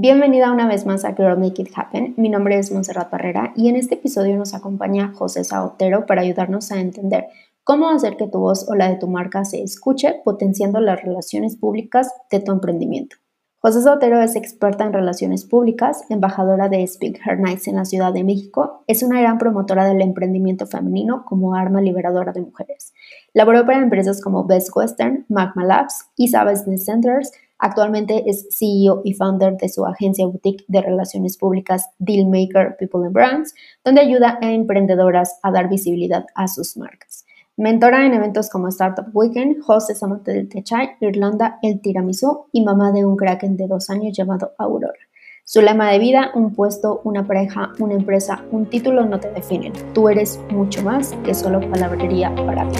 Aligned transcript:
Bienvenida 0.00 0.52
una 0.52 0.68
vez 0.68 0.86
más 0.86 1.04
a 1.04 1.16
Girl 1.16 1.40
Make 1.40 1.60
It 1.60 1.70
Happen. 1.74 2.14
Mi 2.16 2.28
nombre 2.28 2.56
es 2.56 2.70
Montserrat 2.70 3.10
Barrera 3.10 3.52
y 3.56 3.68
en 3.68 3.74
este 3.74 3.96
episodio 3.96 4.36
nos 4.36 4.54
acompaña 4.54 5.12
José 5.12 5.42
Saotero 5.42 6.06
para 6.06 6.20
ayudarnos 6.20 6.70
a 6.70 6.78
entender 6.78 7.26
cómo 7.64 7.88
hacer 7.88 8.16
que 8.16 8.28
tu 8.28 8.38
voz 8.38 8.68
o 8.68 8.76
la 8.76 8.88
de 8.88 8.94
tu 8.94 9.08
marca 9.08 9.44
se 9.44 9.60
escuche, 9.60 10.14
potenciando 10.24 10.78
las 10.78 11.02
relaciones 11.02 11.56
públicas 11.56 12.14
de 12.30 12.38
tu 12.38 12.52
emprendimiento. 12.52 13.16
José 13.58 13.82
Sotero 13.82 14.22
es 14.22 14.36
experta 14.36 14.84
en 14.84 14.92
relaciones 14.92 15.44
públicas, 15.44 16.04
embajadora 16.10 16.68
de 16.68 16.86
Speak 16.86 17.18
Her 17.26 17.40
Nights 17.40 17.66
en 17.66 17.74
la 17.74 17.84
Ciudad 17.84 18.12
de 18.12 18.22
México, 18.22 18.84
es 18.86 19.02
una 19.02 19.20
gran 19.20 19.36
promotora 19.38 19.84
del 19.84 20.00
emprendimiento 20.00 20.68
femenino 20.68 21.24
como 21.26 21.56
arma 21.56 21.80
liberadora 21.80 22.30
de 22.30 22.42
mujeres. 22.42 22.94
Laboró 23.34 23.66
para 23.66 23.82
empresas 23.82 24.22
como 24.22 24.44
Best 24.44 24.68
Western, 24.76 25.26
Magma 25.28 25.64
Labs, 25.64 26.06
ISA 26.14 26.44
Business 26.44 26.84
Centers, 26.84 27.32
actualmente 27.58 28.28
es 28.28 28.46
CEO 28.50 29.02
y 29.04 29.14
founder 29.14 29.56
de 29.56 29.68
su 29.68 29.86
agencia 29.86 30.26
boutique 30.26 30.64
de 30.68 30.80
relaciones 30.80 31.36
públicas 31.36 31.88
Dealmaker 31.98 32.76
People 32.78 33.06
and 33.06 33.12
Brands, 33.12 33.54
donde 33.84 34.00
ayuda 34.00 34.38
a 34.40 34.52
emprendedoras 34.52 35.38
a 35.42 35.50
dar 35.50 35.68
visibilidad 35.68 36.26
a 36.34 36.48
sus 36.48 36.76
marcas. 36.76 37.24
Mentora 37.56 38.06
en 38.06 38.14
eventos 38.14 38.50
como 38.50 38.68
Startup 38.68 39.08
Weekend, 39.12 39.64
host 39.66 39.90
es 39.90 40.02
amante 40.02 40.32
del 40.32 40.48
Techai, 40.48 40.90
Irlanda, 41.00 41.58
el 41.62 41.80
tiramisú 41.80 42.46
y 42.52 42.62
mamá 42.62 42.92
de 42.92 43.04
un 43.04 43.16
kraken 43.16 43.56
de 43.56 43.66
dos 43.66 43.90
años 43.90 44.16
llamado 44.16 44.52
Aurora. 44.58 45.00
Su 45.42 45.62
lema 45.62 45.90
de 45.90 45.98
vida, 45.98 46.30
un 46.34 46.54
puesto, 46.54 47.00
una 47.04 47.26
pareja, 47.26 47.72
una 47.78 47.94
empresa, 47.94 48.44
un 48.52 48.66
título 48.66 49.06
no 49.06 49.18
te 49.18 49.32
definen. 49.32 49.72
Tú 49.94 50.08
eres 50.08 50.38
mucho 50.50 50.82
más 50.82 51.14
que 51.24 51.34
solo 51.34 51.60
palabrería 51.70 52.32
para 52.34 52.68
ti. 52.68 52.78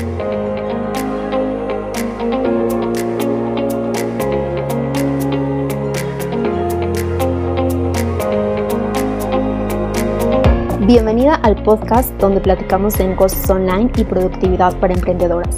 Bienvenida 10.88 11.34
al 11.34 11.62
podcast 11.64 12.14
donde 12.14 12.40
platicamos 12.40 12.96
de 12.96 13.08
negocios 13.08 13.50
online 13.50 13.92
y 13.98 14.04
productividad 14.04 14.74
para 14.80 14.94
emprendedoras. 14.94 15.54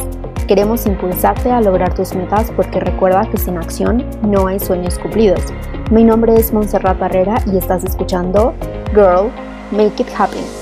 Queremos 0.48 0.86
impulsarte 0.86 1.52
a 1.52 1.60
lograr 1.60 1.94
tus 1.94 2.16
metas 2.16 2.50
porque 2.56 2.80
recuerda 2.80 3.30
que 3.30 3.38
sin 3.38 3.56
acción 3.56 4.04
no 4.22 4.48
hay 4.48 4.58
sueños 4.58 4.98
cumplidos. 4.98 5.40
Mi 5.92 6.02
nombre 6.02 6.34
es 6.34 6.52
Montserrat 6.52 6.98
Barrera 6.98 7.36
y 7.46 7.58
estás 7.58 7.84
escuchando 7.84 8.54
Girl, 8.92 9.30
Make 9.70 10.02
It 10.02 10.08
Happen. 10.18 10.59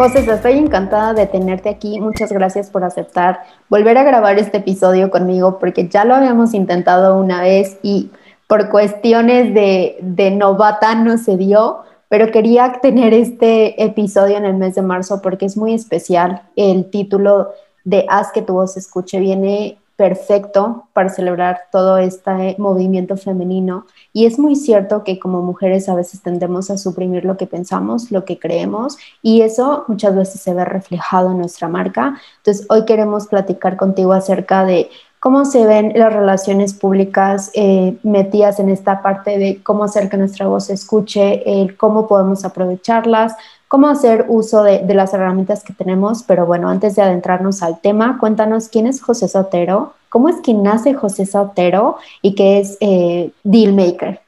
José, 0.00 0.20
estoy 0.20 0.54
encantada 0.54 1.12
de 1.12 1.26
tenerte 1.26 1.68
aquí. 1.68 2.00
Muchas 2.00 2.32
gracias 2.32 2.70
por 2.70 2.84
aceptar 2.84 3.42
volver 3.68 3.98
a 3.98 4.02
grabar 4.02 4.38
este 4.38 4.56
episodio 4.56 5.10
conmigo 5.10 5.58
porque 5.58 5.88
ya 5.88 6.06
lo 6.06 6.14
habíamos 6.14 6.54
intentado 6.54 7.18
una 7.18 7.42
vez 7.42 7.76
y 7.82 8.08
por 8.46 8.70
cuestiones 8.70 9.52
de, 9.52 10.30
novata 10.30 10.94
no 10.94 11.18
se 11.18 11.36
dio, 11.36 11.80
pero 12.08 12.32
quería 12.32 12.78
tener 12.80 13.12
este 13.12 13.84
episodio 13.84 14.38
en 14.38 14.46
el 14.46 14.54
mes 14.54 14.74
de 14.74 14.80
marzo 14.80 15.20
porque 15.20 15.44
es 15.44 15.58
muy 15.58 15.74
especial. 15.74 16.44
El 16.56 16.88
título 16.88 17.50
de 17.84 18.06
Haz 18.08 18.32
que 18.32 18.40
tu 18.40 18.54
voz 18.54 18.78
escuche 18.78 19.20
viene 19.20 19.79
perfecto 20.00 20.84
para 20.94 21.10
celebrar 21.10 21.64
todo 21.70 21.98
este 21.98 22.54
movimiento 22.56 23.18
femenino. 23.18 23.84
Y 24.14 24.24
es 24.24 24.38
muy 24.38 24.56
cierto 24.56 25.04
que 25.04 25.18
como 25.18 25.42
mujeres 25.42 25.90
a 25.90 25.94
veces 25.94 26.22
tendemos 26.22 26.70
a 26.70 26.78
suprimir 26.78 27.26
lo 27.26 27.36
que 27.36 27.46
pensamos, 27.46 28.10
lo 28.10 28.24
que 28.24 28.38
creemos, 28.38 28.96
y 29.20 29.42
eso 29.42 29.84
muchas 29.88 30.16
veces 30.16 30.40
se 30.40 30.54
ve 30.54 30.64
reflejado 30.64 31.32
en 31.32 31.36
nuestra 31.36 31.68
marca. 31.68 32.18
Entonces, 32.38 32.64
hoy 32.70 32.86
queremos 32.86 33.26
platicar 33.26 33.76
contigo 33.76 34.14
acerca 34.14 34.64
de 34.64 34.88
cómo 35.20 35.44
se 35.44 35.66
ven 35.66 35.92
las 35.94 36.14
relaciones 36.14 36.72
públicas 36.72 37.50
eh, 37.52 37.98
metidas 38.02 38.58
en 38.58 38.70
esta 38.70 39.02
parte 39.02 39.36
de 39.36 39.62
cómo 39.62 39.84
hacer 39.84 40.08
que 40.08 40.16
nuestra 40.16 40.46
voz 40.46 40.64
se 40.64 40.72
escuche, 40.72 41.44
cómo 41.76 42.08
podemos 42.08 42.46
aprovecharlas, 42.46 43.36
cómo 43.70 43.88
hacer 43.88 44.24
uso 44.26 44.64
de, 44.64 44.82
las 44.94 45.14
herramientas 45.14 45.62
que 45.62 45.72
tenemos. 45.72 46.24
Pero 46.24 46.44
bueno, 46.44 46.68
antes 46.68 46.96
de 46.96 47.02
adentrarnos 47.02 47.62
al 47.62 47.80
tema, 47.80 48.18
cuéntanos 48.18 48.68
quién 48.68 48.88
es 48.88 49.00
José 49.00 49.28
Sotero, 49.28 49.94
cómo 50.08 50.28
es 50.28 50.34
que 50.42 50.52
nace 50.52 50.92
José 50.92 51.24
Sotero 51.24 51.96
y 52.20 52.34
qué 52.34 52.58
es 52.58 52.76
eh, 52.80 53.30
Dealmaker. 53.44 54.22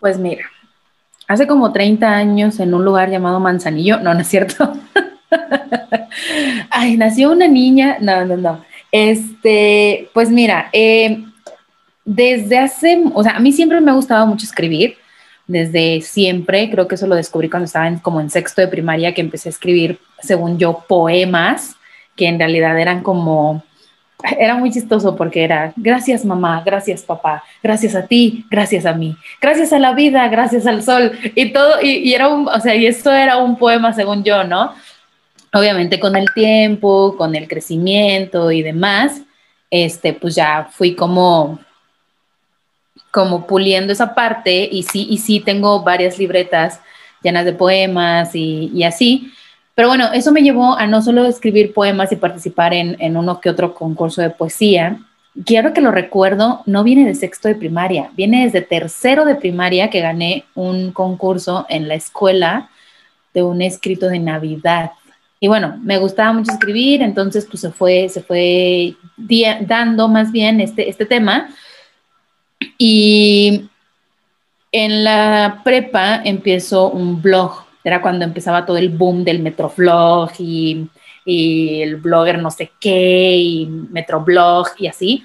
Pues 0.00 0.18
mira, 0.18 0.46
hace 1.28 1.46
como 1.46 1.72
30 1.72 2.08
años 2.08 2.58
en 2.58 2.74
un 2.74 2.84
lugar 2.84 3.08
llamado 3.08 3.38
Manzanillo, 3.38 4.00
no, 4.00 4.12
no 4.12 4.20
es 4.20 4.26
cierto. 4.26 4.72
Ay, 6.70 6.96
nació 6.96 7.30
una 7.30 7.46
niña, 7.46 7.98
no, 8.00 8.24
no, 8.24 8.36
no. 8.36 8.64
Este, 8.90 10.10
pues 10.12 10.30
mira, 10.30 10.70
eh, 10.72 11.24
desde 12.04 12.58
hace, 12.58 13.00
o 13.14 13.22
sea, 13.22 13.36
a 13.36 13.40
mí 13.40 13.52
siempre 13.52 13.80
me 13.80 13.92
ha 13.92 13.94
gustado 13.94 14.26
mucho 14.26 14.44
escribir 14.44 14.96
desde 15.46 16.00
siempre. 16.00 16.70
Creo 16.70 16.88
que 16.88 16.94
eso 16.94 17.06
lo 17.06 17.14
descubrí 17.14 17.48
cuando 17.48 17.66
estaba 17.66 17.88
en, 17.88 17.98
como 17.98 18.20
en 18.20 18.30
sexto 18.30 18.60
de 18.60 18.68
primaria, 18.68 19.14
que 19.14 19.20
empecé 19.20 19.48
a 19.48 19.50
escribir, 19.50 19.98
según 20.20 20.58
yo, 20.58 20.84
poemas, 20.88 21.76
que 22.16 22.26
en 22.26 22.38
realidad 22.38 22.78
eran 22.78 23.02
como, 23.02 23.62
era 24.38 24.54
muy 24.54 24.70
chistoso 24.70 25.16
porque 25.16 25.44
era, 25.44 25.72
gracias 25.76 26.24
mamá, 26.24 26.62
gracias 26.64 27.02
papá, 27.02 27.42
gracias 27.62 27.94
a 27.94 28.06
ti, 28.06 28.46
gracias 28.50 28.86
a 28.86 28.94
mí, 28.94 29.16
gracias 29.40 29.72
a 29.72 29.78
la 29.78 29.92
vida, 29.94 30.26
gracias 30.28 30.66
al 30.66 30.82
sol, 30.82 31.12
y 31.34 31.52
todo, 31.52 31.80
y, 31.82 32.12
era 32.12 32.28
un, 32.28 32.48
o 32.48 32.60
sea, 32.60 32.74
y 32.74 32.86
esto 32.86 33.12
era 33.12 33.36
un 33.38 33.56
poema 33.56 33.92
según 33.92 34.24
yo, 34.24 34.44
¿no? 34.44 34.72
Obviamente 35.52 36.00
con 36.00 36.16
el 36.16 36.32
tiempo, 36.34 37.16
con 37.16 37.34
el 37.36 37.46
crecimiento 37.46 38.50
y 38.50 38.62
demás, 38.62 39.22
este, 39.70 40.12
pues 40.12 40.34
ya 40.34 40.68
fui 40.70 40.94
como 40.94 41.60
como 43.14 43.46
puliendo 43.46 43.92
esa 43.92 44.12
parte 44.12 44.68
y 44.72 44.82
sí, 44.82 45.06
y 45.08 45.18
sí 45.18 45.38
tengo 45.38 45.84
varias 45.84 46.18
libretas 46.18 46.80
llenas 47.22 47.44
de 47.44 47.52
poemas 47.52 48.34
y, 48.34 48.82
así. 48.82 49.30
Pero 49.76 49.86
bueno, 49.86 50.12
eso 50.12 50.32
me 50.32 50.42
llevó 50.42 50.76
a 50.76 50.88
no 50.88 51.00
solo 51.00 51.24
escribir 51.24 51.72
poemas 51.72 52.10
y 52.10 52.16
participar 52.16 52.74
en, 52.74 52.96
en 52.98 53.16
uno 53.16 53.40
que 53.40 53.50
otro 53.50 53.72
concurso 53.72 54.20
de 54.20 54.30
poesía. 54.30 54.98
Quiero 55.46 55.72
que 55.72 55.80
lo 55.80 55.92
recuerdo, 55.92 56.62
no 56.66 56.82
viene 56.82 57.06
de 57.06 57.14
sexto 57.14 57.46
de 57.46 57.54
primaria, 57.54 58.10
viene 58.16 58.42
desde 58.42 58.62
tercero 58.62 59.24
de 59.24 59.36
primaria 59.36 59.90
que 59.90 60.00
gané 60.00 60.44
un 60.56 60.90
concurso 60.90 61.66
en 61.68 61.86
la 61.86 61.94
escuela 61.94 62.68
de 63.32 63.44
un 63.44 63.62
escrito 63.62 64.08
de 64.08 64.18
Navidad. 64.18 64.90
Y 65.38 65.46
bueno, 65.46 65.78
me 65.84 65.98
gustaba 65.98 66.32
mucho 66.32 66.50
escribir, 66.50 67.00
entonces 67.00 67.46
pues 67.48 67.60
se 67.60 67.70
fue, 67.70 68.08
se 68.08 68.22
fue 68.22 68.96
dando 69.60 70.08
más 70.08 70.32
bien 70.32 70.60
este, 70.60 70.88
este 70.88 71.06
tema 71.06 71.48
y 72.78 73.68
en 74.72 75.04
la 75.04 75.60
prepa 75.64 76.22
empiezo 76.24 76.90
un 76.90 77.22
blog. 77.22 77.64
Era 77.84 78.02
cuando 78.02 78.24
empezaba 78.24 78.66
todo 78.66 78.76
el 78.76 78.88
boom 78.88 79.24
del 79.24 79.40
Metroflog 79.40 80.30
y, 80.38 80.88
y 81.24 81.82
el 81.82 81.96
blogger 81.96 82.38
no 82.38 82.50
sé 82.50 82.70
qué 82.80 83.36
y 83.36 83.66
Metroblog 83.66 84.68
y 84.78 84.86
así. 84.86 85.22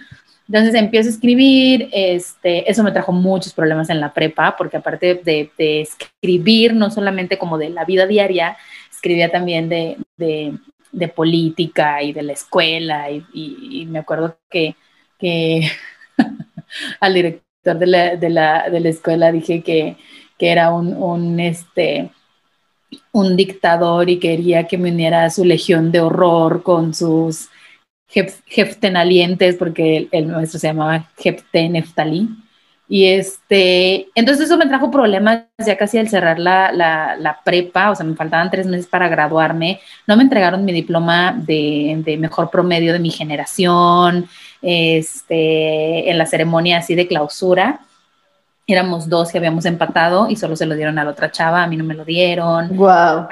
Entonces 0.47 0.73
empiezo 0.73 1.09
a 1.09 1.11
escribir, 1.11 1.89
este, 1.91 2.69
eso 2.69 2.83
me 2.83 2.91
trajo 2.91 3.11
muchos 3.11 3.53
problemas 3.53 3.89
en 3.91 3.99
la 3.99 4.13
prepa, 4.13 4.55
porque 4.57 4.77
aparte 4.77 5.15
de, 5.23 5.51
escribir, 5.81 6.73
no 6.73 6.89
solamente 6.89 7.37
como 7.37 7.59
de 7.59 7.69
la 7.69 7.85
vida 7.85 8.07
diaria, 8.07 8.57
escribía 8.91 9.29
también 9.29 9.69
de, 9.69 9.97
de, 10.17 11.07
política 11.07 12.01
y 12.01 12.13
de 12.13 12.23
la 12.23 12.33
escuela, 12.33 13.11
y, 13.11 13.23
y 13.31 13.85
me 13.85 13.99
acuerdo 13.99 14.39
que, 14.49 14.75
que 15.19 15.69
al 16.99 17.13
director 17.13 17.77
de 17.77 17.87
la, 17.87 18.15
de 18.15 18.29
la, 18.29 18.69
de 18.69 18.79
la 18.79 18.89
escuela 18.89 19.31
dije 19.31 19.61
que, 19.61 19.97
que 20.37 20.51
era 20.51 20.71
un, 20.73 20.93
un, 20.93 21.39
este, 21.39 22.11
un 23.11 23.35
dictador 23.35 24.09
y 24.09 24.19
quería 24.19 24.67
que 24.67 24.77
me 24.77 24.91
uniera 24.91 25.25
a 25.25 25.29
su 25.29 25.45
legión 25.45 25.91
de 25.91 26.01
horror 26.01 26.63
con 26.63 26.93
sus 26.93 27.49
jeftenalientes, 28.07 29.55
porque 29.55 30.07
el, 30.11 30.27
maestro 30.27 30.59
se 30.59 30.67
llamaba 30.67 31.09
Jefte 31.17 31.69
Neftali. 31.69 32.27
Y 32.91 33.05
este, 33.05 34.07
entonces 34.15 34.45
eso 34.45 34.57
me 34.57 34.65
trajo 34.65 34.89
problemas 34.89 35.43
ya 35.59 35.77
casi 35.77 35.99
al 35.99 36.09
cerrar 36.09 36.39
la, 36.39 36.71
la, 36.71 37.15
la, 37.17 37.39
prepa, 37.45 37.91
o 37.91 37.95
sea, 37.95 38.03
me 38.03 38.15
faltaban 38.15 38.49
tres 38.49 38.65
meses 38.65 38.87
para 38.87 39.07
graduarme, 39.07 39.79
no 40.07 40.17
me 40.17 40.23
entregaron 40.23 40.65
mi 40.65 40.71
diploma 40.71 41.35
de, 41.37 42.01
de 42.03 42.17
mejor 42.17 42.49
promedio 42.49 42.91
de 42.91 42.97
mi 42.97 43.11
generación, 43.11 44.27
este, 44.61 46.09
en 46.09 46.17
la 46.17 46.25
ceremonia 46.25 46.77
así 46.79 46.95
de 46.95 47.07
clausura. 47.07 47.81
Éramos 48.67 49.09
dos 49.09 49.31
que 49.31 49.37
habíamos 49.37 49.65
empatado 49.65 50.29
y 50.29 50.35
solo 50.35 50.55
se 50.55 50.65
lo 50.65 50.75
dieron 50.75 50.99
a 50.99 51.03
la 51.03 51.11
otra 51.11 51.31
chava, 51.31 51.63
a 51.63 51.67
mí 51.67 51.75
no 51.75 51.83
me 51.83 51.95
lo 51.95 52.05
dieron. 52.05 52.75
Wow. 52.75 53.27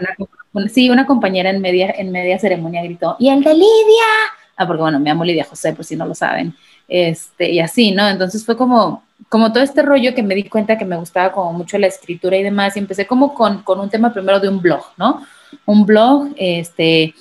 sí, 0.74 0.90
una 0.90 1.06
compañera 1.06 1.50
en 1.50 1.62
media, 1.62 1.94
en 1.98 2.12
media 2.12 2.40
ceremonia 2.40 2.84
gritó, 2.84 3.16
¡y 3.20 3.30
el 3.30 3.44
de 3.44 3.54
Lidia! 3.54 4.34
Ah, 4.56 4.66
porque 4.66 4.82
bueno, 4.82 5.00
me 5.00 5.10
llamo 5.10 5.24
Lidia 5.24 5.46
José, 5.46 5.74
por 5.74 5.86
si 5.86 5.96
no 5.96 6.08
lo 6.08 6.16
saben. 6.16 6.56
Este, 6.88 7.52
y 7.52 7.60
así, 7.60 7.92
¿no? 7.92 8.08
Entonces 8.08 8.44
fue 8.44 8.58
como, 8.58 9.04
como 9.30 9.52
todo 9.54 9.64
este 9.64 9.84
rollo 9.84 10.16
que 10.16 10.24
me 10.24 10.34
di 10.34 10.46
cuenta 10.46 10.78
que 10.78 10.86
me 10.86 10.98
gustaba 10.98 11.32
como 11.32 11.54
mucho 11.54 11.78
la 11.78 11.88
escritura 11.88 12.38
y 12.38 12.44
demás, 12.44 12.76
y 12.76 12.80
empecé 12.80 13.06
como 13.06 13.36
con, 13.36 13.62
con 13.62 13.80
un 13.80 13.90
tema 13.90 14.12
primero 14.12 14.40
de 14.40 14.50
un 14.50 14.60
blog, 14.60 14.84
¿no? 14.98 15.22
Un 15.66 15.86
blog, 15.86 16.30
este, 16.38 17.14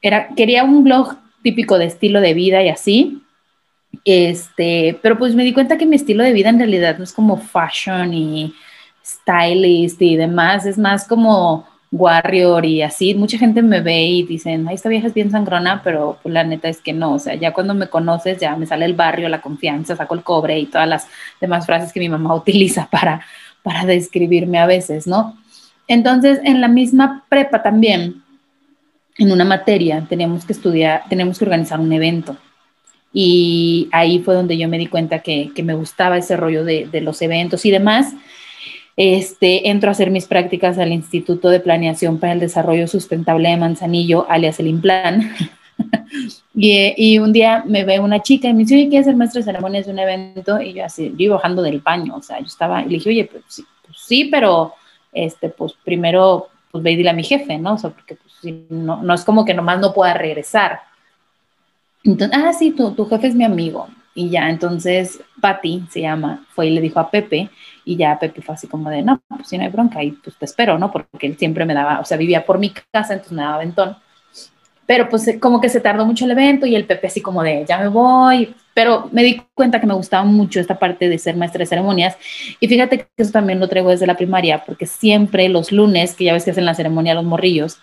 era, 0.00 0.28
quería 0.28 0.62
un 0.62 0.84
blog 0.84 1.16
típico 1.42 1.78
de 1.78 1.86
estilo 1.86 2.20
de 2.20 2.34
vida 2.34 2.62
y 2.62 2.68
así. 2.68 3.22
Este, 4.04 4.98
pero 5.02 5.18
pues 5.18 5.34
me 5.34 5.44
di 5.44 5.52
cuenta 5.52 5.78
que 5.78 5.86
mi 5.86 5.96
estilo 5.96 6.22
de 6.24 6.32
vida 6.32 6.48
en 6.48 6.58
realidad 6.58 6.98
no 6.98 7.04
es 7.04 7.12
como 7.12 7.36
fashion 7.36 8.14
y 8.14 8.54
stylist 9.04 10.00
y 10.02 10.16
demás, 10.16 10.66
es 10.66 10.78
más 10.78 11.06
como 11.06 11.66
warrior 11.90 12.64
y 12.66 12.82
así. 12.82 13.14
Mucha 13.14 13.38
gente 13.38 13.62
me 13.62 13.80
ve 13.80 14.02
y 14.02 14.22
dicen, 14.24 14.66
ay, 14.68 14.74
esta 14.74 14.88
vieja 14.88 15.06
es 15.06 15.14
bien 15.14 15.30
sangrona, 15.30 15.82
pero 15.82 16.18
pues 16.22 16.32
la 16.32 16.44
neta 16.44 16.68
es 16.68 16.80
que 16.80 16.92
no, 16.92 17.14
o 17.14 17.18
sea, 17.18 17.34
ya 17.34 17.52
cuando 17.52 17.74
me 17.74 17.88
conoces 17.88 18.38
ya 18.38 18.56
me 18.56 18.66
sale 18.66 18.84
el 18.84 18.94
barrio, 18.94 19.28
la 19.28 19.40
confianza, 19.40 19.96
saco 19.96 20.14
el 20.14 20.22
cobre 20.22 20.58
y 20.58 20.66
todas 20.66 20.88
las 20.88 21.08
demás 21.40 21.66
frases 21.66 21.92
que 21.92 22.00
mi 22.00 22.08
mamá 22.08 22.34
utiliza 22.36 22.88
para, 22.90 23.22
para 23.62 23.84
describirme 23.84 24.58
a 24.58 24.66
veces, 24.66 25.06
¿no? 25.06 25.36
Entonces, 25.86 26.40
en 26.44 26.60
la 26.60 26.68
misma 26.68 27.24
prepa 27.28 27.62
también, 27.62 28.22
en 29.16 29.32
una 29.32 29.44
materia, 29.44 30.04
teníamos 30.08 30.44
que 30.44 30.52
estudiar, 30.52 31.04
teníamos 31.08 31.38
que 31.38 31.44
organizar 31.44 31.80
un 31.80 31.92
evento. 31.92 32.36
Y 33.12 33.88
ahí 33.92 34.18
fue 34.20 34.34
donde 34.34 34.58
yo 34.58 34.68
me 34.68 34.78
di 34.78 34.86
cuenta 34.86 35.20
que, 35.20 35.50
que 35.54 35.62
me 35.62 35.74
gustaba 35.74 36.18
ese 36.18 36.36
rollo 36.36 36.64
de, 36.64 36.86
de 36.86 37.00
los 37.00 37.22
eventos 37.22 37.64
y 37.64 37.70
demás 37.70 38.14
este, 38.98 39.70
entro 39.70 39.90
a 39.90 39.92
hacer 39.92 40.10
mis 40.10 40.26
prácticas 40.26 40.76
al 40.76 40.92
Instituto 40.92 41.50
de 41.50 41.60
Planeación 41.60 42.18
para 42.18 42.32
el 42.32 42.40
Desarrollo 42.40 42.88
Sustentable 42.88 43.48
de 43.48 43.56
Manzanillo, 43.56 44.26
alias 44.28 44.58
el 44.58 44.66
IMPLAN. 44.66 45.32
y, 46.56 46.94
y, 46.96 47.20
un 47.20 47.32
día 47.32 47.62
me 47.64 47.84
ve 47.84 48.00
una 48.00 48.20
chica 48.22 48.48
y 48.48 48.54
me 48.54 48.64
dice, 48.64 48.74
oye, 48.74 48.88
¿quieres 48.88 49.06
ser 49.06 49.14
maestra 49.14 49.38
de 49.38 49.44
ceremonias 49.44 49.86
de 49.86 49.92
un 49.92 50.00
evento? 50.00 50.60
Y 50.60 50.72
yo 50.72 50.84
así, 50.84 51.10
yo 51.10 51.26
iba 51.26 51.36
bajando 51.36 51.62
del 51.62 51.78
baño, 51.78 52.16
o 52.16 52.22
sea, 52.22 52.40
yo 52.40 52.46
estaba, 52.46 52.82
y 52.82 52.86
le 52.86 52.94
dije, 52.94 53.10
oye, 53.10 53.24
pues 53.26 53.44
sí, 53.46 53.64
pues 53.86 53.98
sí 54.04 54.24
pero, 54.24 54.74
este, 55.12 55.48
pues 55.48 55.74
primero, 55.84 56.48
pues 56.72 56.82
ve 56.82 56.90
y 56.90 56.96
dile 56.96 57.10
a 57.10 57.12
mi 57.12 57.22
jefe, 57.22 57.56
¿no? 57.56 57.74
O 57.74 57.78
sea, 57.78 57.90
porque 57.90 58.16
pues, 58.16 58.52
no, 58.68 59.00
no 59.00 59.14
es 59.14 59.24
como 59.24 59.44
que 59.44 59.54
nomás 59.54 59.78
no 59.78 59.94
pueda 59.94 60.14
regresar. 60.14 60.80
Entonces, 62.08 62.38
ah, 62.42 62.52
sí, 62.54 62.70
tu, 62.70 62.92
tu 62.92 63.06
jefe 63.06 63.26
es 63.28 63.34
mi 63.34 63.44
amigo. 63.44 63.86
Y 64.14 64.30
ya, 64.30 64.48
entonces, 64.48 65.20
Patti 65.40 65.84
se 65.90 66.00
llama, 66.00 66.44
fue 66.50 66.68
y 66.68 66.70
le 66.70 66.80
dijo 66.80 66.98
a 66.98 67.10
Pepe, 67.10 67.50
y 67.84 67.96
ya 67.96 68.18
Pepe 68.18 68.40
fue 68.40 68.54
así 68.54 68.66
como 68.66 68.88
de, 68.90 69.02
no, 69.02 69.20
pues 69.28 69.46
si 69.46 69.58
no 69.58 69.64
hay 69.64 69.70
bronca, 69.70 70.02
y 70.02 70.12
pues 70.12 70.36
te 70.36 70.46
espero, 70.46 70.78
¿no? 70.78 70.90
Porque 70.90 71.26
él 71.26 71.36
siempre 71.38 71.64
me 71.66 71.74
daba, 71.74 72.00
o 72.00 72.04
sea, 72.04 72.16
vivía 72.16 72.44
por 72.44 72.58
mi 72.58 72.70
casa, 72.70 73.12
entonces 73.12 73.32
me 73.32 73.42
daba 73.42 73.58
ventón. 73.58 73.96
Pero 74.86 75.08
pues 75.10 75.36
como 75.38 75.60
que 75.60 75.68
se 75.68 75.80
tardó 75.80 76.06
mucho 76.06 76.24
el 76.24 76.30
evento 76.30 76.64
y 76.64 76.74
el 76.74 76.86
Pepe 76.86 77.08
así 77.08 77.20
como 77.20 77.42
de, 77.42 77.66
ya 77.68 77.78
me 77.78 77.88
voy, 77.88 78.54
pero 78.72 79.08
me 79.12 79.22
di 79.22 79.42
cuenta 79.54 79.80
que 79.80 79.86
me 79.86 79.94
gustaba 79.94 80.24
mucho 80.24 80.60
esta 80.60 80.78
parte 80.78 81.10
de 81.10 81.18
ser 81.18 81.36
maestra 81.36 81.58
de 81.58 81.66
ceremonias. 81.66 82.16
Y 82.58 82.68
fíjate 82.68 82.98
que 83.00 83.08
eso 83.18 83.32
también 83.32 83.60
lo 83.60 83.68
traigo 83.68 83.90
desde 83.90 84.06
la 84.06 84.16
primaria, 84.16 84.64
porque 84.64 84.86
siempre 84.86 85.48
los 85.50 85.72
lunes, 85.72 86.14
que 86.14 86.24
ya 86.24 86.32
ves 86.32 86.44
que 86.44 86.52
hacen 86.52 86.64
la 86.64 86.74
ceremonia 86.74 87.14
los 87.14 87.24
morrillos, 87.24 87.78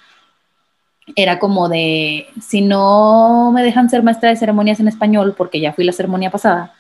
era 1.16 1.40
como 1.40 1.70
de, 1.70 2.28
si 2.42 2.62
no 2.62 3.52
me 3.54 3.64
dejan 3.64 3.90
ser 3.90 4.02
maestra 4.02 4.30
de 4.30 4.38
ceremonias 4.38 4.80
en 4.80 4.88
español, 4.88 5.36
porque 5.38 5.60
ya 5.60 5.74
fui 5.74 5.84
la 5.84 5.92
ceremonia 5.92 6.32
pasada, 6.32 6.74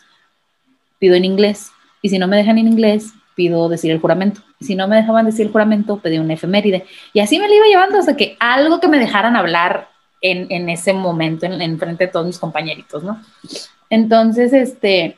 pido 0.98 1.16
en 1.16 1.25
inglés 1.25 1.72
y 2.01 2.10
si 2.10 2.19
no 2.19 2.27
me 2.27 2.38
dejan 2.38 2.57
en 2.57 2.68
inglés, 2.68 3.13
pido 3.36 3.69
decir 3.69 3.92
el 3.92 4.00
juramento. 4.00 4.42
Y 4.60 4.66
si 4.66 4.75
no 4.75 4.88
me 4.88 4.95
dejaban 4.95 5.25
decir 5.25 5.45
el 5.45 5.51
juramento, 5.51 5.98
pedí 5.98 6.18
una 6.18 6.33
efeméride. 6.33 6.86
Y 7.13 7.19
así 7.19 7.38
me 7.38 7.48
lo 7.48 7.54
iba 7.54 7.66
llevando 7.66 8.00
hasta 8.00 8.16
que 8.16 8.38
algo 8.39 8.80
que 8.80 8.88
me 8.88 9.00
dejaran 9.00 9.36
hablar 9.36 9.89
en, 10.22 10.48
en 10.50 10.69
ese 10.69 10.94
momento, 10.94 11.45
en, 11.45 11.62
en, 11.62 11.78
frente 11.78 12.06
de 12.06 12.12
todos 12.12 12.25
mis 12.25 12.39
compañeritos, 12.39 13.04
¿no? 13.04 13.21
Entonces, 13.89 14.54
este, 14.54 15.18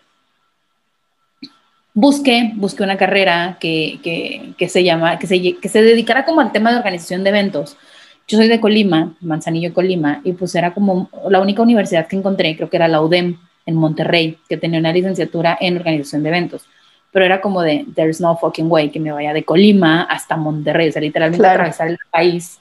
busqué, 1.94 2.52
busqué 2.56 2.84
una 2.84 2.98
carrera 2.98 3.58
que, 3.60 4.00
que, 4.04 4.70
se 4.70 4.84
que 5.20 5.28
se, 5.28 5.56
que 5.60 5.70
se 5.70 5.82
dedicara 5.82 6.26
como 6.26 6.42
al 6.42 6.52
tema 6.52 6.72
de 6.72 6.78
organización 6.78 7.24
de 7.24 7.30
eventos. 7.30 7.78
Yo 8.28 8.38
soy 8.38 8.48
de 8.48 8.60
Colima, 8.60 9.16
Manzanillo, 9.22 9.74
Colima, 9.74 10.22
y 10.24 10.34
pues 10.34 10.54
era 10.56 10.74
como 10.74 11.10
la 11.30 11.40
única 11.40 11.62
universidad 11.62 12.08
que 12.08 12.18
encontré, 12.18 12.56
creo 12.56 12.70
que 12.70 12.78
era 12.78 12.88
la 12.88 13.02
UDEM 13.02 13.38
en 13.66 13.76
Monterrey, 13.76 14.38
que 14.50 14.58
tenía 14.58 14.80
una 14.80 14.92
licenciatura 14.92 15.58
en 15.60 15.78
organización 15.78 16.24
de 16.24 16.30
eventos 16.30 16.68
pero 17.12 17.26
era 17.26 17.42
como 17.42 17.62
de, 17.64 17.86
there's 17.96 18.22
no 18.22 18.38
fucking 18.38 18.70
way 18.70 18.92
que 18.92 19.00
me 19.00 19.12
vaya 19.12 19.34
de 19.34 19.44
Colima 19.44 20.04
hasta 20.04 20.38
Monterrey, 20.38 20.90
o 20.90 20.92
sea, 20.92 21.02
literalmente 21.02 21.48
atravesar 21.48 21.88
el 21.88 21.98
país 22.12 22.60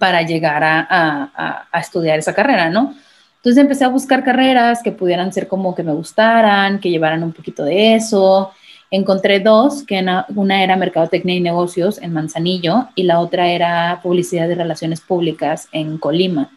para 0.00 0.22
llegar 0.22 0.64
a, 0.64 0.80
a, 0.80 1.68
a, 1.70 1.80
estudiar 1.80 2.18
esa 2.18 2.34
carrera, 2.34 2.70
¿no? 2.70 2.92
Entonces 3.36 3.62
empecé 3.62 3.84
a 3.84 3.88
buscar 3.88 4.24
carreras 4.24 4.82
que 4.82 4.90
pudieran 4.90 5.32
ser 5.32 5.46
como 5.48 5.74
que 5.74 5.82
me 5.82 5.92
gustaran, 5.92 6.80
que 6.80 6.90
llevaran 6.90 7.22
un 7.22 7.32
poquito 7.32 7.64
de 7.64 7.94
eso. 7.94 8.52
Encontré 8.92 9.40
dos, 9.40 9.84
que 9.84 10.04
una, 10.34 10.62
era 10.62 10.76
Mercadotecnia 10.76 11.34
y 11.34 11.40
Negocios 11.40 11.96
en 12.02 12.12
Manzanillo 12.12 12.88
y 12.94 13.04
la 13.04 13.20
otra 13.20 13.48
era 13.48 14.00
Publicidad 14.02 14.50
y 14.50 14.54
Relaciones 14.54 15.00
Públicas 15.00 15.66
en 15.72 15.96
Colima. 15.96 16.50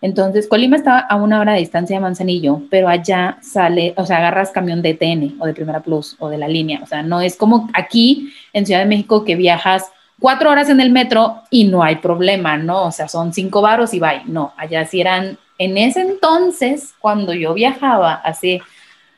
Entonces, 0.00 0.48
Colima 0.48 0.76
está 0.76 0.98
a 0.98 1.16
una 1.16 1.38
hora 1.38 1.52
de 1.52 1.58
distancia 1.58 1.96
de 1.96 2.00
Manzanillo, 2.00 2.62
pero 2.70 2.88
allá 2.88 3.36
sale, 3.42 3.92
o 3.98 4.06
sea, 4.06 4.16
agarras 4.16 4.52
camión 4.52 4.80
de 4.80 4.94
TN 4.94 5.36
o 5.38 5.44
de 5.44 5.52
Primera 5.52 5.82
Plus 5.82 6.16
o 6.18 6.30
de 6.30 6.38
la 6.38 6.48
línea. 6.48 6.80
O 6.82 6.86
sea, 6.86 7.02
no 7.02 7.20
es 7.20 7.36
como 7.36 7.68
aquí 7.74 8.32
en 8.54 8.64
Ciudad 8.64 8.80
de 8.80 8.86
México 8.86 9.22
que 9.22 9.36
viajas 9.36 9.92
cuatro 10.18 10.50
horas 10.50 10.70
en 10.70 10.80
el 10.80 10.90
metro 10.90 11.42
y 11.50 11.64
no 11.64 11.82
hay 11.82 11.96
problema, 11.96 12.56
¿no? 12.56 12.86
O 12.86 12.90
sea, 12.90 13.06
son 13.06 13.34
cinco 13.34 13.60
varos 13.60 13.92
y 13.92 14.00
bye. 14.00 14.22
No, 14.24 14.54
allá 14.56 14.86
sí 14.86 15.02
eran, 15.02 15.36
en 15.58 15.76
ese 15.76 16.00
entonces, 16.00 16.94
cuando 17.00 17.34
yo 17.34 17.52
viajaba, 17.52 18.14
hace, 18.14 18.62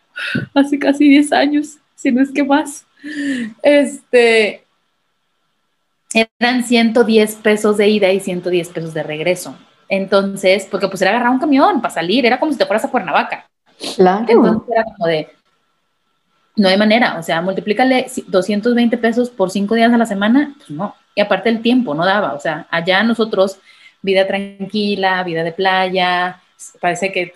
hace 0.55 0.77
casi 0.81 1.09
10 1.09 1.33
años, 1.33 1.79
si 1.99 2.13
no 2.13 2.23
es 2.23 2.31
que 2.31 2.45
más, 2.45 2.87
este, 3.61 4.65
eran 6.15 6.63
110 6.63 7.35
pesos 7.37 7.77
de 7.77 7.89
ida 7.89 8.13
y 8.13 8.21
110 8.21 8.69
pesos 8.69 8.95
de 8.95 9.03
regreso. 9.03 9.57
Entonces, 9.89 10.69
porque 10.71 10.87
pues 10.87 11.03
era 11.03 11.11
agarrar 11.11 11.31
un 11.31 11.41
camión 11.41 11.81
para 11.81 11.93
salir, 11.93 12.25
era 12.25 12.39
como 12.39 12.53
si 12.53 12.59
te 12.59 12.67
fueras 12.67 12.85
a 12.85 12.91
Cuernavaca. 12.91 13.49
Claro. 13.97 14.27
Entonces 14.29 14.69
era 14.71 14.85
como 14.85 15.07
de, 15.07 15.29
no 16.55 16.69
hay 16.69 16.77
manera, 16.77 17.19
o 17.19 17.23
sea, 17.23 17.41
multiplícale 17.41 18.07
220 18.29 18.97
pesos 18.99 19.31
por 19.31 19.51
cinco 19.51 19.75
días 19.75 19.93
a 19.93 19.99
la 19.99 20.07
semana, 20.07 20.55
pues 20.57 20.71
no. 20.71 20.95
Y 21.17 21.21
aparte 21.21 21.49
el 21.49 21.63
tiempo 21.63 21.95
no 21.95 22.07
daba, 22.07 22.35
o 22.35 22.41
sea, 22.41 22.69
allá 22.71 23.03
nosotros, 23.03 23.59
vida 24.03 24.25
tranquila, 24.25 25.25
vida 25.25 25.43
de 25.43 25.53
playa, 25.53 26.41
parece 26.81 27.11
que 27.11 27.27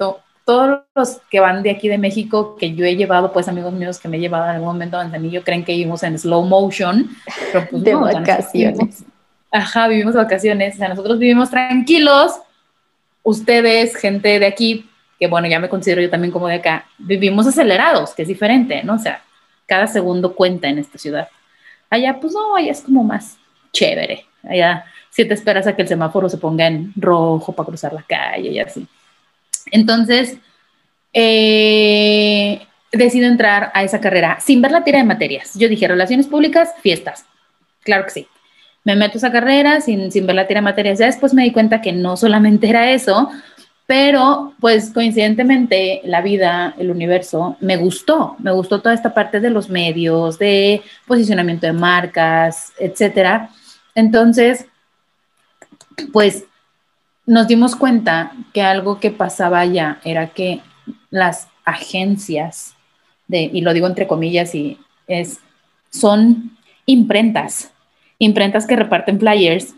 todos 0.45 0.81
los 0.95 1.21
que 1.31 1.41
van 1.41 1.63
de 1.63 1.71
aquí 1.71 1.89
de 1.89 1.99
México, 1.99 2.57
que 2.57 2.75
yo 2.75 2.85
he 2.85 2.97
llevado, 2.97 3.33
pues 3.33 3.49
amigos 3.49 3.73
míos 3.73 3.99
que 3.99 4.09
me 4.09 4.17
he 4.17 4.21
llevado 4.21 4.45
en 4.45 4.51
algún 4.57 4.69
momento 4.69 4.99
a 4.99 5.05
Manzanillo, 5.05 5.45
creen 5.45 5.65
que 5.65 5.73
vivimos 5.73 6.03
en 6.03 6.19
slow 6.19 6.45
motion, 6.45 7.11
pero 7.53 7.69
pues 7.71 7.83
de 7.85 7.95
vacaciones. 7.95 9.05
Ajá, 9.51 9.89
vivimos 9.89 10.15
vacaciones, 10.15 10.75
o 10.75 10.79
sea, 10.79 10.89
nosotros 10.89 11.19
vivimos 11.19 11.51
tranquilos, 11.51 12.33
ustedes, 13.23 13.97
gente 13.97 14.39
de 14.39 14.47
aquí, 14.47 14.89
que 15.19 15.29
bueno, 15.29 15.47
ya 15.47 15.61
me 15.61 15.69
considero 15.69 16.03
yo 16.03 16.11
también 16.11 16.33
como 16.33 16.49
de 16.49 16.57
acá, 16.57 16.87
vivimos 16.99 17.47
acelerados, 17.47 18.15
que 18.15 18.23
es 18.23 18.29
diferente, 18.29 18.83
¿no? 18.83 18.95
O 18.95 18.99
sea, 18.99 19.23
cada 19.67 19.87
segundo 19.87 20.35
cuenta 20.35 20.69
en 20.69 20.79
esta 20.79 20.99
ciudad. 20.99 21.29
Allá, 21.89 22.19
pues 22.19 22.33
no, 22.33 22.57
allá 22.57 22.73
es 22.73 22.81
como 22.81 23.05
más 23.05 23.37
chévere. 23.73 24.25
Allá, 24.43 24.85
si 25.11 25.25
te 25.25 25.35
esperas 25.35 25.67
a 25.67 25.77
que 25.77 25.83
el 25.83 25.89
semáforo 25.89 26.29
se 26.29 26.39
ponga 26.39 26.67
en 26.67 26.93
rojo 26.97 27.53
para 27.53 27.67
cruzar 27.67 27.93
la 27.93 28.03
calle 28.03 28.51
y 28.51 28.59
así. 28.59 28.87
Entonces, 29.71 30.39
eh, 31.13 32.67
decido 32.91 33.27
entrar 33.27 33.71
a 33.75 33.85
esa 33.85 34.01
carrera 34.01 34.39
sin 34.41 34.63
ver 34.63 34.73
la 34.73 34.85
tira 34.85 34.99
de 34.99 35.05
materias. 35.05 35.53
Yo 35.55 35.69
dije, 35.69 35.89
relaciones 35.89 36.27
públicas, 36.27 36.71
fiestas. 36.83 37.27
Claro 37.85 38.05
que 38.05 38.11
sí 38.11 38.29
me 38.85 38.97
meto 38.97 39.15
a 39.15 39.19
esa 39.19 39.33
carrera 39.33 39.81
sin, 39.81 40.11
sin 40.11 40.27
ver 40.27 40.37
la 40.37 40.47
tira 40.47 40.61
de 40.61 40.65
materias. 40.65 40.99
Ya 40.99 41.07
después 41.07 41.35
me 41.35 41.45
di 41.45 41.53
cuenta 41.53 41.81
que 41.81 41.93
no 41.93 42.17
solamente 42.17 42.69
era 42.69 42.91
eso, 42.93 43.31
pero 43.87 44.55
pues 44.61 44.91
coincidentemente 44.93 46.01
la 46.05 46.23
vida, 46.23 46.75
el 46.79 46.91
universo, 46.91 47.57
me 47.61 47.77
gustó, 47.77 48.37
me 48.39 48.53
gustó 48.53 48.81
toda 48.81 48.95
esta 48.95 49.15
parte 49.15 49.41
de 49.41 49.51
los 49.51 49.69
medios, 49.69 50.39
de 50.39 50.83
posicionamiento 51.07 51.67
de 51.67 51.73
marcas, 51.73 52.73
etcétera. 52.79 53.51
Entonces, 53.95 54.67
pues 56.13 56.45
nos 57.27 57.49
dimos 57.49 57.77
cuenta 57.77 58.33
que 58.53 58.63
algo 58.63 59.01
que 59.01 59.11
pasaba 59.11 59.61
allá 59.61 60.01
era 60.05 60.29
que 60.29 60.61
las 61.11 61.49
agencias 61.65 62.75
de, 63.29 63.51
y 63.53 63.61
lo 63.61 63.73
digo 63.73 63.87
entre 63.87 64.07
comillas, 64.07 64.55
y 64.55 64.79
es, 65.07 65.39
son 65.91 66.57
imprentas 66.87 67.73
imprentas 68.23 68.67
que 68.67 68.77
reparten 68.77 69.19
flyers 69.19 69.75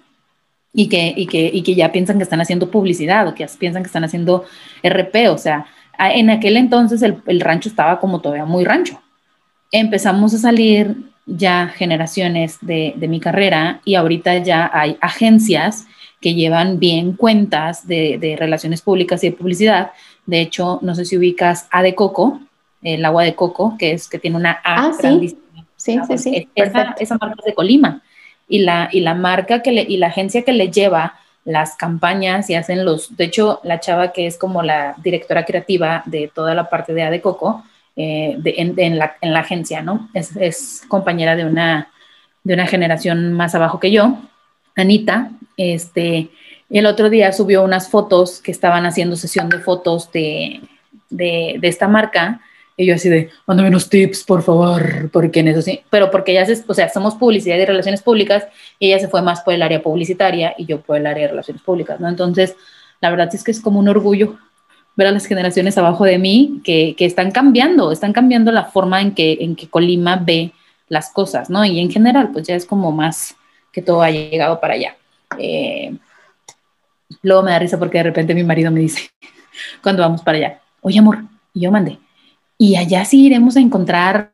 y 0.73 0.89
que, 0.89 1.15
y 1.17 1.27
que, 1.27 1.51
y 1.53 1.63
que 1.63 1.75
ya 1.75 1.93
piensan 1.93 2.19
que 2.19 2.25
están 2.25 2.41
haciendo 2.41 2.71
publicidad 2.71 3.27
o 3.27 3.35
que 3.35 3.47
piensan 3.59 3.83
que 3.83 3.87
están 3.87 4.05
haciendo 4.05 4.45
RP. 4.83 5.31
O 5.31 5.39
sea, 5.39 5.67
en 5.99 6.29
aquel 6.29 6.57
entonces 6.59 7.01
el, 7.03 7.23
el 7.27 7.41
rancho 7.41 7.69
estaba 7.69 8.01
como 8.01 8.21
todavía 8.21 8.45
muy 8.45 8.65
rancho. 8.65 9.01
Empezamos 9.73 10.35
a 10.35 10.39
salir 10.39 10.97
ya 11.27 11.69
generaciones 11.69 12.59
de, 12.61 12.93
de, 12.97 13.09
mi 13.09 13.19
carrera 13.19 13.81
y 13.85 13.95
ahorita 13.95 14.37
ya 14.39 14.71
hay 14.75 14.99
agencias 15.01 15.87
que 16.21 16.35
llevan 16.35 16.79
bien 16.79 17.13
cuentas 17.15 17.87
de, 17.87 18.19
de, 18.19 18.37
relaciones 18.37 18.83
públicas 18.83 19.23
y 19.23 19.31
de 19.31 19.37
publicidad. 19.37 19.93
De 20.27 20.41
hecho, 20.41 20.79
no 20.83 20.95
sé 20.95 21.05
si 21.05 21.17
ubicas 21.17 21.69
A 21.71 21.83
de 21.83 21.95
Coco, 21.95 22.41
el 22.85 23.05
agua 23.05 23.25
de 23.25 23.35
coco, 23.35 23.77
que 23.79 23.93
es 23.93 24.09
que 24.09 24.19
tiene 24.19 24.37
una 24.37 24.53
A 24.63 24.87
ah, 24.87 24.93
grandísima. 24.99 25.41
Sí, 25.77 25.99
sí, 26.07 26.19
sí. 26.19 26.49
Esa, 26.55 26.95
esa, 26.99 27.17
marca 27.19 27.37
es 27.41 27.47
de 27.47 27.55
Colima 27.55 28.03
y 28.49 28.61
la, 28.61 28.89
y 28.93 29.01
la 29.01 29.15
marca 29.15 29.63
que 29.63 29.73
le, 29.73 29.83
y 29.83 29.97
la 29.97 30.09
agencia 30.09 30.43
que 30.43 30.53
le 30.53 30.71
lleva 30.71 31.15
las 31.45 31.77
campañas 31.77 32.49
y 32.49 32.55
hacen 32.55 32.85
los, 32.85 33.17
de 33.17 33.25
hecho, 33.25 33.61
la 33.65 33.81
chava 33.81 34.13
que 34.13 34.27
es 34.27 34.39
como 34.39 34.63
la 34.63 34.95
directora 35.03 35.45
creativa 35.45 36.03
de 36.07 36.31
toda 36.33 36.55
la 36.55 36.71
parte 36.71 36.95
de 36.95 37.03
Adecoco, 37.03 37.65
eh, 37.97 38.39
en, 38.45 38.99
la, 38.99 39.17
agencia, 39.39 39.83
¿no? 39.83 40.09
Es, 40.15 40.83
compañera 40.89 41.37
de 41.37 41.45
una, 41.45 41.89
de 42.43 42.55
una 42.55 42.67
generación 42.67 43.33
más 43.33 43.55
abajo 43.55 43.79
que 43.79 43.93
yo, 43.93 44.19
Anita, 44.77 45.31
este, 45.57 46.31
el 46.71 46.87
otro 46.87 47.11
día 47.11 47.33
subió 47.33 47.63
unas 47.63 47.89
fotos 47.89 48.41
que 48.41 48.51
estaban 48.51 48.87
haciendo 48.87 49.17
sesión 49.17 49.49
de 49.49 49.59
fotos 49.59 50.11
de, 50.13 50.61
de, 51.11 51.59
esta 51.63 51.89
marca 51.89 52.41
y 52.77 52.87
yo 52.87 52.95
así 52.97 53.09
de, 53.09 53.31
mándame 53.47 53.69
unos 53.69 53.89
tips, 53.89 54.25
por 54.25 54.43
favor, 54.43 55.09
porque 55.13 55.41
en 55.41 55.49
eso 55.49 55.63
sí, 55.63 55.81
pero 55.91 56.11
porque 56.11 56.33
ella 56.33 56.45
se, 56.45 56.65
o 56.67 56.75
sea, 56.75 56.89
somos 56.89 57.15
publicidad 57.15 57.57
y 57.57 57.65
relaciones 57.65 58.03
públicas 58.03 58.45
y 58.81 58.89
ella 58.89 58.99
se 58.99 59.09
fue 59.09 59.23
más 59.23 59.43
por 59.43 59.55
el 59.55 59.63
área 59.63 59.83
publicitaria 59.83 60.55
y 60.59 60.67
yo 60.67 60.81
por 60.81 60.97
el 60.97 61.07
área 61.07 61.23
de 61.23 61.29
relaciones 61.29 61.63
públicas, 61.63 62.01
¿no? 62.01 62.09
Entonces, 62.09 62.57
la 63.01 63.11
verdad 63.11 63.33
es 63.33 63.45
que 63.45 63.53
es 63.53 63.61
como 63.61 63.79
un 63.79 63.89
orgullo 63.89 64.39
ver 64.97 65.09
a 65.09 65.13
las 65.13 65.27
generaciones 65.27 65.79
abajo 65.79 66.05
de 66.05 66.19
mí 66.19 66.61
que, 66.65 66.95
que 66.97 67.05
están 67.05 67.31
cambiando, 67.31 67.93
están 67.93 68.13
cambiando 68.13 68.51
la 68.51 68.65
forma 68.65 69.01
en 69.01 69.15
que, 69.15 69.39
en 69.41 69.55
que 69.55 69.69
Colima 69.69 70.17
ve 70.17 70.53
las 70.89 71.11
cosas, 71.11 71.51
¿no? 71.51 71.65
Y 71.65 71.79
en 71.79 71.91
general, 71.91 72.31
pues 72.33 72.47
ya 72.47 72.55
es 72.57 72.67
como 72.67 72.91
más 72.93 73.37
que 73.75 73.83
todo 73.83 74.03
ha 74.03 74.11
llegado 74.11 74.61
para 74.61 74.75
allá. 74.75 74.97
Eh, 75.37 75.97
luego 77.23 77.43
me 77.43 77.51
da 77.51 77.59
risa 77.59 77.79
porque 77.79 77.99
de 77.99 78.05
repente 78.05 78.35
mi 78.35 78.45
marido 78.45 78.71
me 78.71 78.81
dice, 78.81 79.11
cuando 79.83 80.03
vamos 80.03 80.23
para 80.23 80.39
allá, 80.39 80.61
oye 80.81 80.99
amor, 81.01 81.25
y 81.53 81.63
yo 81.63 81.73
mandé, 81.73 81.99
y 82.57 82.77
allá 82.77 83.05
sí 83.05 83.27
iremos 83.27 83.57
a 83.57 83.61
encontrar, 83.61 84.33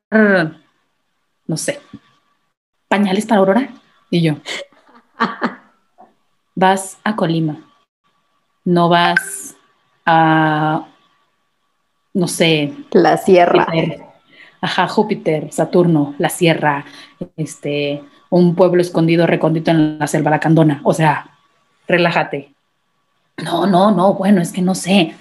no 1.47 1.57
sé, 1.57 1.81
pañales 2.87 3.25
para 3.25 3.39
Aurora. 3.39 3.69
Y 4.11 4.23
yo, 4.23 4.35
vas 6.55 6.99
a 7.03 7.17
Colima, 7.17 7.61
no 8.65 8.89
vas 8.89 9.57
a, 10.05 10.87
no 12.13 12.29
sé. 12.29 12.75
La 12.91 13.17
sierra. 13.17 13.67
ajá, 14.61 14.89
Júpiter, 14.89 15.53
Saturno, 15.53 16.15
la 16.19 16.29
sierra, 16.29 16.85
este, 17.37 18.03
un 18.31 18.55
pueblo 18.55 18.81
escondido, 18.81 19.27
recóndito 19.27 19.71
en 19.71 19.99
la 19.99 20.07
selva 20.07 20.31
lacandona. 20.31 20.81
O 20.85 20.95
sea, 20.95 21.37
relájate. 21.87 22.55
No, 23.45 23.67
no, 23.67 23.91
no, 23.91 24.15
bueno, 24.15 24.41
es 24.41 24.53
que 24.53 24.63
no 24.63 24.75
sé. 24.75 25.15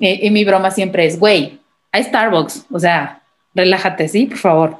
Eh, 0.00 0.20
y 0.22 0.30
mi 0.30 0.44
broma 0.44 0.70
siempre 0.70 1.06
es, 1.06 1.18
güey, 1.18 1.60
hay 1.92 2.04
Starbucks, 2.04 2.66
o 2.70 2.78
sea, 2.78 3.22
relájate, 3.54 4.08
¿sí? 4.08 4.26
Por 4.26 4.38
favor. 4.38 4.76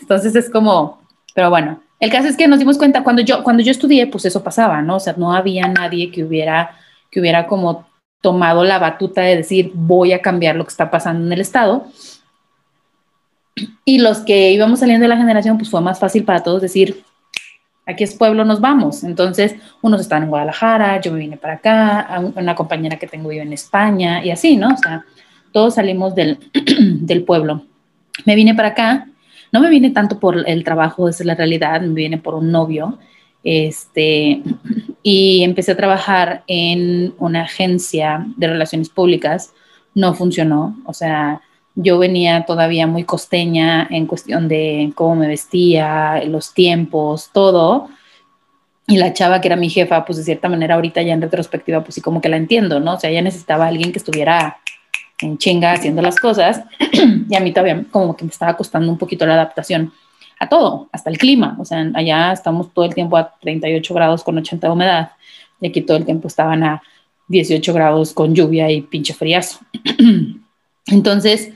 Entonces 0.00 0.34
es 0.34 0.50
como, 0.50 1.00
pero 1.34 1.50
bueno, 1.50 1.82
el 2.00 2.10
caso 2.10 2.28
es 2.28 2.36
que 2.36 2.48
nos 2.48 2.58
dimos 2.58 2.78
cuenta, 2.78 3.04
cuando 3.04 3.22
yo, 3.22 3.44
cuando 3.44 3.62
yo 3.62 3.70
estudié, 3.70 4.06
pues 4.06 4.24
eso 4.24 4.42
pasaba, 4.42 4.80
¿no? 4.80 4.96
O 4.96 5.00
sea, 5.00 5.14
no 5.16 5.32
había 5.34 5.68
nadie 5.68 6.10
que 6.10 6.24
hubiera, 6.24 6.78
que 7.10 7.20
hubiera 7.20 7.46
como 7.46 7.86
tomado 8.22 8.64
la 8.64 8.78
batuta 8.78 9.20
de 9.22 9.36
decir, 9.36 9.70
voy 9.74 10.12
a 10.12 10.22
cambiar 10.22 10.56
lo 10.56 10.64
que 10.64 10.70
está 10.70 10.90
pasando 10.90 11.26
en 11.26 11.32
el 11.32 11.40
Estado. 11.40 11.86
Y 13.84 13.98
los 13.98 14.18
que 14.18 14.52
íbamos 14.52 14.80
saliendo 14.80 15.04
de 15.04 15.08
la 15.08 15.16
generación, 15.16 15.58
pues 15.58 15.70
fue 15.70 15.80
más 15.80 15.98
fácil 15.98 16.24
para 16.24 16.42
todos 16.42 16.62
decir, 16.62 17.02
aquí 17.86 18.04
es 18.04 18.14
pueblo, 18.14 18.44
nos 18.44 18.60
vamos. 18.60 19.04
Entonces, 19.04 19.54
unos 19.82 20.00
están 20.00 20.24
en 20.24 20.28
Guadalajara, 20.30 21.00
yo 21.00 21.12
me 21.12 21.18
vine 21.18 21.36
para 21.36 21.54
acá, 21.54 22.22
una 22.36 22.54
compañera 22.54 22.98
que 22.98 23.06
tengo 23.06 23.28
vive 23.28 23.42
en 23.42 23.52
España 23.52 24.24
y 24.24 24.30
así, 24.30 24.56
¿no? 24.56 24.68
O 24.68 24.76
sea, 24.76 25.04
todos 25.52 25.74
salimos 25.74 26.14
del, 26.14 26.38
del 26.78 27.24
pueblo. 27.24 27.64
Me 28.24 28.34
vine 28.34 28.54
para 28.54 28.68
acá, 28.68 29.08
no 29.52 29.60
me 29.60 29.70
vine 29.70 29.90
tanto 29.90 30.18
por 30.18 30.48
el 30.48 30.64
trabajo, 30.64 31.08
esa 31.08 31.22
es 31.22 31.26
la 31.26 31.34
realidad, 31.34 31.80
me 31.80 31.94
vine 31.94 32.18
por 32.18 32.34
un 32.34 32.52
novio, 32.52 32.98
este, 33.42 34.42
y 35.02 35.42
empecé 35.42 35.72
a 35.72 35.76
trabajar 35.76 36.44
en 36.46 37.14
una 37.18 37.42
agencia 37.42 38.26
de 38.36 38.46
relaciones 38.46 38.90
públicas, 38.90 39.52
no 39.94 40.14
funcionó, 40.14 40.76
o 40.84 40.92
sea, 40.92 41.40
yo 41.74 41.98
venía 41.98 42.44
todavía 42.46 42.86
muy 42.86 43.04
costeña 43.04 43.86
en 43.90 44.06
cuestión 44.06 44.48
de 44.48 44.92
cómo 44.94 45.16
me 45.16 45.28
vestía, 45.28 46.22
los 46.24 46.52
tiempos, 46.52 47.30
todo, 47.32 47.88
y 48.86 48.96
la 48.96 49.12
chava 49.12 49.40
que 49.40 49.48
era 49.48 49.56
mi 49.56 49.70
jefa, 49.70 50.04
pues 50.04 50.18
de 50.18 50.24
cierta 50.24 50.48
manera 50.48 50.74
ahorita 50.74 51.00
ya 51.02 51.14
en 51.14 51.22
retrospectiva, 51.22 51.82
pues 51.82 51.94
sí 51.94 52.00
como 52.00 52.20
que 52.20 52.28
la 52.28 52.36
entiendo, 52.36 52.80
¿no? 52.80 52.94
O 52.94 53.00
sea, 53.00 53.10
ella 53.10 53.22
necesitaba 53.22 53.68
alguien 53.68 53.92
que 53.92 53.98
estuviera 53.98 54.58
en 55.20 55.38
chinga 55.38 55.72
haciendo 55.72 56.02
las 56.02 56.16
cosas 56.16 56.64
y 57.28 57.34
a 57.34 57.40
mí 57.40 57.52
todavía 57.52 57.84
como 57.90 58.16
que 58.16 58.24
me 58.24 58.30
estaba 58.30 58.56
costando 58.56 58.90
un 58.90 58.98
poquito 58.98 59.26
la 59.26 59.34
adaptación 59.34 59.92
a 60.40 60.48
todo, 60.48 60.88
hasta 60.90 61.10
el 61.10 61.18
clima. 61.18 61.56
O 61.60 61.64
sea, 61.64 61.88
allá 61.94 62.32
estamos 62.32 62.72
todo 62.72 62.84
el 62.86 62.94
tiempo 62.94 63.16
a 63.16 63.36
38 63.40 63.94
grados 63.94 64.24
con 64.24 64.38
80 64.38 64.66
de 64.66 64.72
humedad 64.72 65.10
y 65.60 65.68
aquí 65.68 65.82
todo 65.82 65.98
el 65.98 66.04
tiempo 66.04 66.26
estaban 66.26 66.64
a 66.64 66.82
18 67.28 67.72
grados 67.72 68.12
con 68.12 68.34
lluvia 68.34 68.70
y 68.70 68.80
pinche 68.80 69.14
friazo. 69.14 69.60
Entonces, 70.86 71.52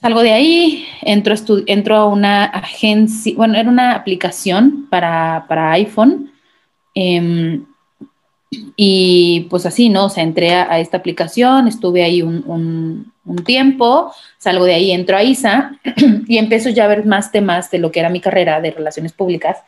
salgo 0.00 0.22
de 0.22 0.32
ahí, 0.32 0.86
entro, 1.02 1.34
entro 1.66 1.96
a 1.96 2.06
una 2.06 2.44
agencia, 2.44 3.32
bueno, 3.36 3.56
era 3.58 3.68
una 3.68 3.94
aplicación 3.94 4.86
para, 4.90 5.46
para 5.48 5.72
iPhone. 5.72 6.32
Eh, 6.94 7.60
y 8.76 9.46
pues 9.50 9.66
así, 9.66 9.88
¿no? 9.88 10.06
O 10.06 10.10
sea, 10.10 10.22
entré 10.22 10.54
a, 10.54 10.78
esta 10.80 10.96
aplicación, 10.96 11.68
estuve 11.68 12.02
ahí 12.02 12.22
un, 12.22 13.12
tiempo, 13.44 14.10
salgo 14.38 14.64
de 14.64 14.72
ahí, 14.74 14.90
entro 14.90 15.16
a 15.16 15.22
ISA 15.22 15.72
y 16.26 16.38
empiezo 16.38 16.70
ya 16.70 16.84
a 16.84 16.88
ver 16.88 17.04
más 17.04 17.30
temas 17.30 17.70
de 17.70 17.78
lo 17.78 17.92
que 17.92 18.00
era 18.00 18.08
mi 18.08 18.20
carrera 18.20 18.60
de 18.60 18.70
relaciones 18.70 19.12
públicas. 19.12 19.58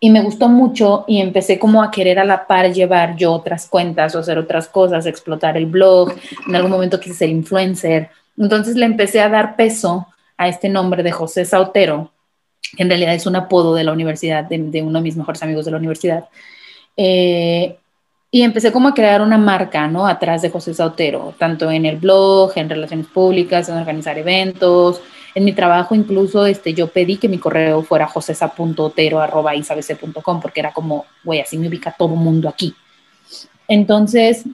Y 0.00 0.10
me 0.10 0.22
gustó 0.22 0.48
mucho 0.48 1.04
y 1.06 1.20
empecé 1.20 1.58
como 1.58 1.82
a 1.82 1.90
querer 1.90 2.18
a 2.18 2.24
la 2.24 2.46
par 2.46 2.72
llevar 2.72 3.16
yo 3.16 3.32
otras 3.32 3.66
cuentas 3.68 4.14
o 4.14 4.20
hacer 4.20 4.38
otras 4.38 4.68
cosas, 4.68 5.04
explotar 5.04 5.56
el 5.58 5.66
blog. 5.66 6.14
En 6.46 6.56
algún 6.56 6.70
momento 6.70 7.00
quise 7.00 7.14
ser 7.14 7.28
influencer. 7.28 8.10
Entonces 8.38 8.76
le 8.76 8.86
empecé 8.86 9.20
a 9.20 9.28
dar 9.28 9.56
peso 9.56 10.06
a 10.36 10.48
este 10.48 10.68
nombre 10.68 11.02
de 11.02 11.12
José 11.12 11.44
Sautero, 11.44 12.12
que 12.76 12.82
en 12.82 12.88
realidad 12.88 13.14
es 13.14 13.26
un 13.26 13.36
apodo 13.36 13.74
de 13.74 13.84
la 13.84 13.92
universidad, 13.92 14.44
de, 14.44 14.82
uno 14.82 14.98
de 14.98 15.02
mis 15.02 15.16
mejores 15.16 15.42
amigos 15.42 15.64
de 15.64 15.70
la 15.70 15.78
universidad. 15.78 16.28
Eh, 16.96 17.76
y 18.30 18.42
empecé 18.42 18.72
como 18.72 18.88
a 18.88 18.94
crear 18.94 19.22
una 19.22 19.38
marca, 19.38 19.86
¿no? 19.88 20.06
Atrás 20.06 20.42
de 20.42 20.50
José 20.50 20.74
Sautero, 20.74 21.34
tanto 21.38 21.70
en 21.70 21.86
el 21.86 21.96
blog, 21.96 22.52
en 22.56 22.68
relaciones 22.68 23.06
públicas, 23.06 23.68
en 23.68 23.76
organizar 23.76 24.18
eventos. 24.18 25.00
En 25.34 25.44
mi 25.44 25.52
trabajo 25.52 25.94
incluso 25.94 26.44
este, 26.44 26.74
yo 26.74 26.88
pedí 26.88 27.18
que 27.18 27.28
mi 27.28 27.38
correo 27.38 27.82
fuera 27.82 28.06
josesa.otero.com 28.06 30.40
porque 30.40 30.60
era 30.60 30.72
como, 30.72 31.06
güey, 31.24 31.40
así 31.40 31.56
me 31.56 31.68
ubica 31.68 31.94
todo 31.96 32.08
mundo 32.08 32.48
aquí. 32.48 32.74
Entonces, 33.68 34.44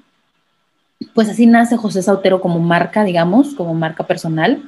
pues 1.14 1.28
así 1.28 1.46
nace 1.46 1.76
José 1.76 2.02
Sautero 2.02 2.40
como 2.40 2.58
marca, 2.58 3.04
digamos, 3.04 3.54
como 3.54 3.74
marca 3.74 4.06
personal. 4.06 4.62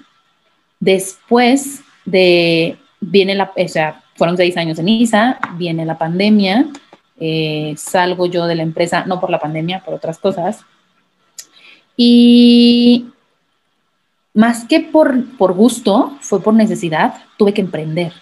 Después 0.81 1.83
de, 2.05 2.77
viene 3.01 3.35
la, 3.35 3.53
o 3.57 3.69
sea, 3.69 4.03
fueron 4.17 4.37
seis 4.37 4.57
años 4.57 4.79
en 4.79 4.89
ISA, 4.89 5.39
viene 5.57 5.85
la 5.85 5.99
pandemia, 5.99 6.67
eh, 7.19 7.75
salgo 7.77 8.27
yo 8.27 8.47
de 8.47 8.55
la 8.55 8.63
empresa, 8.63 9.05
no 9.07 9.21
por 9.21 9.31
la 9.31 9.39
pandemia, 9.39 9.83
por 9.85 9.95
otras 9.95 10.19
cosas. 10.19 10.65
Y 11.97 13.07
más 14.33 14.65
que 14.65 14.81
por, 14.81 15.37
por 15.37 15.53
gusto, 15.55 16.17
fue 16.21 16.43
por 16.43 16.55
necesidad, 16.55 17.15
tuve 17.37 17.55
que 17.55 17.61
emprender, 17.61 18.13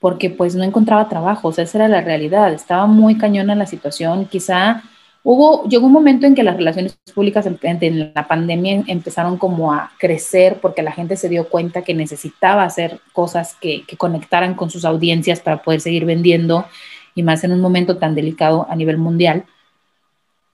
porque 0.00 0.30
pues 0.30 0.54
no 0.54 0.64
encontraba 0.64 1.08
trabajo, 1.08 1.48
o 1.48 1.52
sea, 1.52 1.64
esa 1.64 1.78
era 1.78 1.88
la 1.88 2.00
realidad, 2.00 2.52
estaba 2.52 2.86
muy 2.86 3.18
cañona 3.18 3.54
la 3.54 3.66
situación, 3.66 4.24
quizá 4.26 4.82
hubo, 5.24 5.68
llegó 5.68 5.86
un 5.86 5.92
momento 5.92 6.26
en 6.26 6.34
que 6.34 6.42
las 6.42 6.56
relaciones 6.56 6.98
públicas 7.14 7.46
en, 7.46 8.12
la 8.14 8.26
pandemia 8.26 8.84
empezaron 8.86 9.36
como 9.38 9.72
a 9.72 9.92
crecer 9.98 10.58
porque 10.60 10.82
la 10.82 10.92
gente 10.92 11.16
se 11.16 11.28
dio 11.28 11.48
cuenta 11.48 11.82
que 11.82 11.94
necesitaba 11.94 12.64
hacer 12.64 13.00
cosas 13.12 13.56
que, 13.60 13.84
que 13.86 13.96
conectaran 13.96 14.54
con 14.54 14.70
sus 14.70 14.84
audiencias 14.84 15.40
para 15.40 15.62
poder 15.62 15.80
seguir 15.80 16.04
vendiendo 16.04 16.66
y 17.14 17.22
más 17.22 17.44
en 17.44 17.52
un 17.52 17.60
momento 17.60 17.98
tan 17.98 18.14
delicado 18.14 18.66
a 18.68 18.76
nivel 18.76 18.98
mundial. 18.98 19.44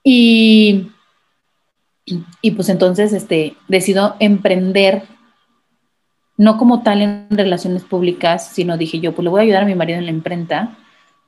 Y, 0.03 0.91
y 2.41 2.51
pues 2.51 2.69
entonces 2.69 3.13
este, 3.13 3.55
decido 3.67 4.15
emprender, 4.19 5.03
no 6.37 6.57
como 6.57 6.83
tal 6.83 7.01
en 7.01 7.27
relaciones 7.29 7.83
públicas, 7.83 8.49
sino 8.51 8.77
dije 8.77 8.99
yo, 8.99 9.13
pues 9.13 9.23
le 9.23 9.29
voy 9.29 9.41
a 9.41 9.43
ayudar 9.43 9.63
a 9.63 9.67
mi 9.67 9.75
marido 9.75 9.99
en 9.99 10.05
la 10.05 10.11
imprenta 10.11 10.77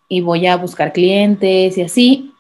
y 0.07 0.21
voy 0.21 0.47
a 0.47 0.57
buscar 0.57 0.93
clientes 0.93 1.77
y 1.77 1.81
así. 1.81 2.30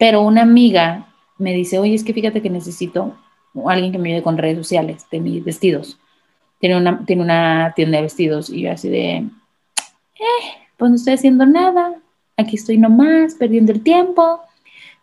Pero 0.00 0.22
una 0.22 0.40
amiga 0.40 1.08
me 1.36 1.52
dice, 1.52 1.78
oye, 1.78 1.94
es 1.94 2.04
que 2.04 2.14
fíjate 2.14 2.40
que 2.40 2.48
necesito 2.48 3.18
alguien 3.66 3.92
que 3.92 3.98
me 3.98 4.08
ayude 4.08 4.22
con 4.22 4.38
redes 4.38 4.56
sociales 4.56 5.04
de 5.10 5.20
mis 5.20 5.44
vestidos. 5.44 5.98
Tiene 6.58 6.78
una, 6.78 7.04
tiene 7.04 7.20
una 7.20 7.74
tienda 7.76 7.98
de 7.98 8.04
vestidos 8.04 8.48
y 8.48 8.62
yo 8.62 8.72
así 8.72 8.88
de, 8.88 9.16
eh, 9.16 9.30
pues 10.78 10.90
no 10.90 10.96
estoy 10.96 11.12
haciendo 11.12 11.44
nada, 11.44 11.96
aquí 12.38 12.56
estoy 12.56 12.78
nomás, 12.78 13.34
perdiendo 13.34 13.72
el 13.72 13.82
tiempo. 13.82 14.40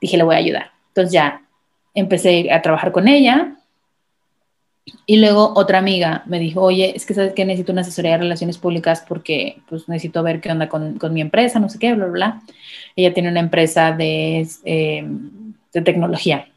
Dije, 0.01 0.17
le 0.17 0.23
voy 0.23 0.33
a 0.33 0.39
ayudar. 0.39 0.71
Entonces 0.87 1.13
ya 1.13 1.43
empecé 1.93 2.51
a 2.51 2.63
trabajar 2.63 2.91
con 2.91 3.07
ella 3.07 3.55
Y 5.05 5.17
luego 5.17 5.53
otra 5.55 5.79
amiga 5.79 6.23
me 6.25 6.39
dijo, 6.39 6.61
oye, 6.61 6.93
es 6.95 7.05
que 7.05 7.13
sabes 7.13 7.33
que 7.33 7.45
necesito 7.45 7.71
una 7.71 7.81
asesoría 7.81 8.11
de 8.11 8.17
relaciones 8.19 8.57
públicas 8.57 9.03
porque 9.07 9.61
pues 9.69 9.87
necesito 9.89 10.23
ver 10.23 10.41
qué 10.41 10.51
onda 10.51 10.69
con, 10.69 10.97
con 10.97 11.13
mi 11.13 11.21
empresa, 11.21 11.59
no 11.59 11.69
sé 11.69 11.79
qué, 11.79 11.93
bla, 11.93 12.05
bla, 12.05 12.13
bla. 12.13 12.41
Ella 12.95 13.13
tiene 13.13 13.29
una 13.29 13.39
empresa 13.39 13.91
de, 13.91 14.47
eh, 14.65 15.07
de 15.73 15.81
tecnología. 15.81 16.47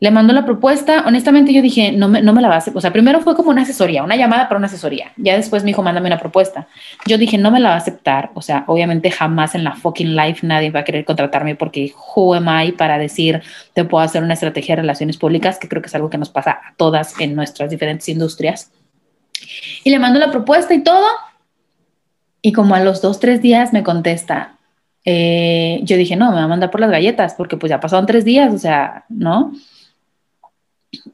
Le 0.00 0.12
mandó 0.12 0.32
la 0.32 0.44
propuesta, 0.44 1.02
honestamente 1.06 1.52
yo 1.52 1.60
dije, 1.60 1.90
no 1.90 2.08
me, 2.08 2.22
no 2.22 2.32
me 2.32 2.40
la 2.40 2.48
va 2.48 2.54
a 2.54 2.58
hacer, 2.58 2.76
o 2.76 2.80
sea, 2.80 2.92
primero 2.92 3.20
fue 3.20 3.34
como 3.34 3.50
una 3.50 3.62
asesoría, 3.62 4.04
una 4.04 4.14
llamada 4.14 4.48
para 4.48 4.58
una 4.58 4.68
asesoría, 4.68 5.12
ya 5.16 5.36
después 5.36 5.64
me 5.64 5.70
dijo, 5.70 5.82
mándame 5.82 6.06
una 6.06 6.20
propuesta. 6.20 6.68
Yo 7.06 7.18
dije, 7.18 7.36
no 7.36 7.50
me 7.50 7.58
la 7.58 7.70
va 7.70 7.74
a 7.74 7.78
aceptar, 7.78 8.30
o 8.34 8.40
sea, 8.40 8.62
obviamente 8.68 9.10
jamás 9.10 9.56
en 9.56 9.64
la 9.64 9.74
fucking 9.74 10.14
life 10.14 10.46
nadie 10.46 10.70
va 10.70 10.80
a 10.80 10.84
querer 10.84 11.04
contratarme 11.04 11.56
porque 11.56 11.92
who 12.14 12.32
am 12.34 12.46
I 12.48 12.72
para 12.72 12.96
decir, 12.96 13.42
te 13.74 13.84
puedo 13.84 14.04
hacer 14.04 14.22
una 14.22 14.34
estrategia 14.34 14.76
de 14.76 14.82
relaciones 14.82 15.16
públicas, 15.16 15.58
que 15.58 15.68
creo 15.68 15.82
que 15.82 15.88
es 15.88 15.94
algo 15.96 16.10
que 16.10 16.18
nos 16.18 16.30
pasa 16.30 16.52
a 16.52 16.74
todas 16.76 17.18
en 17.18 17.34
nuestras 17.34 17.68
diferentes 17.68 18.08
industrias. 18.08 18.70
Y 19.82 19.90
le 19.90 19.98
mando 19.98 20.20
la 20.20 20.30
propuesta 20.30 20.74
y 20.74 20.82
todo, 20.84 21.06
y 22.40 22.52
como 22.52 22.76
a 22.76 22.80
los 22.80 23.02
dos, 23.02 23.18
tres 23.18 23.42
días 23.42 23.72
me 23.72 23.82
contesta, 23.82 24.58
eh, 25.04 25.80
yo 25.82 25.96
dije, 25.96 26.16
no, 26.16 26.30
me 26.30 26.36
va 26.36 26.44
a 26.44 26.48
mandar 26.48 26.70
por 26.70 26.80
las 26.80 26.90
galletas, 26.90 27.34
porque 27.34 27.56
pues 27.56 27.70
ya 27.70 27.80
pasaron 27.80 28.06
tres 28.06 28.24
días, 28.24 28.54
o 28.54 28.58
sea, 28.58 29.04
¿no? 29.08 29.52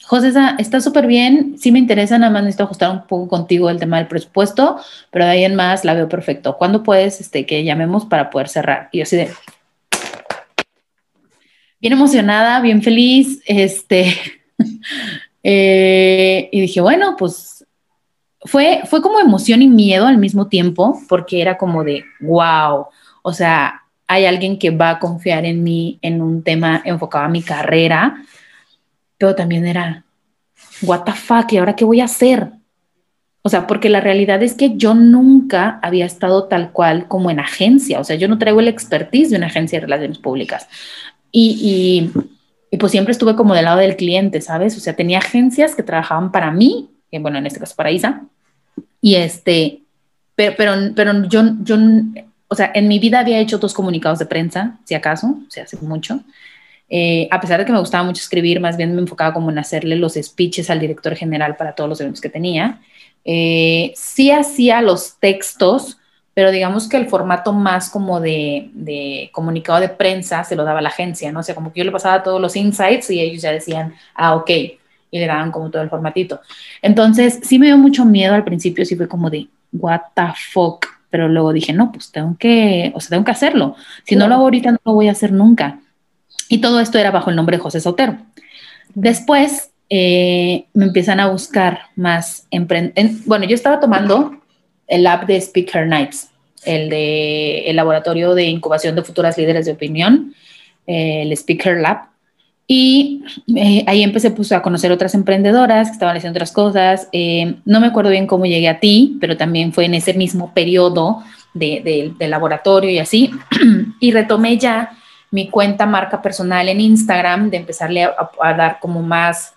José, 0.04 0.33
está 0.59 0.81
súper 0.81 1.07
bien, 1.07 1.57
sí 1.59 1.73
me 1.73 1.81
interesa, 1.81 2.16
nada 2.16 2.31
más 2.31 2.43
necesito 2.43 2.64
ajustar 2.64 2.90
un 2.90 3.07
poco 3.07 3.28
contigo 3.28 3.69
el 3.71 3.81
tema 3.81 3.99
del 3.99 4.07
presupuesto, 4.07 4.78
pero 5.11 5.25
de 5.25 5.33
ahí 5.33 5.45
en 5.45 5.57
más 5.57 5.85
la 5.85 5.95
veo 5.95 6.09
perfecto. 6.09 6.57
¿Cuándo 6.57 6.83
puedes 6.83 7.21
este, 7.21 7.45
que 7.45 7.64
llamemos 7.64 8.04
para 8.04 8.31
poder 8.31 8.49
cerrar? 8.49 8.88
Y 8.93 8.99
yo 8.99 9.02
así 9.02 9.16
de, 9.16 9.31
bien 11.81 11.93
emocionada, 11.93 12.61
bien 12.61 12.83
feliz, 12.83 13.43
este, 13.47 14.14
eh, 15.43 16.49
y 16.52 16.61
dije, 16.61 16.81
bueno, 16.81 17.16
pues 17.19 17.66
fue, 18.43 18.83
fue 18.85 19.02
como 19.02 19.19
emoción 19.19 19.61
y 19.61 19.66
miedo 19.66 20.07
al 20.07 20.19
mismo 20.19 20.47
tiempo, 20.47 21.00
porque 21.09 21.43
era 21.43 21.59
como 21.59 21.83
de, 21.83 22.04
wow, 22.21 22.87
o 23.23 23.33
sea, 23.33 23.83
hay 24.07 24.26
alguien 24.26 24.57
que 24.57 24.71
va 24.71 24.90
a 24.90 24.99
confiar 25.00 25.45
en 25.47 25.64
mí 25.64 25.99
en 26.00 26.23
un 26.23 26.45
tema 26.45 26.81
enfocado 26.85 27.25
a 27.25 27.28
mi 27.28 27.43
carrera 27.43 28.23
pero 29.18 29.35
también 29.35 29.66
era, 29.66 30.04
what 30.83 31.04
the 31.04 31.12
fuck, 31.12 31.52
¿y 31.52 31.59
ahora 31.59 31.76
qué 31.76 31.85
voy 31.85 32.00
a 32.00 32.04
hacer? 32.04 32.50
O 33.42 33.50
sea, 33.50 33.66
porque 33.66 33.90
la 33.90 34.00
realidad 34.00 34.42
es 34.42 34.54
que 34.54 34.76
yo 34.76 34.94
nunca 34.94 35.78
había 35.83 36.06
estado 36.06 36.44
tal 36.44 36.73
cual 36.73 37.09
como 37.09 37.30
en 37.30 37.40
agencia, 37.40 38.00
o 38.00 38.04
sea, 38.04 38.16
yo 38.16 38.26
no 38.26 38.38
traigo 38.38 38.61
el 38.61 38.68
expertise 38.68 39.30
de 39.30 39.37
una 39.37 39.49
agencia 39.49 39.78
de 39.78 39.85
relaciones 39.85 40.18
públicas. 40.18 40.66
Y, 41.30 42.11
y, 42.71 42.76
pues 42.78 42.90
siempre 42.90 43.12
estuve 43.12 43.37
como 43.37 43.54
del 43.54 43.66
lado 43.66 43.78
del 43.78 43.97
cliente, 43.97 44.40
¿sabes? 44.40 44.76
O 44.76 44.80
sea, 44.80 44.97
tenía 44.97 45.18
agencias 45.18 45.75
que 45.75 45.83
trabajaban 45.83 46.33
para 46.33 46.50
mí, 46.50 46.90
que 47.11 47.18
bueno, 47.18 47.38
en 47.38 47.47
este 47.47 47.61
caso 47.61 47.76
para 47.76 47.90
Isa, 47.90 48.23
y 49.00 49.16
este, 49.16 49.83
pero, 50.35 50.54
pero, 50.56 50.73
pero 50.97 51.28
yo, 51.28 51.42
yo, 51.62 51.76
o 52.49 52.54
sea, 52.54 52.73
en 52.75 52.88
mi 52.88 52.99
vida 52.99 53.21
había 53.21 53.38
hecho 53.38 53.59
dos 53.59 53.75
comunicados 53.75 54.18
de 54.18 54.26
prensa, 54.26 54.78
si 54.85 54.94
acaso, 54.94 55.38
o 55.47 55.50
sea, 55.50 55.64
hace 55.64 55.76
mucho, 55.76 56.21
eh, 56.88 57.29
a 57.31 57.41
pesar 57.41 57.59
de 57.59 57.67
que 57.67 57.73
me 57.73 57.79
gustaba 57.79 58.05
mucho 58.05 58.21
escribir, 58.21 58.61
más 58.61 58.76
bien 58.76 58.95
me 58.95 59.00
enfocaba 59.00 59.33
como 59.33 59.50
en 59.50 59.59
hacerle 59.59 59.97
los 59.97 60.14
speeches 60.14 60.71
al 60.71 60.81
director 60.81 61.14
general 61.17 61.57
para 61.57 61.75
todos 61.75 61.88
los 61.88 62.00
eventos 62.00 62.21
que 62.21 62.29
tenía. 62.29 62.81
Eh, 63.25 63.93
sí 63.97 64.31
hacía 64.31 64.83
los 64.83 65.19
textos, 65.19 65.99
pero 66.35 66.50
digamos 66.50 66.88
que 66.88 66.97
el 66.97 67.07
formato 67.07 67.53
más 67.53 67.88
como 67.88 68.21
de, 68.21 69.31
comunicado 69.33 69.81
de 69.81 69.88
prensa 69.88 70.45
se 70.45 70.57
lo 70.57 70.64
daba 70.64 70.83
la 70.83 70.88
agencia, 70.91 71.33
¿no? 71.33 71.41
O 71.41 71.43
sea, 71.43 71.55
como 71.55 71.73
que 71.73 71.81
yo 71.81 71.85
le 71.85 71.93
pasaba 71.93 72.23
todos 72.23 72.41
los 72.41 72.57
insights 72.57 73.11
y 73.11 73.21
ellos 73.21 73.43
ya 73.43 73.53
decían, 73.53 73.95
ah, 74.14 74.35
ok, 74.35 74.50
y 74.50 75.19
le 75.19 75.26
daban 75.26 75.53
como 75.53 75.71
todo 75.71 75.83
el 75.83 75.91
formatito. 75.91 76.41
Entonces, 76.83 77.41
sí 77.43 77.59
me 77.59 77.67
dio 77.67 77.79
mucho 77.79 78.05
miedo 78.05 78.35
al 78.35 78.45
principio, 78.45 78.85
sí 78.85 78.97
fue 78.97 79.09
como 79.09 79.31
de, 79.31 79.49
what 79.73 80.00
the 80.14 80.33
fuck, 80.53 80.87
pero 81.09 81.29
luego 81.29 81.53
dije, 81.53 81.73
no, 81.73 81.93
pues 81.93 82.11
tengo 82.11 82.37
que, 82.37 82.93
o 82.95 83.00
sea, 83.00 83.11
tengo 83.11 83.25
que 83.25 83.31
hacerlo. 83.31 83.76
Si 84.05 84.17
no 84.17 84.26
lo 84.26 84.35
hago 84.35 84.45
ahorita, 84.45 84.73
no 84.73 84.79
lo 84.85 84.93
voy 84.95 85.09
a 85.09 85.12
hacer 85.12 85.31
nunca. 85.33 85.79
Y 86.48 86.58
todo 86.58 86.80
esto 86.80 86.98
era 86.98 87.10
bajo 87.10 87.30
el 87.30 87.36
nombre 87.36 87.56
de 87.56 87.62
José 87.62 87.80
Sotero. 87.80 88.18
Después 88.94 89.70
eh, 89.90 90.66
me 90.72 90.86
empiezan 90.86 91.20
a 91.20 91.28
buscar 91.28 91.83
más. 91.96 92.46
bueno, 93.26 93.46
yo 93.46 93.54
estaba 93.54 93.80
tomando 93.80 94.37
el 94.87 95.07
app 95.07 95.26
de 95.26 95.37
Speaker 95.37 95.87
Nights, 95.87 96.30
el 96.64 96.88
de 96.88 97.70
el 97.70 97.76
laboratorio 97.76 98.35
de 98.35 98.44
incubación 98.44 98.94
de 98.94 99.02
futuras 99.02 99.37
líderes 99.37 99.66
de 99.66 99.72
opinión, 99.72 100.35
eh, 100.87 101.22
el 101.22 101.33
Speaker 101.33 101.80
Lab. 101.80 102.09
Y 102.66 103.22
eh, 103.54 103.85
ahí 103.87 104.02
empecé 104.02 104.30
pues, 104.30 104.50
a 104.52 104.62
conocer 104.62 104.90
otras 104.90 105.14
emprendedoras 105.14 105.88
que 105.88 105.92
estaban 105.92 106.16
haciendo 106.16 106.38
otras 106.38 106.52
cosas. 106.52 107.09
no 107.64 107.80
me 107.80 107.87
acuerdo 107.87 108.11
bien 108.11 108.26
cómo 108.26 108.46
llegué 108.46 108.68
a 108.68 108.80
ti, 108.80 109.18
pero 109.20 109.37
también 109.37 109.72
fue 109.74 109.85
en 109.85 109.94
ese 109.94 110.14
mismo 110.14 110.54
periodo 110.54 111.22
de, 111.52 112.14
de 112.18 112.28
laboratorio 112.28 112.90
y 112.90 112.98
así. 112.98 113.30
y 114.00 114.12
retomé 114.12 114.57
ya 114.57 114.96
mi 115.35 115.51
cuenta 115.51 115.85
marca 115.85 116.23
personal 116.23 116.68
en 116.68 116.81
Instagram, 116.81 117.51
de 117.51 117.57
empezarle 117.57 118.05
a, 118.05 118.55
dar 118.55 118.79
como 118.79 119.03
más, 119.03 119.53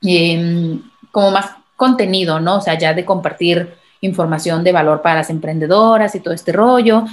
em, 0.00 0.80
como 1.10 1.30
más 1.30 1.50
contenido, 1.76 2.40
¿no? 2.40 2.56
O 2.56 2.60
sea, 2.62 2.78
ya 2.78 2.94
de 2.94 3.04
compartir 3.04 3.74
información 4.00 4.64
de 4.64 4.72
valor 4.72 5.02
para 5.02 5.16
las 5.16 5.28
emprendedoras 5.28 6.14
y 6.14 6.20
todo 6.20 6.32
este 6.32 6.52
rollo. 6.52 7.04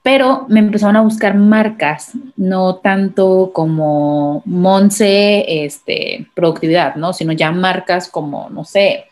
Pero 0.00 0.46
me 0.48 0.60
empezaron 0.60 0.94
a 0.94 1.00
buscar 1.02 1.34
marcas, 1.34 2.12
no 2.36 2.76
tanto 2.76 3.50
como 3.52 4.42
Monse, 4.44 5.64
este, 5.64 6.28
productividad, 6.34 6.94
¿no? 6.94 7.12
Sino 7.12 7.32
ya 7.32 7.50
marcas 7.50 8.08
como, 8.08 8.48
no 8.48 8.64
sé, 8.64 9.06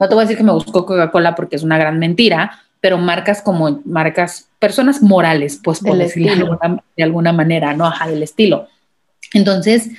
no 0.00 0.08
te 0.08 0.16
voy 0.16 0.22
a 0.22 0.24
decir 0.24 0.36
que 0.36 0.42
me 0.42 0.52
buscó 0.52 0.84
Coca-Cola 0.84 1.36
porque 1.36 1.54
es 1.54 1.62
una 1.62 1.78
gran 1.78 2.00
mentira, 2.00 2.65
pero 2.80 2.98
marcas 2.98 3.42
como 3.42 3.80
marcas, 3.84 4.48
personas 4.58 5.02
morales, 5.02 5.60
pues 5.62 5.80
por 5.80 5.96
decirlo 5.96 6.58
de 6.96 7.02
alguna, 7.02 7.32
manera, 7.32 7.74
¿no? 7.74 7.86
Ajá, 7.86 8.08
del 8.08 8.22
estilo. 8.22 8.68
Entonces 9.32 9.90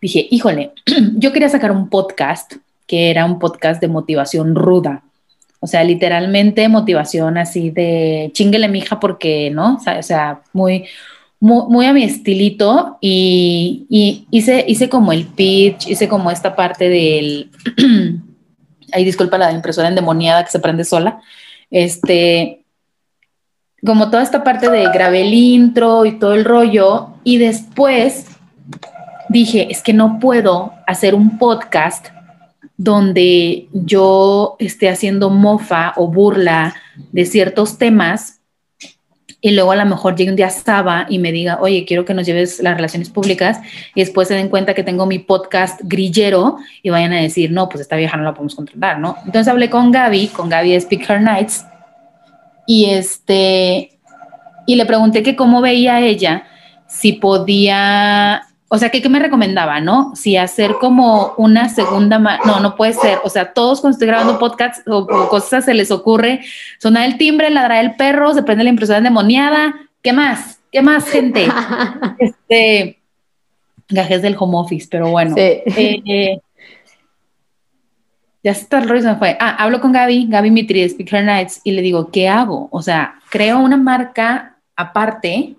dije, 0.00 0.26
híjole, 0.30 0.72
yo 1.14 1.32
quería 1.32 1.48
sacar 1.48 1.72
un 1.72 1.88
podcast 1.88 2.54
que 2.86 3.10
era 3.10 3.24
un 3.24 3.38
podcast 3.38 3.80
de 3.80 3.88
motivación 3.88 4.54
ruda. 4.54 5.02
O 5.60 5.66
sea, 5.66 5.82
literalmente 5.84 6.68
motivación 6.68 7.36
así 7.36 7.70
de 7.70 8.30
chinguele 8.32 8.68
mija 8.68 9.00
porque, 9.00 9.50
¿no? 9.50 9.78
O 9.98 10.02
sea, 10.02 10.42
muy, 10.52 10.84
muy, 11.40 11.86
a 11.86 11.92
mi 11.92 12.04
estilito 12.04 12.98
y, 13.00 13.86
y, 13.88 14.26
hice, 14.30 14.64
hice 14.66 14.88
como 14.88 15.12
el 15.12 15.26
pitch, 15.26 15.88
hice 15.88 16.08
como 16.08 16.30
esta 16.30 16.56
parte 16.56 16.88
del, 16.88 17.50
ahí 18.92 19.04
disculpa 19.04 19.38
la 19.38 19.52
impresora 19.52 19.88
endemoniada 19.88 20.44
que 20.44 20.50
se 20.50 20.60
prende 20.60 20.84
sola, 20.84 21.20
este, 21.70 22.64
como 23.84 24.10
toda 24.10 24.22
esta 24.22 24.44
parte 24.44 24.70
de 24.70 24.84
grabé 24.92 25.22
el 25.22 25.34
intro 25.34 26.06
y 26.06 26.18
todo 26.18 26.34
el 26.34 26.44
rollo, 26.44 27.14
y 27.24 27.38
después 27.38 28.26
dije, 29.28 29.68
es 29.70 29.82
que 29.82 29.92
no 29.92 30.18
puedo 30.18 30.72
hacer 30.86 31.14
un 31.14 31.38
podcast 31.38 32.08
donde 32.76 33.68
yo 33.72 34.56
esté 34.58 34.88
haciendo 34.88 35.30
mofa 35.30 35.92
o 35.96 36.08
burla 36.08 36.74
de 37.12 37.24
ciertos 37.24 37.76
temas 37.76 38.37
y 39.40 39.52
luego 39.52 39.70
a 39.70 39.76
lo 39.76 39.86
mejor 39.86 40.16
llegue 40.16 40.30
un 40.30 40.36
día 40.36 40.50
Saba 40.50 41.06
y 41.08 41.18
me 41.18 41.30
diga, 41.30 41.58
oye, 41.60 41.84
quiero 41.84 42.04
que 42.04 42.12
nos 42.12 42.26
lleves 42.26 42.60
las 42.60 42.74
relaciones 42.74 43.08
públicas 43.08 43.60
y 43.94 44.00
después 44.00 44.26
se 44.26 44.34
den 44.34 44.48
cuenta 44.48 44.74
que 44.74 44.82
tengo 44.82 45.06
mi 45.06 45.20
podcast 45.20 45.80
grillero 45.84 46.58
y 46.82 46.90
vayan 46.90 47.12
a 47.12 47.20
decir, 47.20 47.52
no, 47.52 47.68
pues 47.68 47.82
esta 47.82 47.96
vieja 47.96 48.16
no 48.16 48.24
la 48.24 48.34
podemos 48.34 48.56
contratar, 48.56 48.98
¿no? 48.98 49.16
Entonces 49.24 49.46
hablé 49.46 49.70
con 49.70 49.92
Gaby, 49.92 50.28
con 50.28 50.48
Gaby 50.48 50.72
de 50.72 50.76
Speaker 50.80 51.20
Nights 51.20 51.64
y 52.66 52.86
este, 52.86 53.92
y 54.66 54.74
le 54.74 54.86
pregunté 54.86 55.22
que 55.22 55.36
cómo 55.36 55.60
veía 55.60 56.00
ella 56.00 56.44
si 56.88 57.12
podía 57.12 58.47
o 58.70 58.76
sea, 58.76 58.90
¿qué, 58.90 59.06
me 59.08 59.18
recomendaba, 59.18 59.80
no? 59.80 60.14
Si 60.14 60.36
hacer 60.36 60.74
como 60.78 61.32
una 61.38 61.70
segunda, 61.70 62.18
no, 62.18 62.60
no 62.60 62.76
puede 62.76 62.92
ser. 62.92 63.18
O 63.24 63.30
sea, 63.30 63.54
todos 63.54 63.80
cuando 63.80 63.94
estoy 63.94 64.08
grabando 64.08 64.38
podcasts 64.38 64.82
o, 64.86 65.06
cosas 65.06 65.64
se 65.64 65.72
les 65.72 65.90
ocurre 65.90 66.40
sonar 66.78 67.06
el 67.06 67.16
timbre, 67.16 67.48
ladrar 67.48 67.82
el 67.82 67.96
perro, 67.96 68.34
se 68.34 68.42
prende 68.42 68.64
la 68.64 68.70
impresora 68.70 68.98
endemoniada. 68.98 69.74
¿Qué 70.02 70.12
más? 70.12 70.60
¿Qué 70.70 70.82
más, 70.82 71.08
gente? 71.08 71.48
este, 72.18 72.98
gajes 73.88 74.20
del 74.20 74.36
home 74.38 74.58
office, 74.58 74.86
pero 74.90 75.08
bueno. 75.08 75.34
Eh, 75.36 76.38
ya 78.44 78.52
está 78.52 78.78
el 78.78 78.88
rollo, 78.88 79.00
se 79.00 79.08
me 79.08 79.16
fue. 79.16 79.36
Ah, 79.40 79.56
hablo 79.58 79.80
con 79.80 79.92
Gaby, 79.92 80.26
Gaby 80.28 80.50
Mitri 80.50 80.82
de 80.82 80.90
Speaker 80.90 81.24
Nights, 81.24 81.62
y 81.64 81.72
le 81.72 81.80
digo, 81.80 82.10
¿qué 82.10 82.28
hago? 82.28 82.68
O 82.70 82.82
sea, 82.82 83.18
creo 83.30 83.60
una 83.60 83.78
marca 83.78 84.58
aparte 84.76 85.57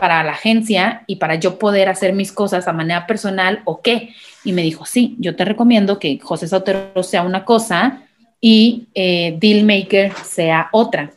para 0.00 0.22
la 0.22 0.32
agencia 0.32 1.04
y 1.06 1.16
para 1.16 1.36
yo 1.36 1.58
poder 1.58 1.88
hacer 1.88 2.12
mis 2.12 2.32
cosas 2.32 2.68
a 2.68 2.72
manera 2.72 3.06
personal 3.06 3.62
o 3.64 3.80
qué. 3.80 4.14
Y 4.44 4.52
me 4.52 4.62
dijo, 4.62 4.86
sí, 4.86 5.16
yo 5.18 5.36
te 5.36 5.44
recomiendo 5.44 5.98
que 5.98 6.18
José 6.18 6.48
Sotero 6.48 7.02
sea 7.02 7.22
una 7.22 7.44
cosa 7.44 8.02
y 8.40 8.88
eh, 8.94 9.36
Dealmaker 9.38 10.12
sea 10.24 10.68
otra. 10.72 11.12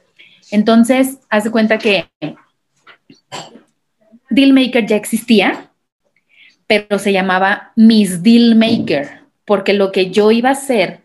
Entonces, 0.51 1.19
haz 1.29 1.43
de 1.43 1.51
cuenta 1.51 1.77
que 1.77 2.07
Dealmaker 4.29 4.85
ya 4.85 4.95
existía, 4.95 5.69
pero 6.67 6.99
se 6.99 7.13
llamaba 7.13 7.71
Miss 7.75 8.23
Dealmaker 8.23 9.21
porque 9.45 9.73
lo 9.73 9.91
que 9.91 10.11
yo 10.11 10.31
iba 10.31 10.49
a 10.49 10.53
hacer 10.53 11.01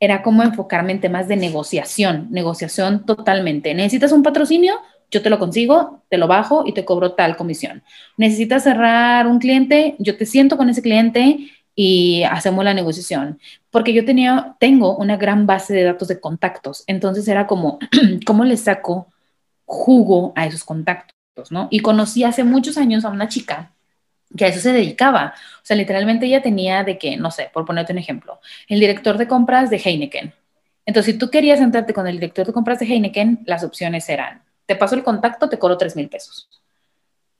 era 0.00 0.22
como 0.22 0.42
enfocarme 0.42 0.92
en 0.92 1.00
temas 1.00 1.28
de 1.28 1.36
negociación, 1.36 2.26
negociación 2.30 3.06
totalmente. 3.06 3.72
¿Necesitas 3.74 4.12
un 4.12 4.22
patrocinio? 4.22 4.74
Yo 5.10 5.22
te 5.22 5.30
lo 5.30 5.38
consigo, 5.38 6.02
te 6.08 6.18
lo 6.18 6.26
bajo 6.26 6.64
y 6.66 6.72
te 6.72 6.84
cobro 6.84 7.12
tal 7.12 7.36
comisión. 7.36 7.82
¿Necesitas 8.16 8.64
cerrar 8.64 9.26
un 9.26 9.38
cliente? 9.38 9.96
Yo 9.98 10.16
te 10.16 10.26
siento 10.26 10.56
con 10.56 10.68
ese 10.68 10.82
cliente 10.82 11.50
y 11.74 12.22
hacemos 12.24 12.64
la 12.64 12.74
negociación. 12.74 13.38
Porque 13.70 13.92
yo 13.92 14.04
tenía, 14.04 14.56
tengo 14.60 14.96
una 14.96 15.16
gran 15.16 15.46
base 15.46 15.74
de 15.74 15.84
datos 15.84 16.08
de 16.08 16.20
contactos. 16.20 16.84
Entonces 16.86 17.26
era 17.28 17.46
como, 17.46 17.78
¿cómo 18.26 18.44
le 18.44 18.56
saco 18.56 19.08
jugo 19.64 20.32
a 20.36 20.46
esos 20.46 20.64
contactos? 20.64 21.14
¿no? 21.50 21.68
Y 21.70 21.80
conocí 21.80 22.24
hace 22.24 22.44
muchos 22.44 22.76
años 22.78 23.04
a 23.04 23.10
una 23.10 23.28
chica 23.28 23.72
que 24.36 24.44
a 24.44 24.48
eso 24.48 24.60
se 24.60 24.72
dedicaba. 24.72 25.34
O 25.56 25.64
sea, 25.64 25.76
literalmente 25.76 26.26
ella 26.26 26.42
tenía 26.42 26.84
de 26.84 26.98
que, 26.98 27.16
no 27.16 27.30
sé, 27.30 27.50
por 27.52 27.64
ponerte 27.64 27.92
un 27.92 27.98
ejemplo, 27.98 28.40
el 28.68 28.80
director 28.80 29.18
de 29.18 29.28
compras 29.28 29.70
de 29.70 29.76
Heineken. 29.76 30.32
Entonces, 30.86 31.14
si 31.14 31.18
tú 31.18 31.30
querías 31.30 31.58
sentarte 31.58 31.94
con 31.94 32.06
el 32.06 32.16
director 32.16 32.46
de 32.46 32.52
compras 32.52 32.78
de 32.78 32.86
Heineken, 32.86 33.40
las 33.46 33.64
opciones 33.64 34.08
eran, 34.08 34.42
te 34.66 34.76
paso 34.76 34.94
el 34.94 35.02
contacto, 35.02 35.48
te 35.48 35.58
cobro 35.58 35.76
3 35.76 35.96
mil 35.96 36.08
pesos. 36.08 36.48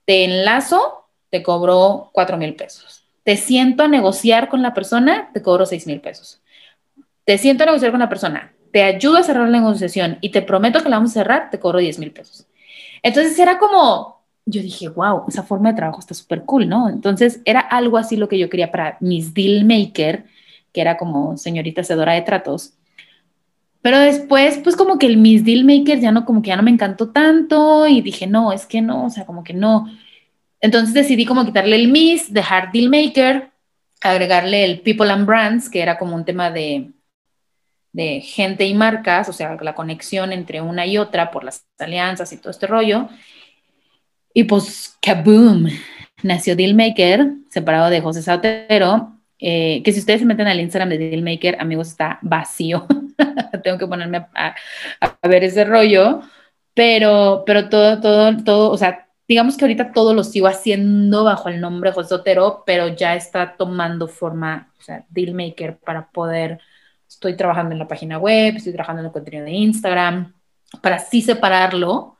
Te 0.04 0.24
enlazo, 0.24 1.06
te 1.30 1.42
cobro 1.42 2.10
4 2.12 2.36
mil 2.36 2.54
pesos. 2.54 3.04
Te 3.22 3.36
siento 3.36 3.82
a 3.82 3.88
negociar 3.88 4.48
con 4.48 4.62
la 4.62 4.74
persona, 4.74 5.30
te 5.32 5.42
cobro 5.42 5.66
6 5.66 5.86
mil 5.86 6.00
pesos. 6.00 6.40
Te 7.24 7.38
siento 7.38 7.62
a 7.62 7.66
negociar 7.66 7.90
con 7.90 8.00
la 8.00 8.08
persona, 8.08 8.52
te 8.70 8.82
ayudo 8.82 9.18
a 9.18 9.22
cerrar 9.22 9.48
la 9.48 9.60
negociación 9.60 10.18
y 10.20 10.30
te 10.30 10.42
prometo 10.42 10.82
que 10.82 10.88
la 10.88 10.96
vamos 10.96 11.12
a 11.12 11.14
cerrar, 11.14 11.50
te 11.50 11.58
cobro 11.58 11.78
10 11.78 11.98
mil 11.98 12.10
pesos. 12.10 12.46
Entonces 13.02 13.38
era 13.38 13.58
como, 13.58 14.24
yo 14.46 14.60
dije, 14.60 14.88
wow, 14.88 15.24
esa 15.28 15.42
forma 15.42 15.70
de 15.70 15.76
trabajo 15.76 16.00
está 16.00 16.12
súper 16.12 16.42
cool, 16.42 16.68
¿no? 16.68 16.88
Entonces 16.88 17.40
era 17.44 17.60
algo 17.60 17.98
así 17.98 18.16
lo 18.16 18.28
que 18.28 18.38
yo 18.38 18.50
quería 18.50 18.70
para 18.70 18.96
mis 19.00 19.32
deal 19.32 19.64
maker, 19.64 20.24
que 20.72 20.80
era 20.80 20.96
como 20.96 21.36
señorita 21.36 21.82
hacedora 21.82 22.14
de 22.14 22.22
tratos. 22.22 22.74
Pero 23.84 23.98
después, 23.98 24.60
pues 24.64 24.76
como 24.76 24.98
que 24.98 25.04
el 25.04 25.18
Miss 25.18 25.44
Deal 25.44 25.62
Maker 25.62 26.00
ya 26.00 26.10
no, 26.10 26.24
como 26.24 26.40
que 26.40 26.48
ya 26.48 26.56
no 26.56 26.62
me 26.62 26.70
encantó 26.70 27.10
tanto 27.10 27.86
y 27.86 28.00
dije, 28.00 28.26
no, 28.26 28.50
es 28.50 28.64
que 28.64 28.80
no, 28.80 29.04
o 29.04 29.10
sea, 29.10 29.26
como 29.26 29.44
que 29.44 29.52
no. 29.52 29.86
Entonces 30.62 30.94
decidí 30.94 31.26
como 31.26 31.44
quitarle 31.44 31.76
el 31.76 31.88
Miss, 31.88 32.32
dejar 32.32 32.72
Deal 32.72 32.88
Maker, 32.88 33.50
agregarle 34.00 34.64
el 34.64 34.80
People 34.80 35.12
and 35.12 35.26
Brands, 35.26 35.68
que 35.68 35.82
era 35.82 35.98
como 35.98 36.16
un 36.16 36.24
tema 36.24 36.50
de, 36.50 36.92
de 37.92 38.22
gente 38.22 38.64
y 38.64 38.72
marcas, 38.72 39.28
o 39.28 39.34
sea, 39.34 39.54
la 39.60 39.74
conexión 39.74 40.32
entre 40.32 40.62
una 40.62 40.86
y 40.86 40.96
otra 40.96 41.30
por 41.30 41.44
las 41.44 41.66
alianzas 41.78 42.32
y 42.32 42.38
todo 42.38 42.52
este 42.52 42.66
rollo. 42.66 43.10
Y 44.32 44.44
pues, 44.44 44.96
kaboom, 45.02 45.68
nació 46.22 46.56
Dealmaker, 46.56 47.34
separado 47.50 47.90
de 47.90 48.00
José 48.00 48.22
Sautero, 48.22 49.12
eh, 49.38 49.82
que 49.84 49.92
si 49.92 49.98
ustedes 49.98 50.20
se 50.20 50.26
meten 50.26 50.46
al 50.46 50.60
Instagram 50.60 50.88
de 50.88 50.96
Dealmaker, 50.96 51.58
amigos, 51.60 51.88
está 51.88 52.18
vacío. 52.22 52.86
Tengo 53.62 53.78
que 53.78 53.86
ponerme 53.86 54.26
a, 54.34 54.54
ver 55.22 55.44
ese 55.44 55.64
rollo, 55.64 56.22
pero, 56.74 57.44
pero 57.46 57.68
todo, 57.68 58.00
todo, 58.00 58.36
todo, 58.44 58.70
o 58.70 58.76
sea, 58.78 59.08
digamos 59.28 59.56
que 59.56 59.64
ahorita 59.64 59.92
todo 59.92 60.14
lo 60.14 60.24
sigo 60.24 60.46
haciendo 60.46 61.24
bajo 61.24 61.48
el 61.48 61.60
nombre 61.60 61.92
José 61.92 62.14
Otero, 62.14 62.62
pero 62.66 62.88
ya 62.88 63.14
está 63.14 63.56
tomando 63.56 64.08
forma, 64.08 64.72
o 64.78 64.82
sea, 64.82 65.04
Dealmaker 65.08 65.78
para 65.78 66.10
poder, 66.10 66.60
estoy 67.08 67.36
trabajando 67.36 67.72
en 67.72 67.78
la 67.78 67.88
página 67.88 68.18
web, 68.18 68.56
estoy 68.56 68.72
trabajando 68.72 69.00
en 69.00 69.06
el 69.06 69.12
contenido 69.12 69.44
de 69.44 69.52
Instagram, 69.52 70.34
para 70.82 70.96
así 70.96 71.22
separarlo 71.22 72.13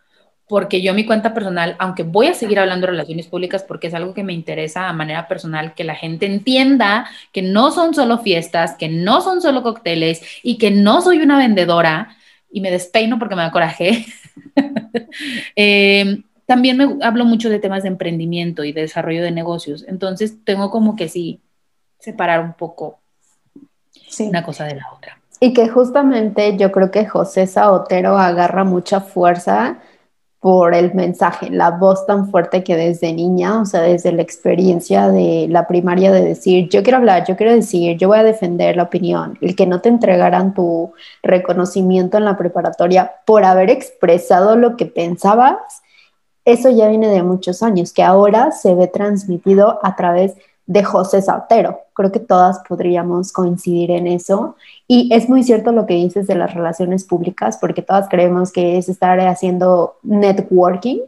porque 0.47 0.83
yo 0.83 0.93
mi 0.93 1.07
cuenta 1.07 1.33
personal, 1.33 1.75
aunque 1.79 2.03
voy 2.03 2.27
a 2.27 2.35
seguir 2.35 2.59
hablando 2.59 2.87
de 2.87 2.93
relaciones 2.93 3.27
públicas 3.27 3.63
porque 3.63 3.87
es 3.87 3.95
algo 3.95 4.13
que 4.13 4.23
me 4.23 4.35
interesa 4.35 4.89
a 4.89 4.93
manera 4.93 5.27
personal, 5.27 5.75
que 5.75 5.85
la 5.85 5.95
gente 5.95 6.27
entienda 6.27 7.07
que 7.33 7.43
no 7.43 7.71
son 7.71 7.95
solo 7.95 8.19
fiestas, 8.19 8.75
que 8.77 8.89
no 8.89 9.21
son 9.23 9.41
solo 9.41 9.63
cócteles 9.63 10.23
y 10.43 10.59
que 10.59 10.71
no 10.71 11.01
soy 11.01 11.19
una 11.19 11.39
vendedora 11.39 12.17
y 12.51 12.61
me 12.61 12.71
despeino 12.71 13.19
porque 13.19 13.37
me 13.37 13.43
da 13.43 13.51
coraje. 13.51 14.05
eh, 15.57 16.23
también 16.47 16.77
me 16.77 17.05
hablo 17.05 17.25
mucho 17.25 17.49
de 17.49 17.59
temas 17.59 17.83
de 17.83 17.89
emprendimiento 17.89 18.65
y 18.65 18.73
de 18.73 18.83
desarrollo 18.83 19.23
de 19.23 19.31
negocios, 19.31 19.85
entonces 19.89 20.45
tengo 20.45 20.71
como 20.71 20.95
que 20.95 21.09
sí 21.09 21.41
separar 21.99 22.41
un 22.41 22.53
poco 22.53 23.01
una 24.21 24.45
cosa 24.45 24.65
de 24.65 24.75
la 24.75 24.93
otra. 24.93 25.19
Y 25.41 25.53
que 25.53 25.69
justamente 25.69 26.57
yo 26.57 26.71
creo 26.71 26.91
que 26.91 27.07
José 27.07 27.47
Saotero 27.47 28.19
agarra 28.19 28.65
mucha 28.65 29.01
fuerza 29.01 29.79
por 30.45 30.75
el 30.75 30.93
mensaje, 30.93 31.49
la 31.49 31.71
voz 31.71 32.05
tan 32.05 32.31
fuerte 32.31 32.63
que 32.63 32.77
desde 32.77 33.15
niña, 33.15 33.63
o 33.63 33.65
sea, 33.65 33.81
desde 33.81 34.13
la 34.13 34.21
experiencia 34.21 35.09
de 35.09 35.47
la 35.49 35.67
primaria 35.67 36.13
de 36.13 36.21
decir, 36.23 36.69
yo 36.69 36.83
quiero 36.83 36.99
hablar, 36.99 37.25
yo 37.27 37.35
quiero 37.35 37.55
decir, 37.55 37.97
yo 37.97 38.09
voy 38.09 38.19
a 38.19 38.25
defender 38.25 38.77
la 38.77 38.83
opinión, 38.83 39.39
el 39.41 39.57
que 39.57 39.67
no 39.67 39.81
te 39.81 39.89
entregaran 39.89 40.53
tu 40.53 40.93
reconocimiento 41.23 42.19
en 42.19 42.27
la 42.27 42.37
preparatoria 42.37 43.13
por 43.25 43.43
haber 43.47 43.71
expresado 43.71 44.55
lo 44.55 44.77
que 44.77 44.85
pensabas, 44.85 45.57
eso 46.45 46.69
ya 46.69 46.89
viene 46.89 47.09
de 47.09 47.23
muchos 47.23 47.63
años, 47.63 47.95
que 47.95 48.03
ahora 48.03 48.51
se 48.51 48.75
ve 48.75 48.87
transmitido 48.87 49.79
a 49.83 49.97
través 49.97 50.35
de 50.35 50.43
José 50.85 51.21
Sautero. 51.23 51.81
Creo 51.93 52.11
que 52.11 52.21
todas 52.21 52.61
podríamos 52.69 53.33
coincidir 53.33 53.91
en 53.91 54.07
eso. 54.07 54.57
Y 54.89 55.13
es 55.13 55.29
muy 55.29 55.43
cierto 55.43 55.73
lo 55.73 55.87
que 55.87 55.95
dices 55.95 56.27
de 56.27 56.35
las 56.35 56.55
relaciones 56.55 57.05
públicas, 57.05 57.59
porque 57.61 57.83
todas 57.83 58.09
creemos 58.09 58.53
que 58.53 58.79
es 58.79 58.89
estar 58.89 59.21
haciendo 59.21 59.97
networking 60.03 61.01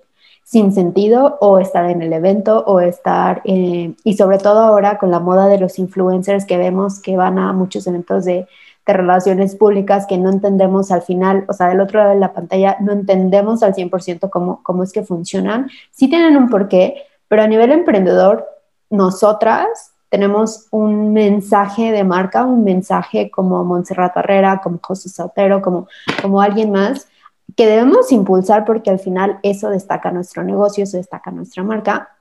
sin 0.45 0.73
sentido 0.73 1.39
o 1.41 1.59
estar 1.59 1.91
en 1.91 2.03
el 2.03 2.13
evento 2.13 2.63
o 2.67 2.79
estar, 2.81 3.43
eh, 3.45 3.95
y 4.05 4.15
sobre 4.17 4.39
todo 4.39 4.61
ahora 4.61 4.97
con 4.97 5.11
la 5.11 5.19
moda 5.19 5.49
de 5.49 5.59
los 5.59 5.77
influencers 5.81 6.45
que 6.45 6.57
vemos 6.57 7.01
que 7.01 7.17
van 7.17 7.37
a 7.41 7.53
muchos 7.53 7.85
eventos 7.89 8.25
de, 8.25 8.47
de 8.87 8.93
relaciones 8.93 9.57
públicas 9.57 10.07
que 10.07 10.19
no 10.19 10.31
entendemos 10.31 10.93
al 10.93 11.03
final, 11.03 11.45
o 11.49 11.53
sea, 11.53 11.69
del 11.69 11.81
otro 11.81 11.99
lado 11.99 12.13
de 12.13 12.21
la 12.21 12.33
pantalla, 12.33 12.77
no 12.79 12.93
entendemos 12.93 13.65
al 13.65 13.75
100% 13.75 14.31
cómo, 14.31 14.61
cómo 14.63 14.85
es 14.85 14.93
que 14.93 15.03
funcionan. 15.03 15.69
Sí 15.91 16.09
tienen 16.09 16.37
un 16.37 16.49
porqué, 16.49 16.95
pero 17.27 17.43
a 17.43 17.49
nivel 17.49 17.73
emprendedor 17.73 18.47
nosotras 18.91 19.93
tenemos 20.09 20.67
un 20.71 21.13
mensaje 21.13 21.93
de 21.93 22.05
marca, 22.05 22.45
un 22.45 22.65
mensaje 22.65 23.31
como 23.31 23.65
Montserrat 23.65 24.17
Herrera, 24.17 24.61
como 24.63 24.79
José 24.83 25.09
Sautero, 25.09 25.61
como, 25.61 25.89
como 26.23 26.41
alguien 26.41 26.71
más, 26.71 27.09
que 27.57 27.67
debemos 27.67 28.13
impulsar 28.13 28.65
porque 28.65 28.91
al 28.91 28.99
final 28.99 29.39
eso 29.43 29.71
destaca 29.71 30.11
nuestro 30.13 30.43
negocio, 30.45 30.85
eso 30.85 30.97
destaca 30.97 31.31
nuestra 31.31 31.63
marca, 31.63 32.17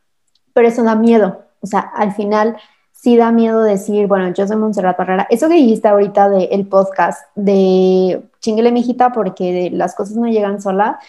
pero 0.53 0.67
eso 0.67 0.83
da 0.83 0.95
miedo. 0.95 1.43
O 1.61 1.67
sea, 1.67 1.79
al 1.79 2.13
final 2.13 2.57
sí 2.91 3.17
da 3.17 3.31
miedo 3.31 3.61
decir, 3.61 4.07
bueno, 4.07 4.33
yo 4.33 4.47
soy 4.47 4.57
Montserrat 4.57 4.99
Herrera. 4.99 5.27
Eso 5.29 5.47
que 5.47 5.55
dijiste 5.55 5.87
ahorita 5.87 6.29
del 6.29 6.67
podcast 6.67 7.27
de 7.35 8.23
chinguele 8.39 8.71
mijita 8.71 9.11
porque 9.11 9.69
las 9.71 9.95
cosas 9.95 10.15
no 10.15 10.27
llegan 10.27 10.61
sola, 10.61 10.99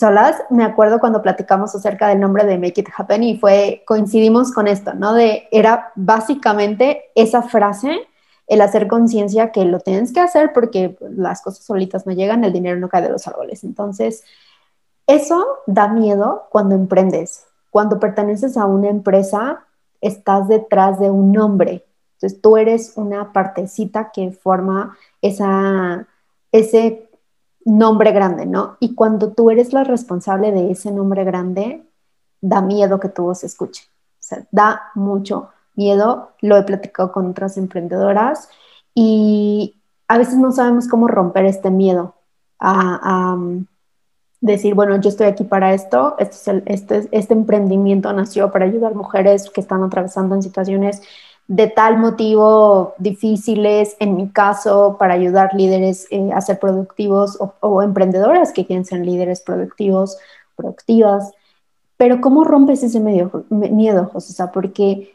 solas, 0.00 0.42
me 0.48 0.64
acuerdo 0.64 0.98
cuando 0.98 1.20
platicamos 1.20 1.74
acerca 1.74 2.08
del 2.08 2.20
nombre 2.20 2.44
de 2.44 2.56
Make 2.56 2.80
It 2.80 2.88
Happen 2.96 3.22
y 3.22 3.38
fue, 3.38 3.84
coincidimos 3.86 4.50
con 4.50 4.66
esto, 4.66 4.94
¿no? 4.94 5.12
De, 5.12 5.46
era 5.52 5.92
básicamente 5.94 7.10
esa 7.14 7.42
frase, 7.42 8.08
el 8.46 8.62
hacer 8.62 8.88
conciencia 8.88 9.52
que 9.52 9.64
lo 9.66 9.78
tienes 9.78 10.12
que 10.12 10.20
hacer 10.20 10.52
porque 10.54 10.96
las 11.00 11.42
cosas 11.42 11.64
solitas 11.64 12.06
no 12.06 12.12
llegan, 12.12 12.42
el 12.44 12.52
dinero 12.52 12.80
no 12.80 12.88
cae 12.88 13.02
de 13.02 13.10
los 13.10 13.28
árboles. 13.28 13.62
Entonces, 13.62 14.24
eso 15.06 15.46
da 15.66 15.88
miedo 15.88 16.46
cuando 16.50 16.74
emprendes. 16.74 17.44
Cuando 17.68 18.00
perteneces 18.00 18.56
a 18.56 18.64
una 18.64 18.88
empresa, 18.88 19.66
estás 20.00 20.48
detrás 20.48 20.98
de 20.98 21.10
un 21.10 21.30
nombre. 21.30 21.84
Entonces, 22.14 22.40
tú 22.40 22.56
eres 22.56 22.94
una 22.96 23.34
partecita 23.34 24.10
que 24.12 24.32
forma 24.32 24.96
esa, 25.20 26.06
ese 26.52 27.09
nombre 27.64 28.12
grande, 28.12 28.46
¿no? 28.46 28.76
Y 28.80 28.94
cuando 28.94 29.32
tú 29.32 29.50
eres 29.50 29.72
la 29.72 29.84
responsable 29.84 30.52
de 30.52 30.70
ese 30.70 30.92
nombre 30.92 31.24
grande, 31.24 31.84
da 32.40 32.62
miedo 32.62 33.00
que 33.00 33.08
tu 33.08 33.24
voz 33.24 33.40
se 33.40 33.46
escuche. 33.46 33.84
O 33.84 34.22
sea, 34.22 34.46
da 34.50 34.90
mucho 34.94 35.50
miedo. 35.74 36.32
Lo 36.40 36.56
he 36.56 36.62
platicado 36.62 37.12
con 37.12 37.26
otras 37.30 37.56
emprendedoras 37.56 38.48
y 38.94 39.76
a 40.08 40.18
veces 40.18 40.36
no 40.38 40.52
sabemos 40.52 40.88
cómo 40.88 41.08
romper 41.08 41.44
este 41.44 41.70
miedo 41.70 42.14
a, 42.58 43.34
um, 43.34 43.66
decir, 44.40 44.74
bueno, 44.74 44.98
yo 45.00 45.10
estoy 45.10 45.26
aquí 45.26 45.44
para 45.44 45.74
esto, 45.74 46.16
este, 46.18 46.62
este, 46.66 47.08
este 47.12 47.34
emprendimiento 47.34 48.12
nació 48.12 48.50
para 48.50 48.64
ayudar 48.64 48.94
mujeres 48.94 49.50
que 49.50 49.60
están 49.60 49.82
atravesando 49.82 50.34
en 50.34 50.42
situaciones 50.42 51.02
de 51.50 51.66
tal 51.66 51.98
motivo 51.98 52.94
difíciles, 52.98 53.96
en 53.98 54.14
mi 54.14 54.28
caso, 54.28 54.94
para 55.00 55.14
ayudar 55.14 55.52
líderes 55.52 56.06
eh, 56.12 56.30
a 56.32 56.40
ser 56.40 56.60
productivos 56.60 57.36
o, 57.40 57.82
emprendedoras 57.82 58.52
que 58.52 58.64
quieren 58.64 58.84
ser 58.84 59.00
líderes 59.00 59.40
productivos, 59.40 60.16
productivas. 60.54 61.32
Pero 61.96 62.20
¿cómo 62.20 62.44
rompes 62.44 62.84
ese 62.84 63.00
medio, 63.00 63.44
miedo, 63.50 64.10
José? 64.12 64.32
O 64.32 64.36
sea, 64.36 64.52
porque 64.52 65.12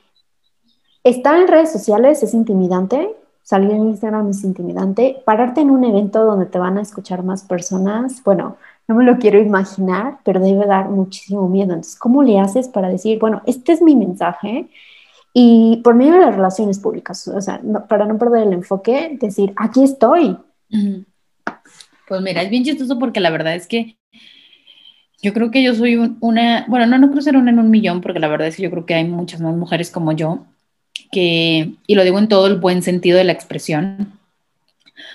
estar 1.05 1.39
en 1.39 1.47
redes 1.47 1.71
sociales 1.71 2.21
es 2.21 2.33
intimidante, 2.33 3.15
salir 3.41 3.71
en 3.71 3.87
Instagram 3.87 4.29
es 4.31 4.43
intimidante, 4.43 5.23
pararte 5.23 5.61
en 5.61 5.71
un 5.71 5.85
evento 5.85 6.25
donde 6.25 6.47
te 6.47 6.59
van 6.59 6.77
a 6.77 6.81
escuchar 6.81 7.23
más 7.23 7.43
personas, 7.43 8.21
bueno, 8.25 8.57
no 8.89 8.95
me 8.95 9.05
lo 9.05 9.19
quiero 9.19 9.39
imaginar, 9.39 10.17
pero 10.25 10.41
debe 10.41 10.65
dar 10.65 10.89
muchísimo 10.89 11.47
miedo. 11.47 11.71
Entonces, 11.71 11.95
¿cómo 11.95 12.23
le 12.23 12.41
haces 12.41 12.67
para 12.67 12.89
decir, 12.89 13.19
bueno, 13.19 13.41
este 13.45 13.71
es 13.71 13.81
mi 13.81 13.95
mensaje? 13.95 14.67
Y 15.37 15.81
por 15.83 15.95
medio 15.95 16.13
de 16.13 16.21
las 16.21 16.33
relaciones 16.33 16.79
públicas, 16.79 17.27
o 17.27 17.41
sea, 17.41 17.61
para 17.89 18.05
no 18.05 18.17
perder 18.17 18.47
el 18.47 18.53
enfoque, 18.53 19.17
decir, 19.19 19.51
aquí 19.57 19.83
estoy. 19.83 20.37
Pues 22.07 22.21
mira, 22.21 22.41
es 22.41 22.49
bien 22.49 22.63
chistoso 22.63 22.97
porque 22.97 23.19
la 23.19 23.31
verdad 23.31 23.53
es 23.53 23.67
que 23.67 23.97
yo 25.21 25.33
creo 25.33 25.51
que 25.51 25.61
yo 25.61 25.75
soy 25.75 26.15
una, 26.21 26.63
bueno, 26.69 26.85
no, 26.85 26.97
no 26.97 27.09
creo 27.09 27.21
ser 27.21 27.35
una 27.35 27.51
en 27.51 27.59
un 27.59 27.69
millón, 27.69 27.99
porque 27.99 28.21
la 28.21 28.29
verdad 28.29 28.47
es 28.47 28.55
que 28.55 28.63
yo 28.63 28.71
creo 28.71 28.85
que 28.85 28.93
hay 28.93 29.03
muchas 29.03 29.41
más 29.41 29.53
mujeres 29.57 29.91
como 29.91 30.13
yo, 30.13 30.45
que, 31.11 31.73
y 31.85 31.95
lo 31.95 32.05
digo 32.05 32.17
en 32.17 32.29
todo 32.29 32.47
el 32.47 32.55
buen 32.55 32.81
sentido 32.81 33.17
de 33.17 33.25
la 33.25 33.33
expresión, 33.33 34.13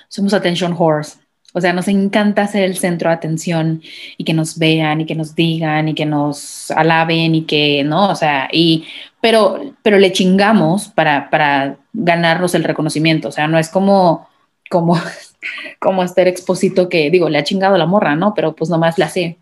somos 0.07 0.35
attention 0.35 0.75
whores. 0.77 1.19
O 1.53 1.61
sea, 1.61 1.73
nos 1.73 1.87
encanta 1.87 2.47
ser 2.47 2.63
el 2.63 2.77
centro 2.77 3.09
de 3.09 3.15
atención 3.15 3.81
y 4.17 4.23
que 4.23 4.33
nos 4.33 4.57
vean 4.57 5.01
y 5.01 5.05
que 5.05 5.15
nos 5.15 5.35
digan 5.35 5.89
y 5.89 5.93
que 5.93 6.05
nos 6.05 6.71
alaben 6.71 7.35
y 7.35 7.43
que, 7.43 7.83
¿no? 7.83 8.09
O 8.09 8.15
sea, 8.15 8.47
y, 8.51 8.85
pero, 9.19 9.73
pero 9.83 9.99
le 9.99 10.13
chingamos 10.13 10.87
para, 10.89 11.29
para 11.29 11.77
ganarnos 11.93 12.55
el 12.55 12.63
reconocimiento. 12.63 13.27
O 13.27 13.31
sea, 13.31 13.47
no 13.47 13.59
es 13.59 13.69
como, 13.69 14.29
como, 14.69 14.99
como 15.79 16.03
Esther 16.03 16.27
Exposito 16.27 16.87
que, 16.89 17.09
digo, 17.11 17.29
le 17.29 17.37
ha 17.37 17.43
chingado 17.43 17.77
la 17.77 17.85
morra, 17.85 18.15
¿no? 18.15 18.33
Pero 18.33 18.55
pues 18.55 18.69
nomás 18.69 18.97
la 18.97 19.05
hace 19.07 19.37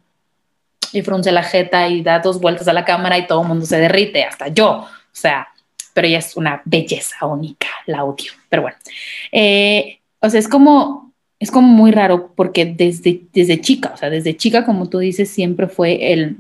y 0.91 1.01
frunce 1.03 1.31
la 1.31 1.43
jeta 1.43 1.87
y 1.87 2.01
da 2.01 2.19
dos 2.19 2.39
vueltas 2.39 2.67
a 2.67 2.73
la 2.73 2.85
cámara 2.85 3.17
y 3.17 3.27
todo 3.27 3.41
el 3.41 3.47
mundo 3.47 3.65
se 3.65 3.77
derrite, 3.77 4.23
hasta 4.23 4.47
yo. 4.47 4.69
O 4.69 4.87
sea, 5.11 5.47
pero 5.93 6.07
ella 6.07 6.19
es 6.19 6.35
una 6.35 6.61
belleza 6.65 7.25
única, 7.25 7.67
la 7.85 8.03
odio. 8.03 8.31
Pero 8.49 8.63
bueno, 8.63 8.77
eh, 9.31 9.99
o 10.19 10.29
sea, 10.29 10.39
es 10.39 10.47
como 10.47 11.08
es 11.39 11.51
como 11.51 11.67
muy 11.67 11.91
raro 11.91 12.33
porque 12.35 12.65
desde, 12.65 13.21
desde 13.33 13.61
chica, 13.61 13.91
o 13.93 13.97
sea, 13.97 14.09
desde 14.09 14.35
chica, 14.35 14.65
como 14.65 14.89
tú 14.89 14.99
dices, 14.99 15.29
siempre 15.29 15.67
fue 15.67 16.13
el, 16.13 16.37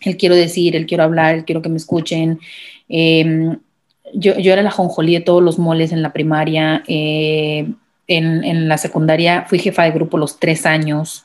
el 0.00 0.16
quiero 0.16 0.34
decir, 0.34 0.74
el 0.74 0.86
quiero 0.86 1.04
hablar, 1.04 1.34
el 1.34 1.44
quiero 1.44 1.60
que 1.60 1.68
me 1.68 1.76
escuchen. 1.76 2.40
Em, 2.88 3.58
yo, 4.14 4.38
yo, 4.38 4.52
era 4.52 4.62
la 4.62 4.70
jonjolí 4.70 5.14
de 5.14 5.20
todos 5.20 5.42
los 5.42 5.58
moles 5.58 5.92
en 5.92 6.02
la 6.02 6.12
primaria. 6.14 6.82
Eh, 6.88 7.70
en, 8.06 8.42
en, 8.42 8.68
la 8.68 8.78
secundaria 8.78 9.44
fui 9.46 9.58
jefa 9.58 9.82
de 9.82 9.90
grupo 9.90 10.16
los 10.16 10.40
tres 10.40 10.64
años. 10.64 11.24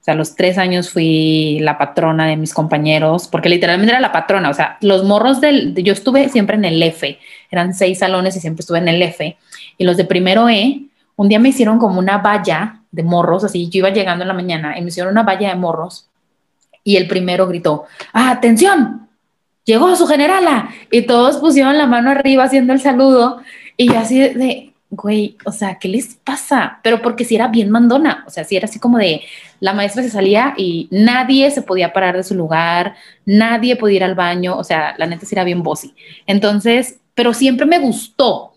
O 0.00 0.04
sea, 0.04 0.14
los 0.14 0.34
tres 0.34 0.56
años 0.56 0.88
fui 0.88 1.58
la 1.60 1.76
patrona 1.76 2.26
de 2.26 2.36
mis 2.36 2.54
compañeros, 2.54 3.28
porque 3.28 3.50
literalmente 3.50 3.92
era 3.92 4.00
la 4.00 4.12
patrona. 4.12 4.48
O 4.48 4.54
sea, 4.54 4.78
los 4.80 5.04
morros 5.04 5.42
del. 5.42 5.74
Yo 5.74 5.92
estuve 5.92 6.30
siempre 6.30 6.56
en 6.56 6.64
el 6.64 6.82
F. 6.82 7.18
Eran 7.50 7.74
seis 7.74 7.98
salones 7.98 8.34
y 8.34 8.40
siempre 8.40 8.62
estuve 8.62 8.78
en 8.78 8.88
el 8.88 9.02
F. 9.02 9.36
Y 9.76 9.84
los 9.84 9.98
de 9.98 10.06
primero 10.06 10.48
E 10.48 10.86
un 11.16 11.28
día 11.28 11.38
me 11.38 11.50
hicieron 11.50 11.78
como 11.78 11.98
una 11.98 12.18
valla 12.18 12.80
de 12.90 13.02
morros, 13.02 13.44
así 13.44 13.68
yo 13.68 13.78
iba 13.78 13.90
llegando 13.90 14.22
en 14.22 14.28
la 14.28 14.34
mañana 14.34 14.78
y 14.78 14.82
me 14.82 14.88
hicieron 14.88 15.12
una 15.12 15.22
valla 15.22 15.48
de 15.50 15.56
morros 15.56 16.08
y 16.84 16.96
el 16.96 17.06
primero 17.06 17.46
gritó, 17.46 17.84
ah, 18.12 18.30
atención, 18.30 19.08
llegó 19.64 19.94
su 19.96 20.06
generala 20.06 20.70
y 20.90 21.02
todos 21.02 21.36
pusieron 21.36 21.78
la 21.78 21.86
mano 21.86 22.10
arriba 22.10 22.44
haciendo 22.44 22.72
el 22.72 22.80
saludo 22.80 23.40
y 23.76 23.94
así 23.94 24.18
de, 24.18 24.72
güey, 24.90 25.36
o 25.44 25.52
sea, 25.52 25.78
¿qué 25.78 25.88
les 25.88 26.16
pasa? 26.16 26.80
Pero 26.82 27.00
porque 27.00 27.24
si 27.24 27.34
era 27.34 27.48
bien 27.48 27.70
mandona, 27.70 28.24
o 28.26 28.30
sea, 28.30 28.44
si 28.44 28.56
era 28.56 28.66
así 28.66 28.78
como 28.78 28.98
de, 28.98 29.22
la 29.62 29.72
maestra 29.72 30.02
se 30.02 30.10
salía 30.10 30.54
y 30.56 30.88
nadie 30.90 31.50
se 31.50 31.62
podía 31.62 31.92
parar 31.92 32.16
de 32.16 32.24
su 32.24 32.34
lugar, 32.34 32.96
nadie 33.24 33.76
podía 33.76 33.96
ir 33.96 34.04
al 34.04 34.16
baño, 34.16 34.56
o 34.58 34.64
sea, 34.64 34.94
la 34.98 35.06
neta 35.06 35.24
sí 35.24 35.36
era 35.36 35.44
bien 35.44 35.62
bossy. 35.62 35.94
Entonces, 36.26 36.98
pero 37.14 37.32
siempre 37.32 37.64
me 37.64 37.78
gustó, 37.78 38.51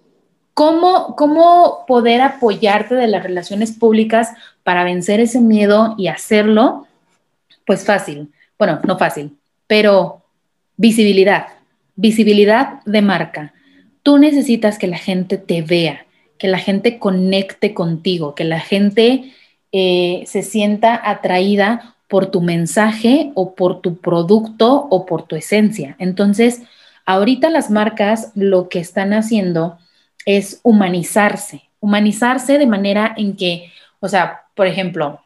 ¿Cómo, 0.56 1.18
¿Cómo 1.18 1.84
poder 1.86 2.22
apoyarte 2.22 2.96
de 2.96 3.08
las 3.08 3.24
relaciones 3.24 3.74
públicas 3.74 4.30
para 4.64 4.86
vencer 4.86 5.20
ese 5.20 5.42
miedo 5.42 5.96
y 5.98 6.08
hacerlo? 6.08 6.88
Pues 7.66 7.84
fácil. 7.84 8.32
Bueno, 8.58 8.80
no 8.86 8.98
fácil, 8.98 9.38
pero 9.68 10.22
visibilidad, 10.78 11.48
visibilidad 11.98 12.82
de 12.86 13.02
marca. 13.02 13.54
Tú 14.02 14.18
necesitas 14.18 14.80
que 14.80 14.88
la 14.88 14.98
gente 14.98 15.38
te 15.38 15.62
vea, 15.62 16.06
que 16.38 16.48
la 16.48 16.60
gente 16.60 17.00
conecte 17.00 17.74
contigo, 17.74 18.34
que 18.34 18.46
la 18.46 18.62
gente 18.62 19.34
eh, 19.74 20.24
se 20.26 20.42
sienta 20.42 21.02
atraída 21.04 21.98
por 22.08 22.28
tu 22.28 22.40
mensaje 22.40 23.34
o 23.36 23.56
por 23.56 23.82
tu 23.82 23.98
producto 23.98 24.88
o 24.90 25.06
por 25.06 25.24
tu 25.24 25.36
esencia. 25.36 25.98
Entonces, 26.00 26.62
ahorita 27.06 27.50
las 27.50 27.70
marcas 27.70 28.32
lo 28.36 28.70
que 28.70 28.80
están 28.80 29.12
haciendo 29.12 29.80
es 30.26 30.60
humanizarse, 30.64 31.70
humanizarse 31.80 32.58
de 32.58 32.68
manera 32.68 33.14
en 33.16 33.36
que, 33.36 33.72
o 34.00 34.10
sea, 34.10 34.46
por 34.56 34.68
ejemplo, 34.68 35.22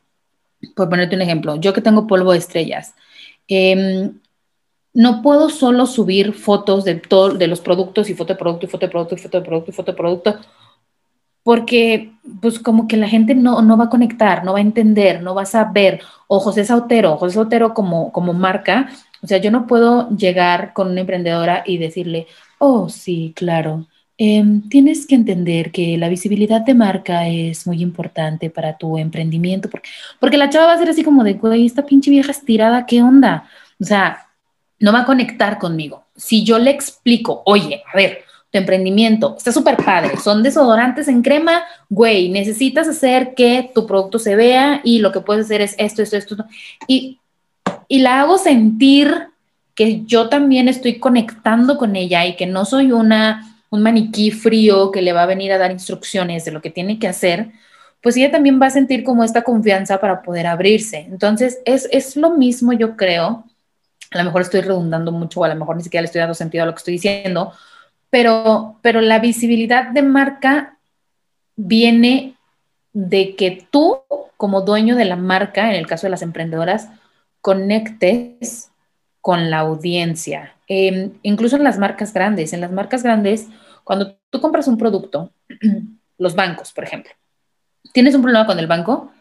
por 0.76 0.90
ponerte 0.90 1.16
un 1.16 1.22
ejemplo, 1.22 1.56
yo 1.56 1.74
que 1.74 1.82
tengo 1.82 2.08
polvo 2.08 2.34
de 2.34 2.40
estrellas, 2.40 2.94
em, 3.48 4.20
no 4.94 5.22
puedo 5.22 5.50
solo 5.50 5.86
subir 5.86 6.34
fotos 6.34 6.84
de, 6.84 6.96
todo, 6.96 7.30
de 7.30 7.48
los 7.48 7.62
productos 7.62 8.10
y 8.10 8.14
foto 8.14 8.34
de 8.34 8.40
producto 8.40 8.66
y 8.66 8.70
foto 8.70 8.86
de 8.86 8.92
producto 8.92 9.16
y 9.16 9.18
foto 9.20 9.38
de 9.40 9.46
producto 9.46 9.72
y 9.72 9.74
foto 9.74 9.92
de 9.92 9.98
producto, 9.98 10.40
porque 11.44 12.12
pues 12.42 12.60
como 12.60 12.88
que 12.88 12.98
la 12.98 13.08
gente 13.08 13.34
no, 13.36 13.62
no 13.62 13.78
va 13.78 13.86
a 13.86 13.90
conectar, 13.90 14.44
no 14.44 14.54
va 14.54 14.60
a 14.60 14.62
entender, 14.62 15.22
no 15.22 15.34
va 15.36 15.44
a 15.44 15.46
saber, 15.46 16.02
o 16.28 16.40
José 16.40 16.66
Sautero, 16.66 17.18
José 17.18 17.36
Sautero 17.36 17.74
como, 17.74 18.12
como 18.12 18.34
marca, 18.34 18.90
o 19.22 19.28
sea, 19.28 19.38
yo 19.38 19.52
no 19.52 19.68
puedo 19.68 20.10
llegar 20.10 20.74
con 20.74 20.90
una 20.90 21.02
emprendedora 21.02 21.64
y 21.66 21.78
decirle, 21.78 22.28
oh, 22.58 22.90
sí, 22.90 23.34
claro, 23.36 23.88
Em, 24.22 24.68
tienes 24.68 25.08
que 25.08 25.16
entender 25.16 25.72
que 25.72 25.98
la 25.98 26.10
visibilidad 26.10 26.60
de 26.60 26.74
marca 26.74 27.30
es 27.30 27.66
muy 27.66 27.82
importante 27.82 28.50
para 28.50 28.78
tu 28.78 28.98
emprendimiento, 28.98 29.70
porque, 29.70 29.90
porque 30.20 30.36
la 30.36 30.50
chava 30.50 30.66
va 30.66 30.74
a 30.74 30.78
ser 30.78 30.90
así 30.90 31.06
como 31.06 31.24
de, 31.24 31.36
güey, 31.36 31.66
esta 31.66 31.86
pinche 31.86 32.12
vieja 32.12 32.32
estirada, 32.32 32.86
¿qué 32.86 33.02
onda? 33.02 33.50
O 33.80 33.86
sea, 33.86 34.28
no 34.78 34.92
va 34.92 35.02
a 35.02 35.06
conectar 35.06 35.58
conmigo. 35.58 36.04
Si 36.18 36.44
yo 36.44 36.60
le 36.60 36.70
explico, 36.70 37.44
oye, 37.46 37.82
a 37.94 37.96
ver, 37.96 38.26
tu 38.52 38.58
emprendimiento 38.58 39.36
está 39.38 39.54
súper 39.54 39.78
padre, 39.78 40.18
son 40.18 40.44
desodorantes 40.44 41.08
en 41.08 41.22
crema, 41.22 41.64
güey, 41.88 42.28
necesitas 42.28 42.90
hacer 42.90 43.34
que 43.36 43.72
tu 43.74 43.88
producto 43.88 44.20
se 44.20 44.36
vea 44.36 44.82
y 44.84 45.00
lo 45.00 45.14
que 45.14 45.22
puedes 45.22 45.46
hacer 45.46 45.62
es 45.62 45.76
esto, 45.78 46.02
esto, 46.02 46.18
esto, 46.18 46.36
y, 46.88 47.20
y 47.88 48.00
la 48.00 48.20
hago 48.20 48.38
sentir 48.38 49.30
que 49.76 50.04
yo 50.04 50.28
también 50.28 50.68
estoy 50.68 51.00
conectando 51.00 51.78
con 51.78 51.96
ella 51.96 52.26
y 52.26 52.36
que 52.36 52.48
no 52.48 52.66
soy 52.66 52.92
una 52.92 53.46
un 53.70 53.84
maniquí 53.84 54.32
frío 54.32 54.92
que 54.92 55.02
le 55.02 55.14
va 55.14 55.24
a 55.24 55.28
venir 55.28 55.52
a 55.52 55.58
dar 55.58 55.72
instrucciones 55.72 56.46
de 56.46 56.52
lo 56.52 56.62
que 56.62 56.70
tiene 56.70 57.00
que 57.00 57.08
hacer, 57.08 57.52
pues 58.02 58.16
ella 58.18 58.32
también 58.32 58.62
va 58.62 58.68
a 58.68 58.72
sentir 58.72 59.04
como 59.04 59.24
esta 59.24 59.44
confianza 59.44 60.00
para 60.00 60.22
poder 60.22 60.48
abrirse. 60.48 61.00
Entonces, 61.00 61.60
es, 61.66 61.88
es 61.92 62.16
lo 62.16 62.32
mismo, 62.32 62.74
yo 62.74 62.96
creo. 62.96 63.46
A 64.12 64.18
lo 64.18 64.24
mejor 64.24 64.42
estoy 64.42 64.62
redundando 64.62 65.12
mucho 65.12 65.42
o 65.42 65.44
a 65.44 65.50
lo 65.50 65.56
mejor 65.56 65.76
ni 65.76 65.84
siquiera 65.84 66.02
le 66.02 66.06
estoy 66.06 66.20
dando 66.20 66.34
sentido 66.34 66.64
a 66.64 66.66
lo 66.66 66.74
que 66.74 66.80
estoy 66.80 66.94
diciendo, 66.94 67.54
pero, 68.10 68.80
pero 68.82 69.02
la 69.02 69.20
visibilidad 69.20 69.90
de 69.90 70.02
marca 70.02 70.78
viene 71.56 72.36
de 72.94 73.36
que 73.36 73.68
tú, 73.70 74.00
como 74.38 74.62
dueño 74.62 74.96
de 74.96 75.06
la 75.06 75.16
marca, 75.16 75.70
en 75.70 75.76
el 75.76 75.86
caso 75.86 76.08
de 76.08 76.12
las 76.12 76.22
emprendedoras, 76.22 76.90
conectes 77.42 78.69
con 79.22 79.50
la 79.50 79.60
audiencia. 79.60 80.56
Em, 80.68 81.14
incluso 81.24 81.56
en 81.56 81.64
las 81.64 81.78
marcas 81.78 82.14
grandes. 82.14 82.54
En 82.54 82.62
las 82.62 82.72
marcas 82.72 83.04
grandes, 83.04 83.48
cuando 83.84 84.18
tú 84.30 84.40
compras 84.42 84.68
un 84.68 84.78
producto, 84.78 85.32
los 86.18 86.36
bancos, 86.36 86.72
por 86.72 86.84
ejemplo, 86.84 87.12
tienes 87.94 88.16
un 88.16 88.22
problema 88.22 88.46
con 88.46 88.60
el 88.60 88.68
banco 88.68 89.12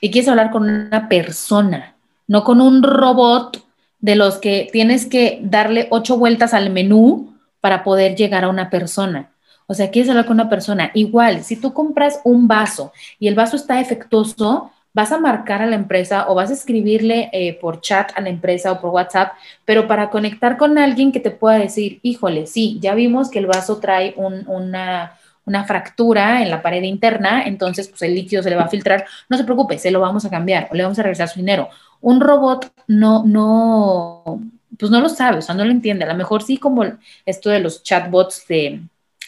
y 0.00 0.10
quieres 0.10 0.28
hablar 0.28 0.50
con 0.50 0.68
una 0.68 1.08
persona, 1.08 1.94
no 2.26 2.44
con 2.44 2.60
un 2.60 2.82
robot 2.82 3.64
de 3.98 4.16
los 4.16 4.38
que 4.38 4.68
tienes 4.72 5.06
que 5.06 5.40
darle 5.42 5.88
ocho 5.90 6.18
vueltas 6.18 6.54
al 6.54 6.70
menú 6.70 7.34
para 7.60 7.82
poder 7.82 8.14
llegar 8.14 8.44
a 8.44 8.48
una 8.48 8.70
persona. 8.70 9.32
O 9.66 9.74
sea, 9.74 9.90
quieres 9.90 10.08
hablar 10.10 10.26
con 10.26 10.34
una 10.34 10.48
persona. 10.48 10.90
Igual, 10.94 11.42
si 11.42 11.56
tú 11.56 11.72
compras 11.72 12.20
un 12.24 12.46
vaso 12.46 12.92
y 13.18 13.26
el 13.28 13.34
vaso 13.34 13.56
está 13.56 13.76
defectuoso, 13.76 14.70
vas 14.96 15.12
a 15.12 15.18
marcar 15.18 15.60
a 15.60 15.66
la 15.66 15.76
empresa 15.76 16.24
o 16.30 16.34
vas 16.34 16.48
a 16.48 16.54
escribirle 16.54 17.28
eh, 17.34 17.52
por 17.60 17.82
chat 17.82 18.12
a 18.14 18.22
la 18.22 18.30
empresa 18.30 18.72
o 18.72 18.80
por 18.80 18.92
WhatsApp, 18.92 19.34
pero 19.66 19.86
para 19.86 20.08
conectar 20.08 20.56
con 20.56 20.78
alguien 20.78 21.12
que 21.12 21.20
te 21.20 21.30
pueda 21.30 21.58
decir, 21.58 22.00
híjole, 22.02 22.46
sí, 22.46 22.78
ya 22.80 22.94
vimos 22.94 23.28
que 23.28 23.38
el 23.38 23.44
vaso 23.44 23.76
trae 23.76 24.14
una, 24.16 25.18
una 25.44 25.64
fractura 25.66 26.40
en 26.42 26.50
la 26.50 26.62
pared 26.62 26.82
interna, 26.82 27.42
entonces 27.42 27.88
pues 27.88 28.00
el 28.00 28.14
líquido 28.14 28.42
se 28.42 28.48
le 28.48 28.56
va 28.56 28.62
a 28.62 28.68
filtrar, 28.68 29.04
no 29.28 29.36
se 29.36 29.44
preocupe, 29.44 29.76
se 29.78 29.90
lo 29.90 30.00
vamos 30.00 30.24
a 30.24 30.30
cambiar 30.30 30.68
o 30.70 30.74
le 30.74 30.82
vamos 30.82 30.98
a 30.98 31.02
regresar 31.02 31.28
su 31.28 31.40
dinero. 31.40 31.68
Un 32.00 32.18
robot 32.18 32.72
no, 32.86 33.22
no, 33.26 34.40
pues 34.78 34.90
no 34.90 35.02
lo 35.02 35.10
sabe, 35.10 35.38
o 35.38 35.42
sea, 35.42 35.54
no 35.54 35.66
lo 35.66 35.72
entiende. 35.72 36.06
A 36.06 36.08
lo 36.08 36.14
mejor 36.14 36.42
sí 36.42 36.56
como 36.56 36.84
esto 37.26 37.50
de 37.50 37.60
los 37.60 37.82
chatbots 37.82 38.46
de 38.48 38.80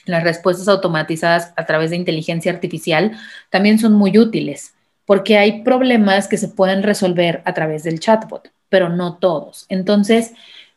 las 0.07 0.25
respuestas 0.25 0.67
automatizadas 0.67 1.53
a 1.57 1.67
través 1.67 1.91
de 1.91 1.97
inteligencia 1.97 2.51
artificial 2.51 3.13
también 3.51 3.79
son 3.79 3.93
muy 3.93 4.17
útiles 4.19 4.73
porque 5.09 5.39
hay 5.39 5.63
problemas 5.63 6.29
que 6.29 6.37
se 6.37 6.49
pueden 6.49 6.83
resolver 6.83 7.41
a 7.47 7.55
través 7.55 7.83
del 7.83 7.99
chatbot, 7.99 8.53
pero 8.69 8.91
no 8.91 9.17
todos. 9.17 9.65
Entonces, 9.71 10.35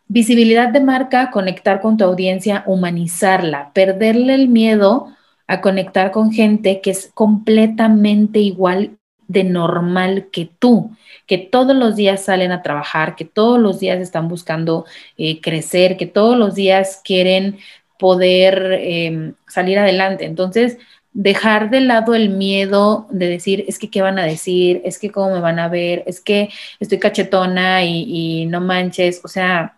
visibilidad 0.07 0.69
de 0.69 0.79
marca, 0.79 1.31
conectar 1.31 1.81
con 1.81 1.97
tu 1.97 2.05
audiencia, 2.05 2.63
humanizarla, 2.65 3.73
perderle 3.73 4.35
el 4.35 4.47
miedo 4.47 5.09
a 5.47 5.59
conectar 5.59 6.11
con 6.11 6.31
gente 6.31 6.79
que 6.79 6.91
es 6.91 7.11
completamente 7.13 8.39
igual 8.39 8.91
de 9.27 9.43
normal 9.43 10.29
que 10.31 10.49
tú, 10.59 10.91
que 11.27 11.37
todos 11.37 11.75
los 11.75 11.97
días 11.97 12.23
salen 12.23 12.53
a 12.53 12.61
trabajar, 12.61 13.17
que 13.17 13.25
todos 13.25 13.59
los 13.59 13.81
días 13.81 13.99
están 13.99 14.29
buscando 14.29 14.85
eh, 15.17 15.41
crecer, 15.41 15.97
que 15.97 16.05
todos 16.05 16.37
los 16.37 16.55
días 16.55 17.01
quieren 17.03 17.57
poder 17.99 18.79
em, 18.79 19.33
salir 19.45 19.77
adelante. 19.77 20.23
Entonces, 20.23 20.77
dejar 21.13 21.69
de 21.69 21.81
lado 21.81 22.15
el 22.15 22.29
miedo 22.29 23.07
de 23.09 23.27
decir, 23.27 23.65
es 23.67 23.79
que 23.79 23.89
qué 23.89 24.01
van 24.01 24.19
a 24.19 24.25
decir, 24.25 24.81
es 24.85 24.97
que 24.99 25.11
cómo 25.11 25.31
me 25.33 25.41
van 25.41 25.59
a 25.59 25.67
ver, 25.67 26.03
es 26.05 26.21
que 26.21 26.49
estoy 26.79 26.99
cachetona 26.99 27.83
y, 27.83 28.45
no 28.47 28.61
manches, 28.61 29.21
o 29.23 29.27
sea, 29.27 29.77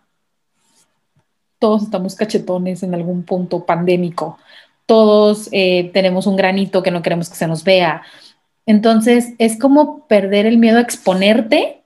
todos 1.58 1.84
estamos 1.84 2.14
cachetones 2.14 2.82
en 2.82 2.94
algún 2.94 3.24
punto 3.24 3.64
pandémico, 3.64 4.38
todos 4.86 5.48
eh, 5.52 5.90
tenemos 5.94 6.26
un 6.26 6.36
granito 6.36 6.82
que 6.82 6.90
no 6.90 7.02
queremos 7.02 7.30
que 7.30 7.36
se 7.36 7.46
nos 7.48 7.64
vea. 7.64 8.02
Entonces, 8.66 9.34
es 9.38 9.58
como 9.58 10.06
perder 10.06 10.46
el 10.46 10.58
miedo 10.58 10.78
a 10.78 10.82
exponerte 10.82 11.83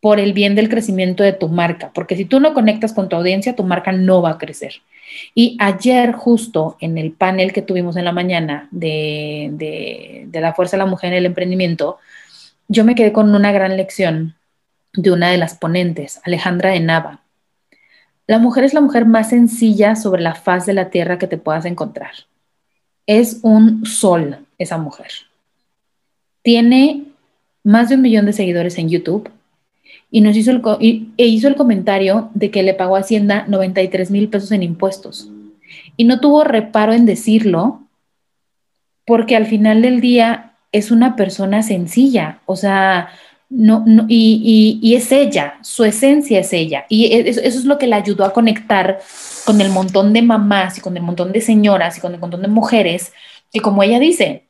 por 0.00 0.18
el 0.18 0.32
bien 0.32 0.54
del 0.54 0.68
crecimiento 0.68 1.22
de 1.22 1.34
tu 1.34 1.48
marca, 1.48 1.90
porque 1.94 2.16
si 2.16 2.24
tú 2.24 2.40
no 2.40 2.54
conectas 2.54 2.94
con 2.94 3.08
tu 3.08 3.16
audiencia, 3.16 3.54
tu 3.54 3.64
marca 3.64 3.92
no 3.92 4.22
va 4.22 4.30
a 4.30 4.38
crecer. 4.38 4.76
Y 5.34 5.56
ayer 5.60 6.12
justo 6.12 6.76
en 6.80 6.96
el 6.96 7.12
panel 7.12 7.52
que 7.52 7.62
tuvimos 7.62 7.96
en 7.96 8.06
la 8.06 8.12
mañana 8.12 8.68
de, 8.70 10.26
la 10.32 10.54
fuerza 10.54 10.76
de 10.76 10.84
la 10.84 10.90
mujer 10.90 11.12
en 11.12 11.18
el 11.18 11.26
emprendimiento, 11.26 11.98
yo 12.68 12.84
me 12.84 12.94
quedé 12.94 13.12
con 13.12 13.34
una 13.34 13.52
gran 13.52 13.76
lección 13.76 14.36
de 14.94 15.10
una 15.10 15.30
de 15.30 15.36
las 15.36 15.54
ponentes, 15.54 16.20
Alejandra 16.24 16.70
de 16.70 16.80
Nava. 16.80 17.20
La 18.26 18.38
mujer 18.38 18.64
es 18.64 18.74
la 18.74 18.80
mujer 18.80 19.06
más 19.06 19.30
sencilla 19.30 19.96
sobre 19.96 20.22
la 20.22 20.34
faz 20.34 20.64
de 20.64 20.72
la 20.72 20.88
tierra 20.88 21.18
que 21.18 21.26
te 21.26 21.36
puedas 21.36 21.64
encontrar. 21.64 22.12
Es 23.06 23.40
un 23.42 23.84
sol 23.84 24.38
esa 24.56 24.78
mujer. 24.78 25.10
Tiene 26.42 27.04
más 27.64 27.88
de 27.88 27.96
un 27.96 28.02
millón 28.02 28.26
de 28.26 28.32
seguidores 28.32 28.78
en 28.78 28.88
YouTube 28.88 29.30
y 30.10 30.20
nos 30.20 30.36
hizo 30.36 30.50
el, 30.50 30.60
e 31.16 31.26
hizo 31.26 31.48
el 31.48 31.54
comentario 31.54 32.30
de 32.34 32.50
que 32.50 32.62
le 32.62 32.74
pagó 32.74 32.96
a 32.96 33.00
Hacienda 33.00 33.44
93 33.48 34.10
mil 34.10 34.28
pesos 34.28 34.50
en 34.52 34.62
impuestos. 34.62 35.28
Y 35.96 36.04
no 36.04 36.20
tuvo 36.20 36.44
reparo 36.44 36.92
en 36.92 37.06
decirlo 37.06 37.82
porque 39.06 39.36
al 39.36 39.46
final 39.46 39.82
del 39.82 40.00
día 40.00 40.54
es 40.72 40.90
una 40.90 41.16
persona 41.16 41.62
sencilla, 41.62 42.40
o 42.46 42.54
sea, 42.56 43.08
no, 43.48 43.84
y, 44.08 44.94
es 44.94 45.10
ella, 45.10 45.58
su 45.62 45.84
esencia 45.84 46.38
es 46.38 46.52
ella. 46.52 46.86
Y 46.88 47.06
e, 47.06 47.28
eso, 47.28 47.40
es 47.40 47.64
lo 47.64 47.78
que 47.78 47.88
le 47.88 47.96
ayudó 47.96 48.24
a 48.24 48.32
conectar 48.32 49.00
con 49.44 49.60
el 49.60 49.70
montón 49.70 50.12
de 50.12 50.22
mamás 50.22 50.78
y 50.78 50.80
con 50.80 50.96
el 50.96 51.02
montón 51.02 51.32
de 51.32 51.40
señoras 51.40 51.98
y 51.98 52.00
con 52.00 52.14
el 52.14 52.20
montón 52.20 52.42
de 52.42 52.48
mujeres. 52.48 53.12
Y 53.52 53.58
como 53.58 53.82
ella 53.82 53.98
dice, 53.98 54.46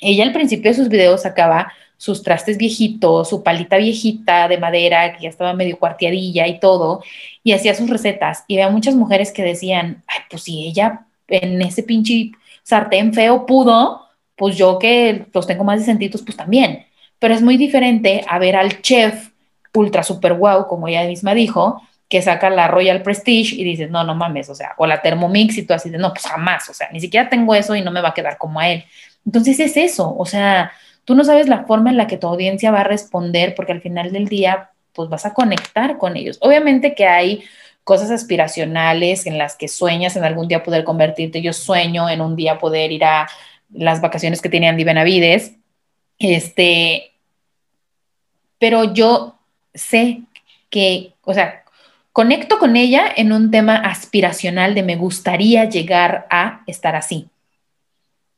ella 0.00 0.24
al 0.24 0.32
principio 0.32 0.70
de 0.70 0.76
sus 0.76 0.88
videos 0.88 1.22
sacaba 1.22 1.72
sus 1.96 2.22
trastes 2.22 2.58
viejitos, 2.58 3.28
su 3.28 3.42
palita 3.42 3.76
viejita 3.76 4.48
de 4.48 4.58
madera 4.58 5.16
que 5.16 5.24
ya 5.24 5.28
estaba 5.28 5.54
medio 5.54 5.78
cuarteadilla 5.78 6.46
y 6.46 6.60
todo, 6.60 7.02
y 7.42 7.52
hacía 7.52 7.74
sus 7.74 7.88
recetas. 7.88 8.44
Y 8.48 8.58
había 8.58 8.70
muchas 8.70 8.94
mujeres 8.94 9.32
que 9.32 9.42
decían, 9.42 10.02
ay, 10.06 10.20
pues 10.28 10.42
si 10.42 10.66
ella 10.66 11.06
en 11.28 11.60
ese 11.62 11.82
pinche 11.82 12.32
sartén 12.62 13.12
feo 13.14 13.46
pudo, 13.46 14.06
pues 14.36 14.56
yo 14.56 14.78
que 14.78 15.26
los 15.32 15.46
tengo 15.46 15.64
más 15.64 15.80
decentitos, 15.80 16.22
pues 16.22 16.36
también. 16.36 16.86
Pero 17.18 17.34
es 17.34 17.42
muy 17.42 17.56
diferente 17.56 18.24
a 18.28 18.38
ver 18.38 18.56
al 18.56 18.82
chef 18.82 19.30
ultra 19.74 20.02
super 20.02 20.34
wow, 20.34 20.66
como 20.66 20.88
ella 20.88 21.06
misma 21.06 21.34
dijo, 21.34 21.82
que 22.08 22.22
saca 22.22 22.50
la 22.50 22.68
Royal 22.68 23.02
Prestige 23.02 23.54
y 23.56 23.64
dices, 23.64 23.90
no, 23.90 24.04
no 24.04 24.14
mames, 24.14 24.48
o 24.48 24.54
sea, 24.54 24.74
o 24.78 24.86
la 24.86 25.02
Thermomix 25.02 25.58
y 25.58 25.62
tú 25.62 25.74
así 25.74 25.90
de, 25.90 25.98
no, 25.98 26.12
pues 26.12 26.26
jamás, 26.26 26.68
o 26.68 26.74
sea, 26.74 26.88
ni 26.92 27.00
siquiera 27.00 27.28
tengo 27.28 27.54
eso 27.54 27.74
y 27.74 27.82
no 27.82 27.90
me 27.90 28.00
va 28.00 28.10
a 28.10 28.14
quedar 28.14 28.38
como 28.38 28.60
a 28.60 28.68
él. 28.68 28.84
Entonces 29.24 29.58
es 29.58 29.76
eso, 29.76 30.14
o 30.16 30.24
sea, 30.24 30.72
Tú 31.06 31.14
no 31.14 31.22
sabes 31.22 31.48
la 31.48 31.64
forma 31.66 31.90
en 31.90 31.96
la 31.96 32.08
que 32.08 32.18
tu 32.18 32.26
audiencia 32.26 32.72
va 32.72 32.80
a 32.80 32.84
responder 32.84 33.54
porque 33.54 33.70
al 33.70 33.80
final 33.80 34.12
del 34.12 34.26
día, 34.26 34.70
pues 34.92 35.08
vas 35.08 35.24
a 35.24 35.34
conectar 35.34 35.98
con 35.98 36.16
ellos. 36.16 36.36
Obviamente 36.40 36.96
que 36.96 37.06
hay 37.06 37.44
cosas 37.84 38.10
aspiracionales 38.10 39.24
en 39.26 39.38
las 39.38 39.54
que 39.54 39.68
sueñas 39.68 40.16
en 40.16 40.24
algún 40.24 40.48
día 40.48 40.64
poder 40.64 40.82
convertirte. 40.82 41.42
Yo 41.42 41.52
sueño 41.52 42.10
en 42.10 42.20
un 42.20 42.34
día 42.34 42.58
poder 42.58 42.90
ir 42.90 43.04
a 43.04 43.28
las 43.72 44.00
vacaciones 44.00 44.42
que 44.42 44.48
tenía 44.48 44.70
Andy 44.70 44.82
Benavides. 44.82 45.52
Este, 46.18 47.12
pero 48.58 48.92
yo 48.92 49.38
sé 49.74 50.22
que, 50.70 51.12
o 51.22 51.34
sea, 51.34 51.62
conecto 52.12 52.58
con 52.58 52.74
ella 52.74 53.04
en 53.14 53.30
un 53.30 53.52
tema 53.52 53.76
aspiracional 53.76 54.74
de 54.74 54.82
me 54.82 54.96
gustaría 54.96 55.66
llegar 55.66 56.26
a 56.30 56.62
estar 56.66 56.96
así 56.96 57.28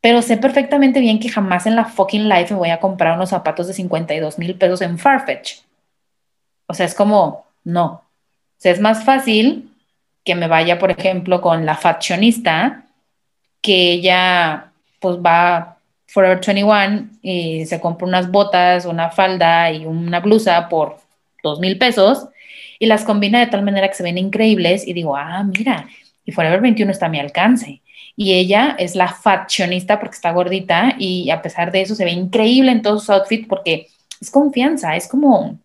pero 0.01 0.23
sé 0.23 0.37
perfectamente 0.37 1.01
bien 1.01 1.19
que 1.19 1.29
jamás 1.29 1.67
en 1.67 1.77
la 1.77 1.85
fucking 1.85 2.29
life 2.29 2.55
me 2.55 2.59
voy 2.59 2.71
a 2.71 2.81
comprar 2.81 3.17
unos 3.17 3.31
zapatos 3.31 3.67
de 3.67 3.75
52 3.75 4.39
mil 4.39 4.55
pesos 4.55 4.81
en 4.83 4.99
Farfetch. 4.99 5.61
O 6.67 6.75
sea, 6.75 6.87
es 6.87 6.95
como, 6.95 7.47
no. 7.65 7.87
O 7.87 8.61
sea, 8.61 8.73
es 8.73 8.81
más 8.81 9.05
fácil 9.05 9.71
que 10.25 10.35
me 10.35 10.49
vaya, 10.49 10.79
por 10.79 10.91
ejemplo, 10.91 11.41
con 11.41 11.67
la 11.67 11.75
fashionista, 11.75 12.85
que 13.61 13.93
ella 13.93 14.73
pues 15.01 15.17
va 15.19 15.79
Forever 16.07 16.41
21 16.45 17.11
y 17.23 17.67
se 17.67 17.81
compra 17.81 18.07
unas 18.07 18.31
botas, 18.31 18.87
una 18.87 19.11
falda 19.11 19.71
y 19.73 19.85
una 19.87 20.21
blusa 20.21 20.69
por 20.69 20.99
dos 21.43 21.61
mil 21.61 21.79
pesos 21.79 22.29
y 22.79 22.87
las 22.87 23.05
combina 23.05 23.41
de 23.41 23.47
tal 23.47 23.63
manera 23.63 23.89
que 23.89 23.95
se 23.95 24.03
ven 24.03 24.19
increíbles 24.19 24.87
y 24.87 24.93
digo, 24.93 25.17
ah, 25.17 25.43
mira, 25.43 25.89
y 26.25 26.33
Forever 26.33 26.61
21 26.61 26.93
está 26.93 27.07
a 27.07 27.09
mi 27.09 27.21
alcance 27.21 27.83
y 28.20 28.33
ella 28.33 28.74
es 28.81 28.96
la 28.96 29.07
fashionista 29.07 30.00
porque 30.00 30.16
está 30.16 30.33
gordita 30.33 30.96
y 30.98 31.31
a 31.31 31.40
pesar 31.40 31.70
de 31.70 31.83
eso 31.83 31.94
se 31.94 32.04
ve 32.04 32.11
increíble 32.11 32.72
en 32.72 32.83
todos 32.83 33.02
sus 33.02 33.11
outfits 33.11 33.46
porque 33.46 33.87
es 34.20 34.28
confianza, 34.33 34.96
es 34.96 35.07
como, 35.07 35.57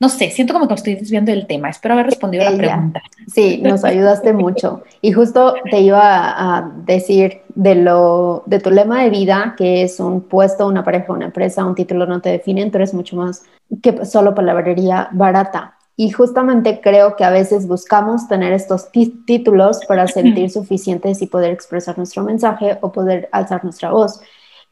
no 0.00 0.08
sé, 0.08 0.30
siento 0.30 0.54
como 0.54 0.66
que 0.66 0.72
estoy 0.72 0.94
desviando 0.94 1.30
del 1.30 1.46
tema. 1.46 1.68
Espero 1.68 1.92
haber 1.92 2.06
respondido 2.06 2.46
a 2.48 2.50
la 2.50 2.56
pregunta. 2.56 3.02
Sí, 3.26 3.60
nos 3.62 3.84
ayudaste 3.84 4.32
mucho. 4.44 4.82
Y 5.02 5.12
justo 5.12 5.52
te 5.70 5.80
iba 5.80 6.00
a 6.02 6.72
decir 6.86 7.42
de 7.54 7.74
lo 7.74 8.44
de 8.46 8.58
tu 8.58 8.70
lema 8.70 9.02
de 9.02 9.10
vida, 9.10 9.54
que 9.54 9.82
es 9.82 10.00
un 10.00 10.22
puesto, 10.22 10.66
una 10.66 10.82
pareja, 10.82 11.12
una 11.12 11.26
empresa, 11.26 11.66
un 11.66 11.74
título 11.74 12.06
no 12.06 12.22
te 12.22 12.30
definen, 12.30 12.70
tú 12.70 12.78
eres 12.78 12.94
mucho 12.94 13.14
más 13.16 13.44
que 13.82 14.06
solo 14.06 14.34
palabrería 14.34 15.10
barata. 15.12 15.76
Y 16.02 16.10
justamente 16.10 16.80
creo 16.80 17.14
que 17.14 17.22
a 17.22 17.30
veces 17.30 17.68
buscamos 17.68 18.26
tener 18.26 18.52
estos 18.52 18.90
títulos 18.90 19.78
para 19.86 20.08
sentir 20.08 20.50
suficientes 20.50 21.22
y 21.22 21.28
poder 21.28 21.52
expresar 21.52 21.96
nuestro 21.96 22.24
mensaje 22.24 22.76
o 22.80 22.90
poder 22.90 23.28
alzar 23.30 23.62
nuestra 23.62 23.92
voz. 23.92 24.20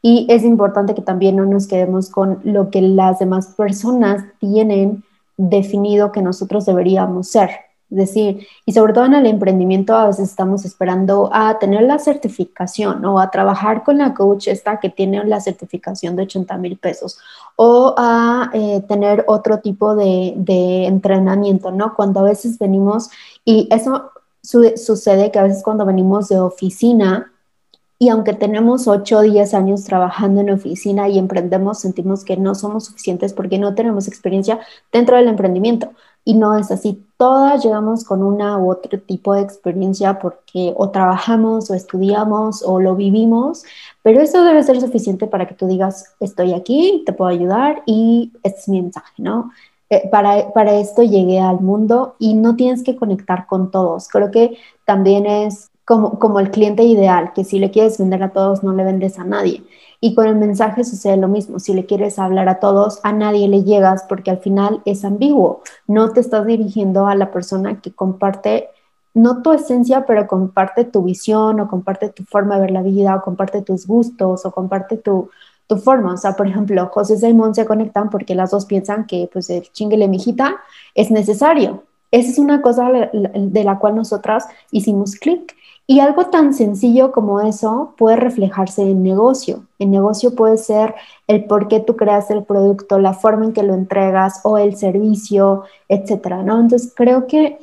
Y 0.01 0.27
es 0.29 0.43
importante 0.43 0.93
que 0.93 1.01
también 1.01 1.37
no 1.37 1.45
nos 1.45 1.67
quedemos 1.67 2.09
con 2.09 2.41
lo 2.43 2.69
que 2.69 2.81
las 2.81 3.19
demás 3.19 3.47
personas 3.55 4.25
tienen 4.39 5.05
definido 5.37 6.11
que 6.11 6.21
nosotros 6.21 6.65
deberíamos 6.65 7.29
ser. 7.29 7.51
Decir, 7.87 8.45
y 8.65 8.73
sobre 8.73 8.91
todo 8.91 9.05
en 9.05 9.13
el 9.13 9.25
emprendimiento 9.25 9.95
a 9.95 10.07
veces 10.07 10.29
estamos 10.29 10.65
esperando 10.65 11.29
a 11.31 11.59
tener 11.59 11.83
la 11.83 11.97
certificación 11.99 13.05
o 13.05 13.21
a 13.21 13.31
trabajar 13.31 13.83
con 13.83 13.99
la 13.99 14.13
coach 14.13 14.49
esta 14.49 14.81
que 14.81 14.89
tiene 14.89 15.23
la 15.23 15.39
certificación 15.39 16.17
de 16.17 16.23
80 16.23 16.57
mil 16.57 16.77
pesos 16.77 17.17
o 17.63 17.93
a 17.95 18.49
eh, 18.55 18.81
tener 18.87 19.23
otro 19.27 19.59
tipo 19.59 19.95
de, 19.95 20.33
de, 20.35 20.87
entrenamiento, 20.87 21.69
¿no? 21.69 21.93
Cuando 21.93 22.21
a 22.21 22.23
veces 22.23 22.57
venimos, 22.57 23.11
y 23.45 23.67
eso 23.69 24.09
sucede 24.41 25.29
que 25.29 25.37
a 25.37 25.43
veces 25.43 25.61
cuando 25.61 25.85
venimos 25.85 26.27
de 26.29 26.39
oficina, 26.39 27.31
y 27.99 28.09
aunque 28.09 28.33
tenemos 28.33 28.87
8 28.87 29.15
o 29.15 29.21
10 29.21 29.53
años 29.53 29.83
trabajando 29.83 30.41
en 30.41 30.49
oficina 30.49 31.07
y 31.07 31.19
emprendemos, 31.19 31.77
sentimos 31.77 32.25
que 32.25 32.35
no 32.35 32.55
somos 32.55 32.85
suficientes 32.85 33.31
porque 33.31 33.59
no 33.59 33.75
tenemos 33.75 34.07
experiencia 34.07 34.59
dentro 34.91 35.17
del 35.17 35.27
emprendimiento. 35.27 35.91
Y 36.25 36.33
no 36.33 36.57
es 36.57 36.71
así. 36.71 37.05
Todas 37.17 37.63
llegamos 37.63 38.03
con 38.03 38.23
una 38.23 38.57
u 38.57 38.71
otro 38.71 38.99
tipo 38.99 39.35
de 39.35 39.41
experiencia 39.41 40.17
porque 40.17 40.73
o 40.75 40.89
trabajamos 40.89 41.69
o 41.69 41.75
estudiamos 41.75 42.63
o 42.63 42.79
lo 42.79 42.95
vivimos, 42.95 43.65
pero 44.03 44.21
eso 44.21 44.43
debe 44.43 44.63
ser 44.63 44.79
suficiente 44.81 45.27
para 45.27 45.47
que 45.47 45.55
tú 45.55 45.67
digas, 45.67 46.15
estoy 46.19 46.53
aquí, 46.53 47.03
te 47.05 47.13
puedo 47.13 47.29
ayudar 47.29 47.83
y 47.85 48.31
es 48.43 48.67
mi 48.67 48.81
mensaje, 48.81 49.13
¿no? 49.17 49.51
Eh, 49.89 50.07
para, 50.09 50.51
para 50.53 50.73
esto 50.75 51.03
llegué 51.03 51.39
al 51.39 51.59
mundo 51.59 52.15
y 52.17 52.33
no 52.33 52.55
tienes 52.55 52.81
que 52.83 52.95
conectar 52.95 53.45
con 53.45 53.71
todos. 53.71 54.07
Creo 54.07 54.31
que 54.31 54.57
también 54.85 55.25
es 55.25 55.69
como, 55.85 56.17
como 56.17 56.39
el 56.39 56.49
cliente 56.49 56.83
ideal, 56.83 57.33
que 57.33 57.43
si 57.43 57.59
le 57.59 57.71
quieres 57.71 57.97
vender 57.97 58.23
a 58.23 58.31
todos, 58.31 58.63
no 58.63 58.73
le 58.73 58.85
vendes 58.85 59.19
a 59.19 59.25
nadie. 59.25 59.63
Y 59.99 60.15
con 60.15 60.27
el 60.27 60.35
mensaje 60.35 60.83
sucede 60.83 61.17
lo 61.17 61.27
mismo. 61.27 61.59
Si 61.59 61.73
le 61.73 61.85
quieres 61.85 62.17
hablar 62.17 62.49
a 62.49 62.59
todos, 62.59 62.99
a 63.03 63.11
nadie 63.11 63.47
le 63.49 63.63
llegas 63.63 64.05
porque 64.07 64.31
al 64.31 64.39
final 64.39 64.81
es 64.85 65.03
ambiguo. 65.03 65.61
No 65.87 66.11
te 66.11 66.21
estás 66.21 66.45
dirigiendo 66.45 67.07
a 67.07 67.15
la 67.15 67.31
persona 67.31 67.81
que 67.81 67.91
comparte, 67.91 68.69
no 69.13 69.41
tu 69.41 69.51
esencia, 69.51 70.05
pero 70.05 70.27
comparte 70.27 70.85
tu 70.85 71.03
visión 71.03 71.59
o 71.59 71.67
comparte 71.67 72.09
tu 72.09 72.23
forma 72.23 72.55
de 72.55 72.61
ver 72.61 72.71
la 72.71 72.81
vida 72.81 73.15
o 73.15 73.21
comparte 73.21 73.61
tus 73.61 73.85
gustos 73.87 74.45
o 74.45 74.51
comparte 74.51 74.97
tu, 74.97 75.29
tu 75.67 75.77
forma. 75.77 76.13
O 76.13 76.17
sea, 76.17 76.33
por 76.33 76.47
ejemplo, 76.47 76.89
José 76.91 77.17
Simón 77.17 77.55
se 77.55 77.65
conectan 77.65 78.09
porque 78.09 78.35
las 78.35 78.51
dos 78.51 78.65
piensan 78.65 79.05
que 79.05 79.29
pues 79.31 79.49
el 79.49 79.63
chinguele 79.71 80.07
mijita 80.07 80.57
es 80.95 81.11
necesario. 81.11 81.83
Esa 82.11 82.29
es 82.29 82.39
una 82.39 82.61
cosa 82.61 82.89
de 82.91 83.63
la 83.63 83.79
cual 83.79 83.95
nosotras 83.95 84.45
hicimos 84.71 85.15
clic 85.15 85.55
y 85.87 85.99
algo 85.99 86.27
tan 86.27 86.53
sencillo 86.53 87.11
como 87.11 87.41
eso 87.41 87.93
puede 87.97 88.17
reflejarse 88.17 88.81
en 88.83 89.03
negocio. 89.03 89.65
En 89.79 89.91
negocio 89.91 90.35
puede 90.35 90.57
ser 90.57 90.95
el 91.27 91.45
por 91.45 91.67
qué 91.67 91.79
tú 91.79 91.95
creas 91.95 92.29
el 92.31 92.43
producto, 92.43 92.99
la 92.99 93.13
forma 93.13 93.45
en 93.45 93.53
que 93.53 93.63
lo 93.63 93.73
entregas 93.73 94.41
o 94.43 94.57
el 94.57 94.75
servicio, 94.75 95.63
etcétera, 95.89 96.43
¿no? 96.43 96.59
Entonces 96.59 96.93
creo 96.95 97.27
que 97.27 97.59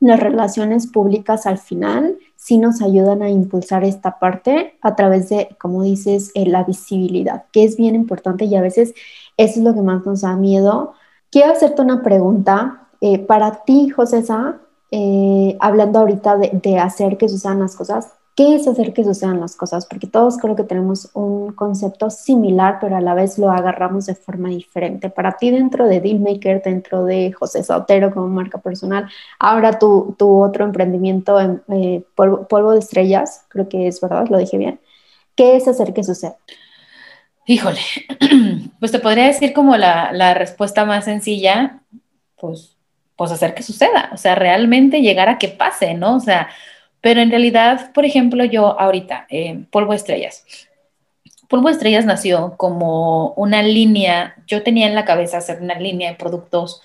las 0.00 0.18
relaciones 0.18 0.86
públicas 0.86 1.46
al 1.46 1.58
final 1.58 2.18
sí 2.36 2.56
nos 2.56 2.80
ayudan 2.80 3.22
a 3.22 3.28
impulsar 3.28 3.84
esta 3.84 4.18
parte 4.18 4.78
a 4.80 4.96
través 4.96 5.28
de, 5.28 5.54
como 5.60 5.82
dices, 5.82 6.30
eh, 6.34 6.46
la 6.46 6.64
visibilidad, 6.64 7.44
que 7.52 7.64
es 7.64 7.76
bien 7.76 7.94
importante 7.94 8.46
y 8.46 8.56
a 8.56 8.62
veces 8.62 8.94
eso 9.36 9.60
es 9.60 9.64
lo 9.64 9.74
que 9.74 9.82
más 9.82 10.04
nos 10.06 10.22
da 10.22 10.36
miedo. 10.36 10.94
Quiero 11.30 11.52
hacerte 11.52 11.82
una 11.82 12.02
pregunta. 12.02 12.88
Eh, 13.02 13.18
para 13.18 13.62
ti, 13.64 13.90
José 13.90 14.24
eh, 14.90 15.56
hablando 15.60 16.00
ahorita 16.00 16.36
de, 16.38 16.50
de 16.62 16.78
hacer 16.78 17.16
que 17.18 17.28
sucedan 17.28 17.60
las 17.60 17.76
cosas, 17.76 18.12
¿Qué 18.36 18.54
es 18.54 18.66
hacer 18.68 18.92
que 18.92 19.04
sucedan 19.04 19.40
las 19.40 19.56
cosas? 19.56 19.86
Porque 19.86 20.06
todos 20.06 20.38
creo 20.38 20.54
que 20.54 20.62
tenemos 20.62 21.10
un 21.14 21.52
concepto 21.52 22.10
similar, 22.10 22.78
pero 22.80 22.96
a 22.96 23.00
la 23.00 23.14
vez 23.14 23.38
lo 23.38 23.50
agarramos 23.50 24.06
de 24.06 24.14
forma 24.14 24.48
diferente. 24.48 25.10
Para 25.10 25.36
ti 25.36 25.50
dentro 25.50 25.86
de 25.86 26.00
Dealmaker, 26.00 26.62
dentro 26.62 27.04
de 27.04 27.32
José 27.32 27.62
Sautero 27.62 28.12
como 28.12 28.28
marca 28.28 28.58
personal, 28.58 29.08
ahora 29.38 29.78
tu, 29.78 30.14
tu 30.18 30.42
otro 30.42 30.64
emprendimiento 30.64 31.40
en 31.40 31.62
eh, 31.68 32.04
polvo, 32.14 32.72
de 32.72 32.78
estrellas, 32.78 33.44
creo 33.48 33.68
que 33.68 33.88
es 33.88 34.00
verdad, 34.00 34.28
lo 34.28 34.38
dije 34.38 34.56
bien. 34.56 34.80
¿Qué 35.34 35.56
es 35.56 35.66
hacer 35.66 35.92
que 35.92 36.04
suceda? 36.04 36.36
Híjole, 37.46 37.80
pues 38.78 38.92
te 38.92 39.00
podría 39.00 39.26
decir 39.26 39.52
como 39.52 39.76
la, 39.76 40.12
la 40.12 40.34
respuesta 40.34 40.84
más 40.84 41.04
sencilla, 41.04 41.82
pues, 42.38 42.76
pues 43.16 43.32
hacer 43.32 43.54
que 43.54 43.62
suceda, 43.62 44.10
o 44.12 44.16
sea, 44.16 44.34
realmente 44.34 45.02
llegar 45.02 45.28
a 45.28 45.36
que 45.36 45.48
pase, 45.48 45.94
¿no? 45.94 46.16
O 46.16 46.20
sea, 46.20 46.48
pero 47.00 47.20
en 47.20 47.30
realidad, 47.30 47.92
por 47.92 48.04
ejemplo, 48.04 48.44
yo 48.44 48.78
ahorita, 48.78 49.26
eh, 49.30 49.64
Polvo 49.70 49.94
Estrellas. 49.94 50.44
Polvo 51.48 51.68
Estrellas 51.68 52.04
nació 52.04 52.54
como 52.56 53.32
una 53.32 53.62
línea, 53.62 54.36
yo 54.46 54.62
tenía 54.62 54.86
en 54.86 54.94
la 54.94 55.04
cabeza 55.04 55.38
hacer 55.38 55.60
una 55.60 55.78
línea 55.78 56.10
de 56.10 56.16
productos, 56.16 56.82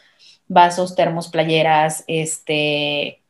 vasos, 0.47 0.95
termos, 0.95 1.27
playeras, 1.27 2.03
este, 2.07 3.21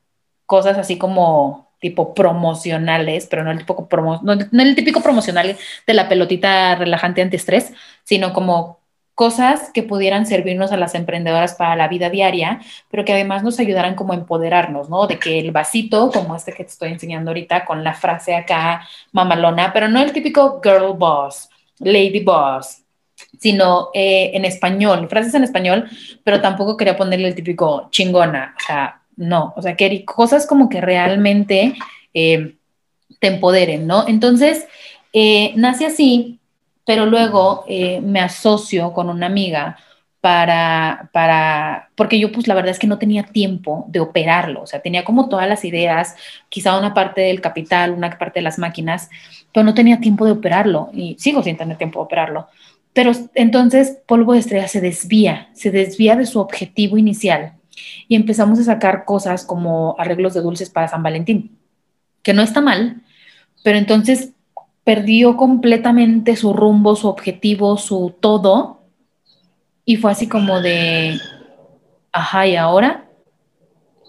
cosas 0.45 0.77
así 0.77 0.97
como 0.97 1.65
tipo 1.79 2.13
promocionales, 2.13 3.27
pero 3.27 3.43
no 3.43 3.51
el, 3.51 3.59
tipo 3.59 3.87
no 4.23 4.63
el 4.63 4.75
típico 4.75 5.01
promocional 5.01 5.57
de 5.85 5.93
la 5.93 6.07
pelotita 6.07 6.75
relajante 6.75 7.21
antiestrés, 7.21 7.73
sino 8.03 8.33
como 8.33 8.79
cosas 9.15 9.71
que 9.73 9.81
pudieran 9.81 10.25
servirnos 10.25 10.73
a 10.73 10.77
las 10.77 10.93
emprendedoras 10.93 11.55
para 11.55 11.77
la 11.77 11.87
vida 11.87 12.09
diaria, 12.09 12.59
pero 12.91 13.05
que 13.05 13.13
además 13.13 13.43
nos 13.43 13.59
ayudaran 13.59 13.95
como 13.95 14.11
a 14.11 14.17
empoderarnos, 14.17 14.89
¿no? 14.89 15.07
De 15.07 15.17
que 15.17 15.39
el 15.39 15.51
vasito, 15.51 16.11
como 16.11 16.35
este 16.35 16.51
que 16.51 16.65
te 16.65 16.69
estoy 16.69 16.91
enseñando 16.91 17.31
ahorita, 17.31 17.63
con 17.65 17.83
la 17.83 17.93
frase 17.93 18.35
acá 18.35 18.85
mamalona, 19.13 19.71
pero 19.71 19.87
no 19.87 20.01
el 20.01 20.11
típico 20.11 20.59
girl 20.61 20.93
boss, 20.97 21.49
lady 21.79 22.19
boss, 22.19 22.83
sino 23.39 23.89
eh, 23.93 24.31
en 24.33 24.43
español, 24.43 25.07
frases 25.09 25.33
en 25.33 25.45
español, 25.45 25.89
pero 26.25 26.41
tampoco 26.41 26.75
quería 26.75 26.97
ponerle 26.97 27.29
el 27.29 27.35
típico 27.35 27.87
chingona, 27.91 28.53
o 28.57 28.63
sea, 28.65 29.01
no, 29.15 29.53
o 29.55 29.61
sea, 29.61 29.77
que 29.77 30.03
cosas 30.03 30.45
como 30.45 30.67
que 30.67 30.81
realmente 30.81 31.73
eh, 32.13 32.55
te 33.19 33.27
empoderen, 33.27 33.87
¿no? 33.87 34.05
Entonces, 34.09 34.67
eh, 35.13 35.53
nace 35.55 35.85
así 35.85 36.39
pero 36.85 37.05
luego 37.05 37.65
eh, 37.67 37.99
me 38.01 38.21
asocio 38.21 38.93
con 38.93 39.09
una 39.09 39.25
amiga 39.25 39.77
para, 40.21 41.09
para, 41.13 41.91
porque 41.93 42.19
yo 42.19 42.31
pues 42.31 42.47
la 42.47 42.55
verdad 42.55 42.71
es 42.71 42.79
que 42.79 42.87
no 42.87 42.97
tenía 42.97 43.23
tiempo 43.23 43.85
de 43.89 43.99
operarlo, 43.99 44.63
o 44.63 44.67
sea, 44.67 44.81
tenía 44.81 45.05
como 45.05 45.29
todas 45.29 45.47
las 45.47 45.63
ideas, 45.65 46.15
quizá 46.49 46.79
una 46.79 46.95
parte 46.95 47.21
del 47.21 47.41
capital, 47.41 47.91
una 47.91 48.17
parte 48.17 48.39
de 48.39 48.43
las 48.43 48.57
máquinas, 48.57 49.09
pero 49.53 49.63
no 49.63 49.75
tenía 49.75 49.99
tiempo 49.99 50.25
de 50.25 50.31
operarlo 50.31 50.89
y 50.93 51.15
sigo 51.19 51.43
sin 51.43 51.57
tener 51.57 51.77
tiempo 51.77 51.99
de 51.99 52.05
operarlo. 52.05 52.47
Pero 52.93 53.11
entonces 53.35 53.99
Polvo 54.07 54.33
de 54.33 54.39
Estrella 54.39 54.67
se 54.67 54.81
desvía, 54.81 55.49
se 55.53 55.69
desvía 55.69 56.15
de 56.15 56.25
su 56.25 56.39
objetivo 56.39 56.97
inicial 56.97 57.53
y 58.07 58.15
empezamos 58.15 58.57
a 58.59 58.63
sacar 58.63 59.05
cosas 59.05 59.45
como 59.45 59.95
arreglos 59.99 60.33
de 60.33 60.41
dulces 60.41 60.69
para 60.69 60.87
San 60.87 61.03
Valentín, 61.03 61.57
que 62.23 62.33
no 62.33 62.41
está 62.41 62.61
mal, 62.61 63.03
pero 63.63 63.77
entonces 63.77 64.31
perdió 64.85 65.35
completamente 65.35 66.37
su 66.37 66.53
rumbo, 66.53 66.95
su 66.95 67.09
objetivo, 67.09 67.75
su 67.75 68.15
todo. 68.21 68.83
Y 69.83 69.97
fue 69.97 70.11
así 70.11 70.29
como 70.29 70.61
de, 70.61 71.19
ajá, 72.13 72.47
¿y 72.47 72.55
ahora? 72.55 73.09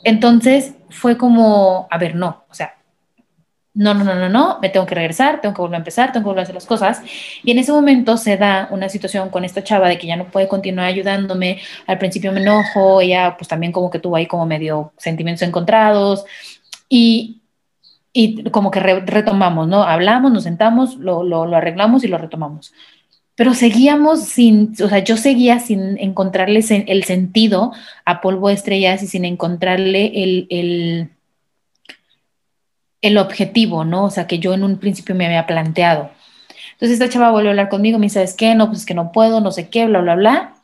Entonces 0.04 0.74
fue 0.90 1.16
como, 1.18 1.88
a 1.90 1.98
ver, 1.98 2.14
no, 2.14 2.44
o 2.48 2.54
sea, 2.54 2.76
no, 3.74 3.92
no, 3.92 4.04
no, 4.04 4.14
no, 4.14 4.28
no, 4.28 4.58
me 4.62 4.70
tengo 4.70 4.86
que 4.86 4.94
regresar, 4.94 5.40
tengo 5.40 5.54
que 5.54 5.60
volver 5.60 5.74
a 5.74 5.78
empezar, 5.78 6.12
tengo 6.12 6.24
que 6.24 6.28
volver 6.28 6.40
a 6.40 6.42
hacer 6.44 6.54
las 6.54 6.66
cosas. 6.66 7.02
Y 7.42 7.50
en 7.50 7.58
ese 7.58 7.72
momento 7.72 8.16
se 8.16 8.36
da 8.36 8.68
una 8.70 8.88
situación 8.88 9.28
con 9.30 9.44
esta 9.44 9.64
chava 9.64 9.88
de 9.88 9.98
que 9.98 10.06
ya 10.06 10.16
no 10.16 10.30
puede 10.30 10.48
continuar 10.48 10.86
ayudándome. 10.86 11.60
Al 11.86 11.98
principio 11.98 12.32
me 12.32 12.40
enojo, 12.40 13.00
ella 13.00 13.36
pues 13.36 13.48
también 13.48 13.72
como 13.72 13.90
que 13.90 13.98
tuvo 13.98 14.16
ahí 14.16 14.26
como 14.26 14.46
medio 14.46 14.92
sentimientos 14.96 15.46
encontrados. 15.46 16.24
Y 16.88 17.35
y 18.18 18.44
como 18.44 18.70
que 18.70 18.80
retomamos, 18.80 19.68
¿no? 19.68 19.82
Hablamos, 19.82 20.32
nos 20.32 20.44
sentamos, 20.44 20.96
lo, 20.96 21.22
lo, 21.22 21.54
arreglamos 21.54 22.02
y 22.02 22.08
lo 22.08 22.16
retomamos. 22.16 22.72
Pero 23.34 23.52
seguíamos 23.52 24.22
sin, 24.22 24.72
o 24.82 24.88
sea, 24.88 25.00
yo 25.00 25.18
seguía 25.18 25.60
sin 25.60 25.98
encontrarle 25.98 26.64
el 26.86 27.04
sentido 27.04 27.72
a 28.06 28.22
polvo 28.22 28.48
de 28.48 28.54
estrellas 28.54 29.02
y 29.02 29.06
sin 29.06 29.26
encontrarle 29.26 30.22
el, 30.22 30.46
el, 30.48 31.10
el 33.02 33.18
objetivo, 33.18 33.84
¿no? 33.84 34.04
O 34.04 34.10
sea, 34.10 34.26
que 34.26 34.38
yo 34.38 34.54
en 34.54 34.64
un 34.64 34.78
principio 34.78 35.14
me 35.14 35.26
había 35.26 35.46
planteado. 35.46 36.10
Entonces 36.72 36.98
esta 36.98 37.10
chava 37.10 37.30
volvió 37.30 37.50
a 37.50 37.52
hablar 37.52 37.68
conmigo, 37.68 37.98
me 37.98 38.06
dice, 38.06 38.14
¿sabes 38.14 38.32
qué? 38.32 38.54
No, 38.54 38.68
pues 38.68 38.78
es 38.80 38.86
que 38.86 38.94
no 38.94 39.12
puedo, 39.12 39.42
no 39.42 39.52
sé 39.52 39.68
qué, 39.68 39.84
bla, 39.84 40.00
bla, 40.00 40.14
bla. 40.14 40.54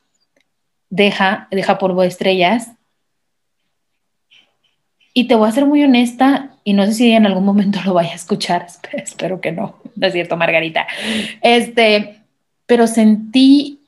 Deja, 0.88 1.48
deja 1.50 1.76
polvo 1.76 2.00
de 2.00 2.08
estrellas 2.08 2.72
y 5.14 5.24
te 5.24 5.34
voy 5.34 5.48
a 5.48 5.52
ser 5.52 5.66
muy 5.66 5.82
honesta, 5.82 6.52
y 6.64 6.72
no 6.72 6.86
sé 6.86 6.94
si 6.94 7.12
en 7.12 7.26
algún 7.26 7.44
momento 7.44 7.80
lo 7.84 7.94
vaya 7.94 8.12
a 8.12 8.16
escuchar, 8.16 8.66
espero 8.92 9.40
que 9.40 9.52
no, 9.52 9.76
no 9.96 10.06
es 10.06 10.12
cierto, 10.12 10.36
Margarita. 10.36 10.86
Este, 11.40 12.22
pero 12.66 12.86
sentí 12.86 13.80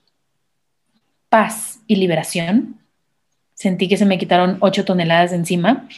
paz 1.29 1.81
y 1.87 1.97
liberación. 1.97 2.79
Sentí 3.55 3.89
que 3.89 3.97
se 3.97 4.05
me 4.05 4.18
quitaron 4.18 4.59
ocho 4.61 4.85
toneladas 4.85 5.31
de 5.31 5.37
encima 5.37 5.89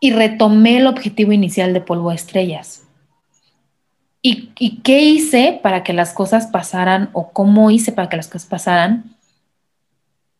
y 0.00 0.12
retomé 0.12 0.78
el 0.78 0.86
objetivo 0.86 1.32
inicial 1.32 1.72
de 1.72 1.80
polvo 1.80 2.10
a 2.10 2.14
estrellas. 2.14 2.84
¿Y, 4.22 4.50
¿Y, 4.58 4.82
qué 4.82 5.00
hice 5.00 5.58
para 5.62 5.82
que 5.82 5.92
las 5.92 6.12
cosas 6.12 6.46
pasaran 6.46 7.08
o 7.12 7.32
cómo 7.32 7.70
hice 7.70 7.92
para 7.92 8.08
que 8.08 8.16
las 8.16 8.28
cosas 8.28 8.46
pasaran? 8.46 9.16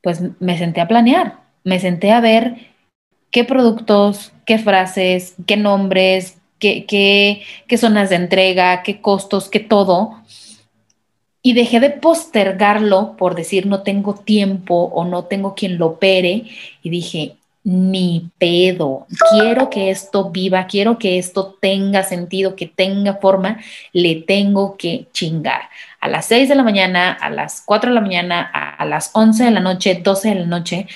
Pues 0.03 0.21
me 0.39 0.59
senté 0.59 0.81
a 0.81 0.89
planear, 0.89 1.41
me 1.65 1.81
senté 1.81 2.13
a 2.13 2.21
ver 2.21 2.70
qué 3.31 3.45
productos, 3.45 4.33
qué 4.45 4.59
frases, 4.59 5.35
qué 5.47 5.57
nombres, 5.57 6.39
qué, 6.59 6.85
qué, 6.87 7.79
zonas 7.79 8.11
de 8.11 8.17
entrega, 8.17 8.83
qué 8.83 9.01
costos, 9.01 9.49
qué 9.49 9.61
todo. 9.61 10.17
Y 11.43 11.55
dejé 11.55 11.81
de 11.81 11.91
postergarlo 11.91 13.17
por 13.17 13.35
decir 13.35 13.67
no 13.67 13.83
tengo 13.83 14.15
tiempo 14.15 14.91
o 14.93 15.05
no 15.05 15.25
tengo 15.25 15.55
quien 15.55 15.79
lo 15.79 15.87
opere. 15.87 16.45
Y 16.83 16.91
dije, 16.91 17.37
ni 17.65 18.31
pedo, 18.39 19.07
quiero 19.31 19.71
que 19.71 19.91
esto 19.91 20.31
viva, 20.31 20.67
quiero 20.67 20.99
que 20.99 21.19
esto 21.19 21.57
tenga 21.61 22.03
sentido, 22.03 22.57
que 22.57 22.67
tenga 22.67 23.15
forma, 23.15 23.61
le 23.93 24.17
tengo 24.17 24.77
que 24.77 25.09
chingar. 25.13 25.63
A 26.01 26.09
las 26.09 26.27
6 26.27 26.49
de 26.49 26.55
la 26.55 26.63
mañana, 26.63 27.13
a 27.13 27.31
las 27.31 27.63
4 27.65 27.91
de 27.91 27.95
la 27.95 28.01
mañana, 28.01 28.41
a 28.43 28.85
las 28.85 29.11
11 29.15 29.45
de 29.45 29.51
la 29.51 29.61
noche, 29.61 30.01
12 30.03 30.29
de 30.29 30.35
la 30.35 30.47
noche. 30.47 30.87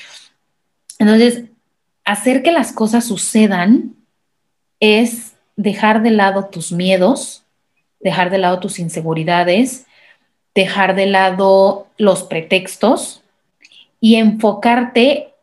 Entonces, 0.99 1.45
hacer 2.05 2.43
que 2.43 2.53
las 2.53 2.73
cosas 2.73 3.07
sucedan 3.07 3.95
es 4.81 5.37
dejar 5.57 6.03
de 6.03 6.11
lado 6.11 6.47
tus 6.47 6.73
miedos, 6.73 7.45
dejar 8.01 8.31
de 8.31 8.39
lado 8.39 8.61
tus 8.61 8.79
inseguridades, 8.79 9.87
dejar 10.55 10.95
de 10.95 11.07
lado 11.07 11.89
los 11.97 12.23
pretextos 12.23 13.23
y 14.01 14.17
enfocarte 14.17 15.35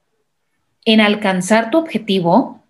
en 0.86 1.01
alcanzar 1.01 1.72
tu 1.72 1.78
objetivo, 1.78 2.62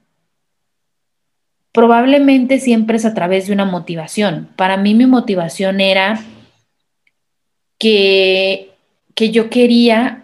probablemente 1.71 2.59
siempre 2.59 2.97
es 2.97 3.05
a 3.05 3.13
través 3.13 3.47
de 3.47 3.53
una 3.53 3.65
motivación. 3.65 4.49
Para 4.55 4.77
mí 4.77 4.93
mi 4.93 5.05
motivación 5.05 5.79
era 5.79 6.21
que, 7.77 8.71
que 9.15 9.31
yo 9.31 9.49
quería 9.49 10.20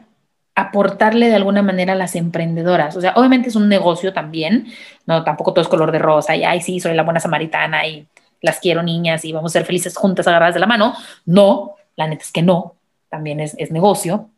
aportarle 0.57 1.27
de 1.27 1.35
alguna 1.35 1.61
manera 1.61 1.93
a 1.93 1.95
las 1.95 2.15
emprendedoras. 2.15 2.97
O 2.97 3.01
sea, 3.01 3.13
obviamente 3.15 3.49
es 3.49 3.55
un 3.55 3.69
negocio 3.69 4.11
también, 4.11 4.65
no, 5.05 5.23
tampoco 5.23 5.53
todo 5.53 5.61
es 5.61 5.67
color 5.67 5.91
de 5.91 5.99
rosa 5.99 6.35
y, 6.35 6.43
ay, 6.43 6.61
sí, 6.61 6.79
soy 6.79 6.95
la 6.95 7.03
buena 7.03 7.19
samaritana 7.19 7.85
y 7.85 8.07
las 8.41 8.59
quiero 8.59 8.81
niñas 8.81 9.23
y 9.23 9.31
vamos 9.31 9.51
a 9.51 9.59
ser 9.59 9.65
felices 9.65 9.95
juntas 9.95 10.27
agarradas 10.27 10.55
de 10.55 10.59
la 10.59 10.65
mano. 10.65 10.95
No, 11.27 11.75
la 11.95 12.07
neta 12.07 12.23
es 12.23 12.31
que 12.31 12.41
no, 12.41 12.73
también 13.07 13.39
es, 13.39 13.53
es 13.59 13.69
negocio. 13.69 14.31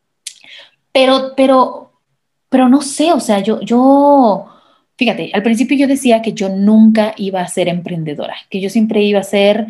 Pero, 0.92 1.32
pero, 1.38 1.94
pero 2.50 2.68
no 2.68 2.82
sé, 2.82 3.14
o 3.14 3.22
sea, 3.22 3.40
yo, 3.40 3.62
yo, 3.62 4.46
fíjate, 4.98 5.32
al 5.34 5.42
principio 5.42 5.78
yo 5.78 5.88
decía 5.88 6.22
que 6.22 6.34
yo 6.34 6.50
nunca 6.50 7.14
iba 7.16 7.40
a 7.40 7.48
ser 7.48 7.70
emprendedora, 7.70 8.36
que 8.50 8.60
yo 8.60 8.70
siempre 8.70 9.02
iba 9.04 9.22
a 9.22 9.24
ser 9.24 9.68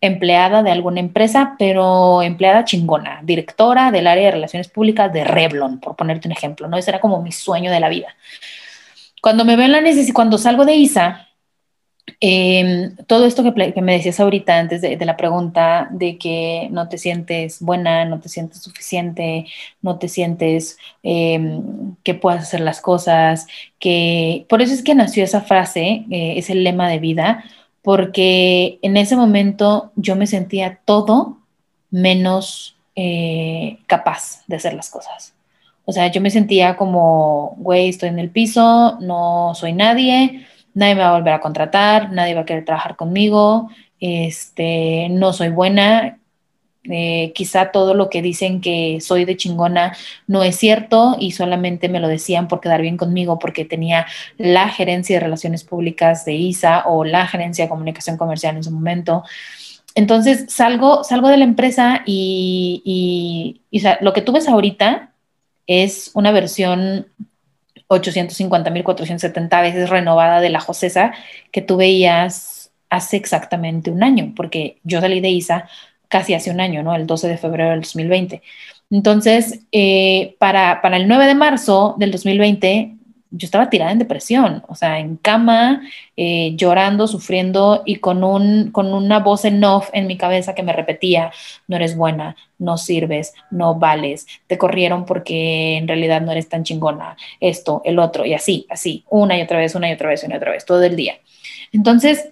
empleada 0.00 0.62
de 0.62 0.70
alguna 0.70 1.00
empresa, 1.00 1.54
pero 1.58 2.22
empleada 2.22 2.64
chingona, 2.64 3.20
directora 3.22 3.90
del 3.90 4.06
área 4.06 4.26
de 4.26 4.30
relaciones 4.32 4.68
públicas 4.68 5.12
de 5.12 5.24
Revlon, 5.24 5.80
por 5.80 5.96
ponerte 5.96 6.28
un 6.28 6.32
ejemplo, 6.32 6.68
¿no? 6.68 6.76
Ese 6.76 6.90
era 6.90 7.00
como 7.00 7.22
mi 7.22 7.32
sueño 7.32 7.70
de 7.70 7.80
la 7.80 7.88
vida. 7.88 8.14
Cuando 9.20 9.44
me 9.44 9.56
ven 9.56 9.72
la 9.72 9.80
necesidad, 9.80 10.14
cuando 10.14 10.38
salgo 10.38 10.64
de 10.64 10.74
ISA, 10.74 11.28
Em, 12.20 12.96
todo 13.06 13.26
esto 13.26 13.42
que, 13.44 13.80
me 13.82 13.92
decías 13.92 14.20
ahorita 14.20 14.58
antes 14.58 14.80
de, 14.80 14.96
la 15.04 15.16
pregunta 15.16 15.88
de 15.92 16.18
que 16.18 16.68
no 16.70 16.88
te 16.88 16.98
sientes 16.98 17.60
buena, 17.60 18.04
no 18.04 18.20
te 18.20 18.28
sientes 18.28 18.62
suficiente, 18.62 19.46
no 19.82 19.98
te 19.98 20.08
sientes 20.08 20.78
em, 21.02 21.94
que 22.02 22.14
puedas 22.14 22.42
hacer 22.42 22.60
las 22.60 22.80
cosas, 22.80 23.46
que 23.78 24.46
por 24.48 24.62
eso 24.62 24.74
es 24.74 24.82
que 24.82 24.94
nació 24.94 25.24
esa 25.24 25.42
frase, 25.42 26.04
eh, 26.10 26.34
es 26.36 26.50
el 26.50 26.64
lema 26.64 26.88
de 26.88 26.98
vida, 26.98 27.44
porque 27.82 28.78
en 28.82 28.96
ese 28.96 29.16
momento 29.16 29.92
yo 29.96 30.16
me 30.16 30.26
sentía 30.26 30.80
todo 30.84 31.38
menos 31.90 32.76
eh, 32.96 33.78
capaz 33.86 34.42
de 34.46 34.56
hacer 34.56 34.74
las 34.74 34.90
cosas. 34.90 35.34
O 35.84 35.92
sea, 35.92 36.08
yo 36.08 36.20
me 36.20 36.30
sentía 36.30 36.76
como, 36.76 37.54
güey, 37.56 37.88
estoy 37.88 38.10
en 38.10 38.18
el 38.18 38.30
piso, 38.30 38.98
no 39.00 39.52
soy 39.54 39.72
nadie, 39.72 40.46
nadie 40.74 40.94
me 40.94 41.00
va 41.00 41.10
a 41.10 41.18
volver 41.18 41.32
a 41.32 41.40
contratar, 41.40 42.12
nadie 42.12 42.34
va 42.34 42.42
a 42.42 42.44
querer 42.44 42.64
trabajar 42.64 42.96
conmigo, 42.96 43.70
este, 44.00 45.08
no 45.10 45.32
soy 45.32 45.48
buena, 45.48 46.17
eh, 46.90 47.32
quizá 47.34 47.70
todo 47.70 47.94
lo 47.94 48.08
que 48.10 48.22
dicen 48.22 48.60
que 48.60 49.00
soy 49.00 49.24
de 49.24 49.36
chingona 49.36 49.96
no 50.26 50.42
es 50.42 50.56
cierto 50.56 51.16
y 51.18 51.32
solamente 51.32 51.88
me 51.88 52.00
lo 52.00 52.08
decían 52.08 52.48
por 52.48 52.60
quedar 52.60 52.82
bien 52.82 52.96
conmigo 52.96 53.38
porque 53.38 53.64
tenía 53.64 54.06
la 54.36 54.68
gerencia 54.68 55.16
de 55.16 55.20
relaciones 55.20 55.64
públicas 55.64 56.24
de 56.24 56.34
ISA 56.34 56.84
o 56.86 57.04
la 57.04 57.26
gerencia 57.26 57.64
de 57.64 57.68
comunicación 57.68 58.16
comercial 58.16 58.56
en 58.56 58.64
su 58.64 58.70
momento. 58.70 59.24
Entonces 59.94 60.46
salgo, 60.48 61.04
salgo 61.04 61.28
de 61.28 61.38
la 61.38 61.44
empresa 61.44 62.02
y, 62.06 63.60
y, 63.70 63.80
lo 64.00 64.12
que 64.12 64.22
tú 64.22 64.32
ves 64.32 64.48
ahorita 64.48 65.12
es 65.66 66.10
una 66.14 66.32
versión 66.32 67.08
850.470 67.88 69.62
veces 69.62 69.90
renovada 69.90 70.40
de 70.40 70.50
la 70.50 70.60
Josesa 70.60 71.12
que 71.52 71.62
tú 71.62 71.76
veías 71.76 72.70
hace 72.90 73.16
exactamente 73.16 73.90
un 73.90 74.02
año, 74.02 74.32
porque 74.34 74.78
yo 74.82 75.00
salí 75.00 75.20
de 75.20 75.30
ISA 75.30 75.68
casi 76.08 76.34
hace 76.34 76.50
un 76.50 76.60
año, 76.60 76.82
¿no? 76.82 76.94
El 76.94 77.06
12 77.06 77.28
de 77.28 77.38
febrero 77.38 77.70
del 77.70 77.82
2020. 77.82 78.42
Entonces, 78.90 79.60
eh, 79.72 80.36
para, 80.38 80.80
para 80.80 80.96
el 80.96 81.06
9 81.06 81.26
de 81.26 81.34
marzo 81.34 81.94
del 81.98 82.10
2020, 82.10 82.98
yo 83.30 83.44
estaba 83.44 83.68
tirada 83.68 83.92
en 83.92 83.98
depresión, 83.98 84.62
o 84.68 84.74
sea, 84.74 84.98
en 84.98 85.16
cama, 85.16 85.82
eh, 86.16 86.52
llorando, 86.56 87.06
sufriendo 87.06 87.82
y 87.84 87.96
con, 87.96 88.24
un, 88.24 88.70
con 88.70 88.94
una 88.94 89.18
voz 89.18 89.44
en 89.44 89.62
off 89.62 89.90
en 89.92 90.06
mi 90.06 90.16
cabeza 90.16 90.54
que 90.54 90.62
me 90.62 90.72
repetía, 90.72 91.30
no 91.66 91.76
eres 91.76 91.94
buena, 91.94 92.36
no 92.58 92.78
sirves, 92.78 93.34
no 93.50 93.74
vales, 93.74 94.26
te 94.46 94.56
corrieron 94.56 95.04
porque 95.04 95.76
en 95.76 95.86
realidad 95.86 96.22
no 96.22 96.32
eres 96.32 96.48
tan 96.48 96.64
chingona, 96.64 97.16
esto, 97.40 97.82
el 97.84 97.98
otro, 97.98 98.24
y 98.24 98.32
así, 98.32 98.66
así, 98.70 99.04
una 99.10 99.38
y 99.38 99.42
otra 99.42 99.58
vez, 99.58 99.74
una 99.74 99.90
y 99.90 99.92
otra 99.92 100.08
vez, 100.08 100.24
una 100.24 100.34
y 100.34 100.38
otra 100.38 100.52
vez, 100.52 100.64
todo 100.64 100.82
el 100.82 100.96
día. 100.96 101.18
Entonces, 101.72 102.30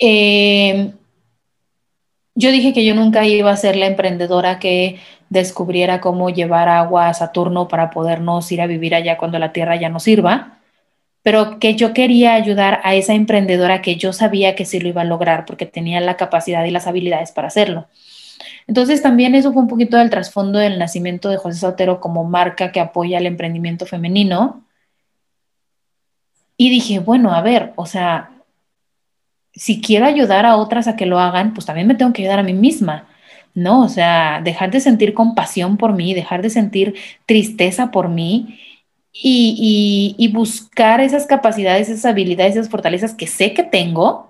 eh, 0.00 0.92
yo 2.40 2.50
dije 2.50 2.72
que 2.72 2.84
yo 2.84 2.94
nunca 2.94 3.24
iba 3.26 3.50
a 3.50 3.56
ser 3.56 3.76
la 3.76 3.86
emprendedora 3.86 4.58
que 4.58 4.98
descubriera 5.28 6.00
cómo 6.00 6.30
llevar 6.30 6.68
agua 6.68 7.08
a 7.08 7.14
Saturno 7.14 7.68
para 7.68 7.90
podernos 7.90 8.50
ir 8.50 8.60
a 8.60 8.66
vivir 8.66 8.94
allá 8.94 9.16
cuando 9.16 9.38
la 9.38 9.52
Tierra 9.52 9.76
ya 9.76 9.88
no 9.88 10.00
sirva, 10.00 10.58
pero 11.22 11.58
que 11.60 11.76
yo 11.76 11.92
quería 11.92 12.34
ayudar 12.34 12.80
a 12.82 12.94
esa 12.94 13.14
emprendedora 13.14 13.82
que 13.82 13.96
yo 13.96 14.12
sabía 14.12 14.54
que 14.54 14.64
sí 14.64 14.80
lo 14.80 14.88
iba 14.88 15.02
a 15.02 15.04
lograr 15.04 15.44
porque 15.44 15.66
tenía 15.66 16.00
la 16.00 16.16
capacidad 16.16 16.64
y 16.64 16.70
las 16.70 16.86
habilidades 16.86 17.30
para 17.32 17.48
hacerlo. 17.48 17.86
Entonces 18.66 19.02
también 19.02 19.34
eso 19.34 19.52
fue 19.52 19.62
un 19.62 19.68
poquito 19.68 19.98
del 19.98 20.10
trasfondo 20.10 20.58
del 20.58 20.78
nacimiento 20.78 21.28
de 21.28 21.36
José 21.36 21.60
Sotero 21.60 22.00
como 22.00 22.24
marca 22.24 22.72
que 22.72 22.80
apoya 22.80 23.18
el 23.18 23.26
emprendimiento 23.26 23.86
femenino. 23.86 24.64
Y 26.56 26.70
dije, 26.70 26.98
bueno, 27.00 27.32
a 27.32 27.42
ver, 27.42 27.72
o 27.76 27.86
sea, 27.86 28.30
si 29.54 29.80
quiero 29.80 30.06
ayudar 30.06 30.46
a 30.46 30.56
otras 30.56 30.88
a 30.88 30.96
que 30.96 31.06
lo 31.06 31.18
hagan, 31.18 31.54
pues 31.54 31.66
también 31.66 31.86
me 31.86 31.94
tengo 31.94 32.12
que 32.12 32.22
ayudar 32.22 32.38
a 32.40 32.42
mí 32.44 32.54
misma, 32.54 33.08
¿no? 33.54 33.82
O 33.82 33.88
sea, 33.88 34.40
dejar 34.42 34.70
de 34.70 34.80
sentir 34.80 35.14
compasión 35.14 35.76
por 35.76 35.92
mí, 35.94 36.14
dejar 36.14 36.42
de 36.42 36.50
sentir 36.50 36.94
tristeza 37.26 37.90
por 37.90 38.08
mí 38.08 38.60
y, 39.12 40.14
y 40.18 40.28
buscar 40.32 41.00
esas 41.00 41.26
capacidades, 41.26 41.88
esas 41.88 42.06
habilidades, 42.06 42.56
esas 42.56 42.70
fortalezas 42.70 43.14
que 43.14 43.26
sé 43.26 43.54
que 43.54 43.64
tengo 43.64 44.29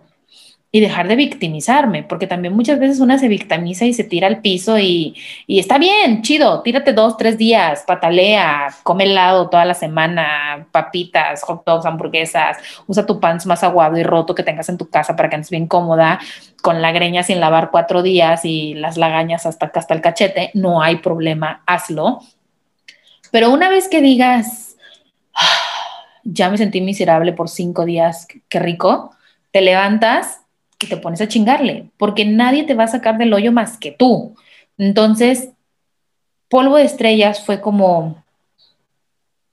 y 0.73 0.81
dejar 0.81 1.09
de 1.09 1.17
victimizarme, 1.17 2.05
porque 2.05 2.29
también 2.29 2.55
muchas 2.55 2.79
veces 2.79 3.01
una 3.01 3.19
se 3.19 3.27
victimiza 3.27 3.87
y 3.87 3.93
se 3.93 4.05
tira 4.05 4.29
al 4.29 4.41
piso 4.41 4.79
y, 4.79 5.17
está 5.49 5.79
bien, 5.79 6.23
chido, 6.23 6.63
tírate 6.63 6.93
dos, 6.93 7.17
tres 7.17 7.37
días, 7.37 7.83
patalea, 7.87 8.69
come 8.85 9.05
helado 9.05 9.49
toda 9.49 9.65
la 9.65 9.75
semana, 9.75 10.69
papitas, 10.71 11.43
hot 11.43 11.65
dogs, 11.67 11.87
hamburguesas, 11.87 12.59
usa 12.87 13.05
tu 13.05 13.19
pants 13.19 13.47
más 13.47 13.65
aguado 13.65 13.97
y 13.99 14.05
roto 14.05 14.35
que 14.35 14.45
tengas 14.45 14.69
en 14.69 14.79
tu 14.79 14.89
casa 14.89 15.17
para 15.17 15.29
que 15.29 15.35
andes 15.35 15.51
bien 15.51 15.67
cómoda, 15.67 16.21
con 16.63 16.81
la 16.81 16.93
greña 16.93 17.25
sin 17.25 17.41
lavar 17.41 17.71
cuatro 17.73 18.03
días 18.03 18.45
y 18.45 18.75
las 18.75 18.97
lagañas 18.97 19.47
hasta, 19.47 19.73
hasta 19.75 19.95
el 19.95 20.01
cachete, 20.01 20.53
no 20.55 20.83
hay 20.83 20.97
problema, 20.99 21.65
hazlo. 21.67 22.21
Pero 23.33 23.51
una 23.51 23.69
vez 23.69 23.89
que 23.89 24.01
digas, 24.01 24.77
ah, 25.35 25.47
ya 26.23 26.49
me 26.49 26.59
sentí 26.59 26.81
miserable 26.81 27.33
por 27.33 27.49
cinco 27.49 27.85
días, 27.85 28.29
qué 28.49 28.61
rico, 28.61 29.17
te 29.51 29.63
levantas 29.63 30.40
y 30.83 30.87
te 30.87 30.97
pones 30.97 31.21
a 31.21 31.29
chingarle, 31.29 31.91
porque 31.99 32.25
nadie 32.25 32.65
te 32.65 32.75
va 32.75 32.85
a 32.85 32.89
sacar 32.89 33.19
del 33.19 33.33
hoyo 33.33 33.53
más 33.53 33.77
que 33.77 33.93
tú. 33.93 34.35
Entonces, 34.79 35.51
polvo 36.49 36.77
de 36.77 36.85
estrellas 36.85 37.45
fue 37.45 37.61
como 37.61 38.23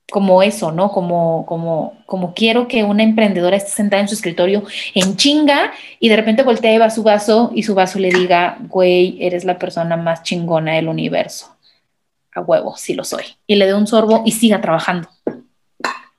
como 0.09 0.41
eso, 0.41 0.71
¿no? 0.71 0.91
Como, 0.91 1.45
como, 1.45 1.97
como 2.05 2.33
quiero 2.33 2.67
que 2.67 2.83
una 2.83 3.03
emprendedora 3.03 3.57
esté 3.57 3.71
sentada 3.71 4.01
en 4.01 4.07
su 4.07 4.15
escritorio 4.15 4.63
en 4.93 5.17
chinga 5.17 5.71
y 5.99 6.07
de 6.07 6.15
repente 6.15 6.43
voltea 6.43 6.73
y 6.73 6.77
va 6.77 6.89
su 6.89 7.03
vaso 7.03 7.51
y 7.53 7.63
su 7.63 7.75
vaso 7.75 7.99
le 7.99 8.09
diga, 8.09 8.57
güey, 8.69 9.17
eres 9.19 9.43
la 9.43 9.59
persona 9.59 9.97
más 9.97 10.23
chingona 10.23 10.75
del 10.75 10.87
universo. 10.87 11.55
A 12.33 12.41
huevo, 12.41 12.77
sí 12.77 12.93
lo 12.93 13.03
soy. 13.03 13.23
Y 13.47 13.55
le 13.55 13.65
dé 13.65 13.73
un 13.73 13.87
sorbo 13.87 14.23
y 14.25 14.31
siga 14.31 14.61
trabajando. 14.61 15.09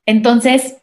Entonces, 0.05 0.77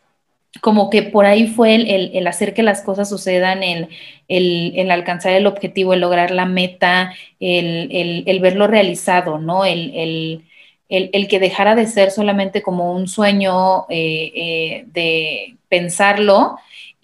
como 0.62 0.90
que 0.90 1.04
por 1.04 1.26
ahí 1.26 1.48
fue 1.48 1.76
el, 1.76 2.28
hacer 2.28 2.54
que 2.54 2.64
las 2.64 2.82
cosas 2.82 3.10
sucedan, 3.10 3.64
el, 3.64 3.90
el, 4.28 4.92
alcanzar 4.92 5.34
el 5.34 5.48
objetivo, 5.48 5.94
el 5.94 6.02
lograr 6.02 6.32
la 6.32 6.46
meta, 6.46 7.14
el, 7.40 8.40
verlo 8.42 8.68
realizado, 8.68 9.38
¿no? 9.38 9.66
El, 9.66 10.44
que 10.88 11.40
dejara 11.40 11.76
de 11.76 11.88
ser 11.88 12.12
solamente 12.12 12.62
como 12.62 12.94
un 12.94 13.08
sueño 13.08 13.86
eh, 13.90 14.32
eh, 14.36 14.86
de 14.88 15.58
pensarlo 15.68 16.58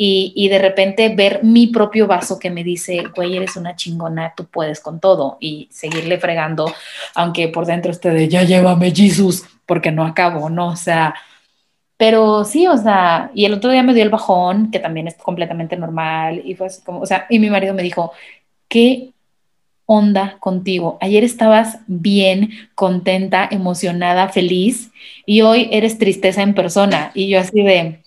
y, 0.03 0.47
de 0.49 0.57
repente 0.57 1.13
ver 1.15 1.43
mi 1.43 1.67
propio 1.67 2.07
vaso 2.07 2.39
que 2.39 2.49
me 2.49 2.63
dice, 2.63 3.03
güey, 3.15 3.37
eres 3.37 3.55
una 3.55 3.75
chingona, 3.75 4.33
tú 4.35 4.45
puedes 4.45 4.79
con 4.79 4.99
todo 4.99 5.37
y 5.39 5.67
seguirle 5.69 6.17
fregando, 6.17 6.73
aunque 7.13 7.49
por 7.49 7.67
dentro 7.67 7.91
esté 7.91 8.09
de, 8.09 8.27
ya 8.27 8.41
llévame, 8.41 8.91
Jesús, 8.95 9.43
porque 9.67 9.91
no 9.91 10.03
acabo, 10.03 10.49
¿no? 10.49 10.69
O 10.69 10.75
sea, 10.75 11.13
pero 12.01 12.45
sí, 12.45 12.65
o 12.65 12.75
sea, 12.77 13.29
y 13.35 13.45
el 13.45 13.53
otro 13.53 13.69
día 13.69 13.83
me 13.83 13.93
dio 13.93 14.01
el 14.01 14.09
bajón, 14.09 14.71
que 14.71 14.79
también 14.79 15.07
es 15.07 15.13
completamente 15.17 15.77
normal, 15.77 16.41
y 16.43 16.55
fue 16.55 16.65
así 16.65 16.81
como, 16.81 16.99
o 16.99 17.05
sea, 17.05 17.27
y 17.29 17.37
mi 17.37 17.51
marido 17.51 17.75
me 17.75 17.83
dijo, 17.83 18.11
¿qué 18.67 19.11
onda 19.85 20.37
contigo? 20.39 20.97
Ayer 20.99 21.23
estabas 21.23 21.77
bien, 21.85 22.49
contenta, 22.73 23.47
emocionada, 23.51 24.29
feliz, 24.29 24.89
y 25.27 25.41
hoy 25.41 25.69
eres 25.71 25.99
tristeza 25.99 26.41
en 26.41 26.55
persona. 26.55 27.11
Y 27.13 27.29
yo 27.29 27.39
así 27.39 27.61
de, 27.61 28.01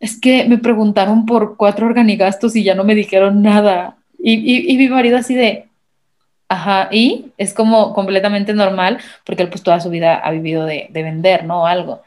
es 0.00 0.18
que 0.18 0.46
me 0.46 0.56
preguntaron 0.56 1.26
por 1.26 1.58
cuatro 1.58 1.84
organigastos 1.84 2.56
y 2.56 2.64
ya 2.64 2.74
no 2.74 2.84
me 2.84 2.94
dijeron 2.94 3.42
nada. 3.42 3.98
Y, 4.18 4.72
y 4.72 4.78
mi 4.78 4.88
marido 4.88 5.18
así 5.18 5.34
de, 5.34 5.66
ajá, 6.48 6.88
y 6.90 7.26
es 7.36 7.52
como 7.52 7.92
completamente 7.92 8.54
normal, 8.54 9.00
porque 9.26 9.42
él 9.42 9.50
pues 9.50 9.62
toda 9.62 9.80
su 9.80 9.90
vida 9.90 10.14
ha 10.16 10.30
vivido 10.30 10.64
de, 10.64 10.86
de 10.88 11.02
vender, 11.02 11.44
¿no? 11.44 11.66
Algo. 11.66 12.00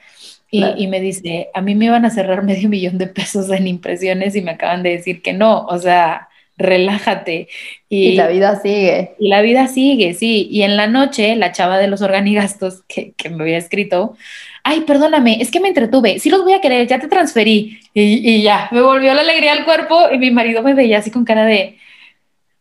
Y, 0.49 0.87
me 0.87 1.01
dice, 1.01 1.49
a 1.53 1.61
mí 1.61 1.75
me 1.75 1.85
iban 1.85 2.05
a 2.05 2.09
cerrar 2.09 2.43
medio 2.43 2.69
millón 2.69 2.97
de 2.97 3.07
pesos 3.07 3.49
en 3.49 3.67
impresiones 3.67 4.35
y 4.35 4.41
me 4.41 4.51
acaban 4.51 4.83
de 4.83 4.91
decir 4.91 5.21
que 5.21 5.33
no, 5.33 5.65
o 5.65 5.77
sea, 5.77 6.29
relájate. 6.57 7.49
Y, 7.89 8.15
la 8.15 8.27
vida 8.27 8.59
sigue. 8.61 9.15
Y 9.19 9.29
la 9.29 9.41
vida 9.41 9.67
sigue, 9.67 10.13
sí. 10.13 10.47
Y 10.49 10.63
en 10.63 10.77
la 10.77 10.87
noche, 10.87 11.35
la 11.35 11.51
chava 11.51 11.77
de 11.77 11.87
los 11.87 12.01
organigastos 12.01 12.83
que, 12.87 13.13
que 13.13 13.29
me 13.29 13.43
había 13.43 13.57
escrito, 13.57 14.15
ay, 14.63 14.81
perdóname, 14.81 15.41
es 15.41 15.51
que 15.51 15.59
me 15.59 15.69
entretuve, 15.69 16.19
sí 16.19 16.29
los 16.29 16.43
voy 16.43 16.53
a 16.53 16.61
querer, 16.61 16.87
ya 16.87 16.99
te 16.99 17.07
transferí. 17.07 17.79
Y, 17.93 18.29
y 18.29 18.41
ya, 18.41 18.69
me 18.71 18.81
volvió 18.81 19.13
la 19.13 19.21
alegría 19.21 19.53
al 19.53 19.65
cuerpo 19.65 20.11
y 20.11 20.17
mi 20.17 20.31
marido 20.31 20.61
me 20.61 20.73
veía 20.73 20.99
así 20.99 21.09
con 21.09 21.23
cara 21.23 21.45
de, 21.45 21.77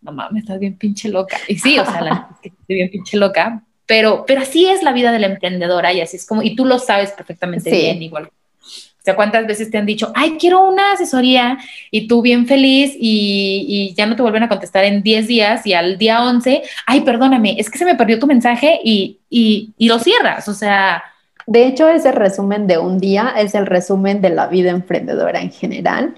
no 0.06 0.12
mames, 0.12 0.44
estás 0.44 0.60
bien 0.60 0.76
pinche 0.76 1.08
loca. 1.08 1.36
Y 1.48 1.58
sí, 1.58 1.78
o 1.78 1.84
sea, 1.84 2.00
la, 2.00 2.28
estoy 2.42 2.76
bien 2.76 2.90
pinche 2.90 3.16
loca, 3.16 3.64
pero, 3.86 4.24
pero 4.26 4.42
así 4.42 4.66
es 4.66 4.82
la 4.82 4.92
vida 4.92 5.12
de 5.12 5.18
la 5.18 5.28
emprendedora 5.28 5.92
y 5.92 6.00
así 6.00 6.16
es 6.16 6.26
como, 6.26 6.42
y 6.42 6.54
tú 6.54 6.64
lo 6.64 6.78
sabes 6.78 7.12
perfectamente 7.12 7.70
bien, 7.70 8.02
igual. 8.02 8.24
O 8.26 9.02
sea, 9.06 9.14
¿cuántas 9.14 9.46
veces 9.46 9.70
te 9.70 9.78
han 9.78 9.86
dicho, 9.86 10.10
ay, 10.16 10.36
quiero 10.38 10.68
una 10.68 10.92
asesoría 10.92 11.58
y 11.92 12.08
tú 12.08 12.22
bien 12.22 12.46
feliz 12.48 12.94
y, 12.98 13.64
y 13.68 13.94
ya 13.94 14.06
no 14.06 14.16
te 14.16 14.22
vuelven 14.22 14.42
a 14.42 14.48
contestar 14.48 14.84
en 14.84 15.02
10 15.02 15.28
días 15.28 15.66
y 15.66 15.74
al 15.74 15.96
día 15.96 16.24
11, 16.24 16.62
ay, 16.86 17.00
perdóname, 17.02 17.54
es 17.58 17.70
que 17.70 17.78
se 17.78 17.84
me 17.84 17.94
perdió 17.94 18.18
tu 18.18 18.26
mensaje 18.26 18.80
y, 18.82 19.20
y, 19.30 19.72
y 19.78 19.88
lo 19.88 19.98
cierras, 19.98 20.48
o 20.48 20.54
sea... 20.54 21.02
De 21.48 21.64
hecho, 21.64 21.88
ese 21.88 22.10
resumen 22.10 22.66
de 22.66 22.76
un 22.78 22.98
día 22.98 23.32
es 23.38 23.54
el 23.54 23.66
resumen 23.66 24.20
de 24.20 24.30
la 24.30 24.48
vida 24.48 24.70
emprendedora 24.70 25.40
en 25.40 25.52
general. 25.52 26.16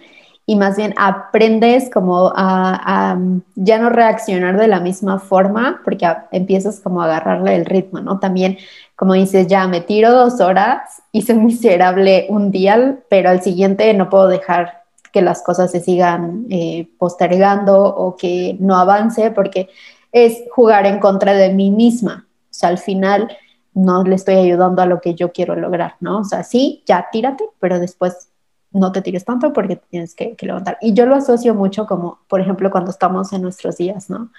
Y 0.48 0.56
más 0.56 0.78
bien 0.78 0.94
aprendes 0.96 1.90
como 1.90 2.32
a, 2.34 3.18
ya 3.54 3.78
no 3.78 3.90
reaccionar 3.90 4.58
de 4.58 4.66
la 4.66 4.80
misma 4.80 5.18
forma 5.18 5.82
porque 5.84 6.10
empiezas 6.32 6.80
como 6.80 7.02
a 7.02 7.04
agarrarle 7.04 7.54
el 7.54 7.66
ritmo, 7.66 8.00
¿no? 8.00 8.18
También 8.18 8.56
como 8.96 9.12
dices, 9.12 9.46
ya 9.46 9.68
me 9.68 9.82
tiro 9.82 10.10
dos 10.10 10.40
horas, 10.40 11.02
hice 11.12 11.34
miserable 11.34 12.28
un 12.30 12.50
día, 12.50 12.98
pero 13.10 13.28
al 13.28 13.42
siguiente 13.42 13.92
no 13.92 14.08
puedo 14.08 14.26
dejar 14.26 14.84
que 15.12 15.20
las 15.20 15.42
cosas 15.42 15.70
se 15.70 15.80
sigan 15.80 16.46
eh, 16.48 16.88
postergando 16.98 17.84
o 17.84 18.16
que 18.16 18.56
no 18.58 18.78
avance 18.78 19.30
porque 19.30 19.68
es 20.12 20.44
jugar 20.50 20.86
en 20.86 20.98
contra 20.98 21.34
de 21.34 21.52
mí 21.52 21.70
misma. 21.70 22.26
O 22.44 22.54
sea, 22.54 22.70
al 22.70 22.78
final 22.78 23.28
no 23.74 24.02
le 24.02 24.14
estoy 24.14 24.36
ayudando 24.36 24.80
a 24.80 24.86
lo 24.86 25.02
que 25.02 25.14
yo 25.14 25.30
quiero 25.30 25.54
lograr, 25.56 25.96
¿no? 26.00 26.20
O 26.20 26.24
sea, 26.24 26.42
sí, 26.42 26.82
ya 26.86 27.08
tírate, 27.12 27.44
pero 27.60 27.78
después 27.78 28.30
no 28.72 28.92
te 28.92 29.02
tires 29.02 29.24
tanto 29.24 29.52
porque 29.52 29.76
tienes 29.76 30.14
que, 30.14 30.36
que 30.36 30.46
levantar. 30.46 30.78
Y 30.80 30.92
yo 30.94 31.06
lo 31.06 31.14
asocio 31.14 31.54
mucho 31.54 31.86
como, 31.86 32.20
por 32.28 32.40
ejemplo, 32.40 32.70
cuando 32.70 32.90
estamos 32.90 33.32
en 33.32 33.42
nuestros 33.42 33.76
días, 33.76 34.10
¿no? 34.10 34.30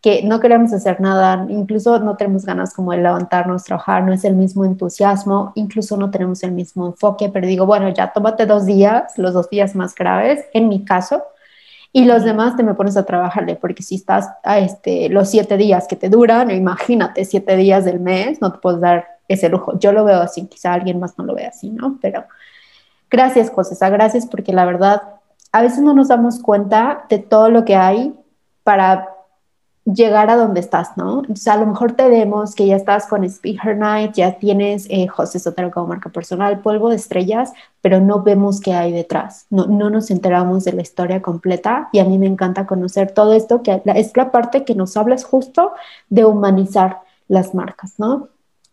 que 0.00 0.22
no 0.22 0.40
queremos 0.40 0.72
hacer 0.72 1.00
nada, 1.00 1.46
incluso 1.48 1.98
no 1.98 2.16
tenemos 2.16 2.44
ganas 2.44 2.72
como 2.72 2.92
de 2.92 2.98
levantarnos, 2.98 3.64
trabajar, 3.64 4.04
no 4.04 4.12
es 4.12 4.24
el 4.24 4.34
mismo 4.34 4.64
entusiasmo, 4.64 5.52
incluso 5.56 5.96
no 5.96 6.10
tenemos 6.10 6.42
el 6.44 6.52
mismo 6.52 6.86
enfoque, 6.86 7.28
pero 7.30 7.46
digo, 7.46 7.66
bueno, 7.66 7.88
ya 7.88 8.12
tómate 8.12 8.46
dos 8.46 8.64
días, 8.64 9.18
los 9.18 9.34
dos 9.34 9.50
días 9.50 9.74
más 9.74 9.94
graves, 9.94 10.44
en 10.52 10.68
mi 10.68 10.84
caso, 10.84 11.24
y 11.92 12.04
los 12.04 12.22
demás 12.22 12.56
te 12.56 12.62
me 12.62 12.74
pones 12.74 12.96
a 12.96 13.04
trabajarle, 13.06 13.56
porque 13.56 13.82
si 13.82 13.96
estás 13.96 14.28
a 14.44 14.58
este, 14.58 15.08
los 15.08 15.30
siete 15.30 15.56
días 15.56 15.88
que 15.88 15.96
te 15.96 16.08
duran, 16.08 16.50
imagínate, 16.50 17.24
siete 17.24 17.56
días 17.56 17.84
del 17.84 17.98
mes, 17.98 18.40
no 18.40 18.52
te 18.52 18.58
puedes 18.58 18.80
dar 18.80 19.06
ese 19.26 19.48
lujo. 19.48 19.78
Yo 19.78 19.92
lo 19.92 20.04
veo 20.04 20.20
así, 20.20 20.46
quizá 20.46 20.74
alguien 20.74 21.00
más 21.00 21.18
no 21.18 21.24
lo 21.24 21.34
vea 21.34 21.48
así, 21.48 21.70
¿no? 21.70 21.98
Pero 22.00 22.24
gracias, 23.10 23.50
José, 23.50 23.76
gracias 23.90 24.26
porque 24.26 24.52
la 24.52 24.64
verdad, 24.64 25.02
a 25.52 25.62
veces 25.62 25.80
no 25.80 25.94
nos 25.94 26.08
damos 26.08 26.40
cuenta 26.40 27.06
de 27.08 27.18
todo 27.18 27.50
lo 27.50 27.64
que 27.64 27.76
hay 27.76 28.14
para 28.62 29.08
llegar 29.94 30.28
a 30.28 30.36
donde 30.36 30.60
estás, 30.60 30.96
¿no? 30.96 31.20
Entonces, 31.20 31.48
a 31.48 31.56
lo 31.56 31.66
mejor 31.66 31.92
te 31.92 32.08
vemos 32.08 32.54
que 32.54 32.66
ya 32.66 32.76
estás 32.76 33.06
con 33.06 33.24
Speaker 33.24 33.76
Night, 33.76 34.12
ya 34.14 34.38
tienes 34.38 34.86
eh, 34.90 35.06
José 35.08 35.38
Sotero 35.38 35.70
como 35.70 35.86
marca 35.86 36.10
personal, 36.10 36.60
polvo 36.60 36.90
de 36.90 36.96
estrellas, 36.96 37.52
pero 37.80 38.00
no 38.00 38.22
vemos 38.22 38.60
qué 38.60 38.74
hay 38.74 38.92
detrás, 38.92 39.46
no, 39.50 39.66
no 39.66 39.88
nos 39.88 40.10
enteramos 40.10 40.64
de 40.64 40.72
la 40.72 40.82
historia 40.82 41.22
completa 41.22 41.88
y 41.92 42.00
a 42.00 42.04
mí 42.04 42.18
me 42.18 42.26
encanta 42.26 42.66
conocer 42.66 43.12
todo 43.12 43.32
esto, 43.32 43.62
que 43.62 43.82
es 43.86 44.16
la 44.16 44.30
parte 44.30 44.64
que 44.64 44.74
nos 44.74 44.96
hablas 44.96 45.24
justo 45.24 45.72
de 46.10 46.24
humanizar 46.24 47.00
las 47.28 47.54
marcas, 47.54 47.94
¿no? 47.98 48.28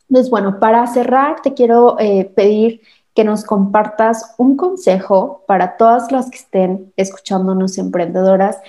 Entonces, 0.10 0.30
bueno, 0.30 0.60
para 0.60 0.86
cerrar, 0.88 1.42
te 1.42 1.54
quiero 1.54 1.98
eh, 2.00 2.26
pedir 2.26 2.82
que 3.16 3.24
nos 3.24 3.44
compartas 3.44 4.36
un 4.38 4.58
consejo 4.58 5.44
para 5.48 5.78
todas 5.78 6.12
las 6.12 6.30
que 6.30 6.38
estén 6.38 6.94
escuchándonos 6.98 7.78
emprendedoras 7.78 8.60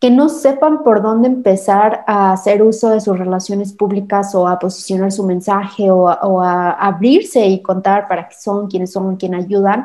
que 0.00 0.10
no 0.10 0.30
sepan 0.30 0.82
por 0.82 1.02
dónde 1.02 1.28
empezar 1.28 2.04
a 2.06 2.32
hacer 2.32 2.62
uso 2.62 2.88
de 2.88 3.02
sus 3.02 3.18
relaciones 3.18 3.74
públicas 3.74 4.34
o 4.34 4.48
a 4.48 4.58
posicionar 4.58 5.12
su 5.12 5.24
mensaje 5.24 5.90
o 5.90 6.08
a, 6.08 6.70
abrirse 6.70 7.44
y 7.46 7.60
contar 7.60 8.08
para 8.08 8.26
qué 8.26 8.34
son, 8.34 8.68
quiénes 8.68 8.92
son, 8.92 9.16
quién 9.16 9.34
ayudan. 9.34 9.84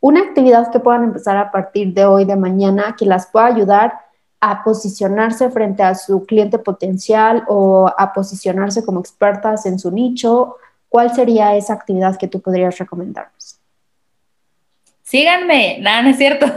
Una 0.00 0.20
actividad 0.20 0.72
que 0.72 0.80
puedan 0.80 1.04
empezar 1.04 1.36
a 1.36 1.52
partir 1.52 1.94
de 1.94 2.04
hoy, 2.04 2.24
de 2.24 2.34
mañana, 2.34 2.96
que 2.98 3.06
las 3.06 3.28
pueda 3.28 3.46
ayudar 3.46 4.00
a 4.40 4.64
posicionarse 4.64 5.48
frente 5.50 5.84
a 5.84 5.94
su 5.94 6.26
cliente 6.26 6.58
potencial 6.58 7.44
o 7.46 7.88
a 7.96 8.12
posicionarse 8.12 8.84
como 8.84 8.98
expertas 8.98 9.64
en 9.66 9.78
su 9.78 9.92
nicho. 9.92 10.56
¿Cuál 10.92 11.14
sería 11.14 11.56
esa 11.56 11.72
actividad 11.72 12.18
que 12.18 12.28
tú 12.28 12.42
podrías 12.42 12.78
recomendarnos? 12.78 13.58
Síganme, 15.02 15.78
nada, 15.80 16.02
no 16.02 16.10
es 16.10 16.18
cierto. 16.18 16.44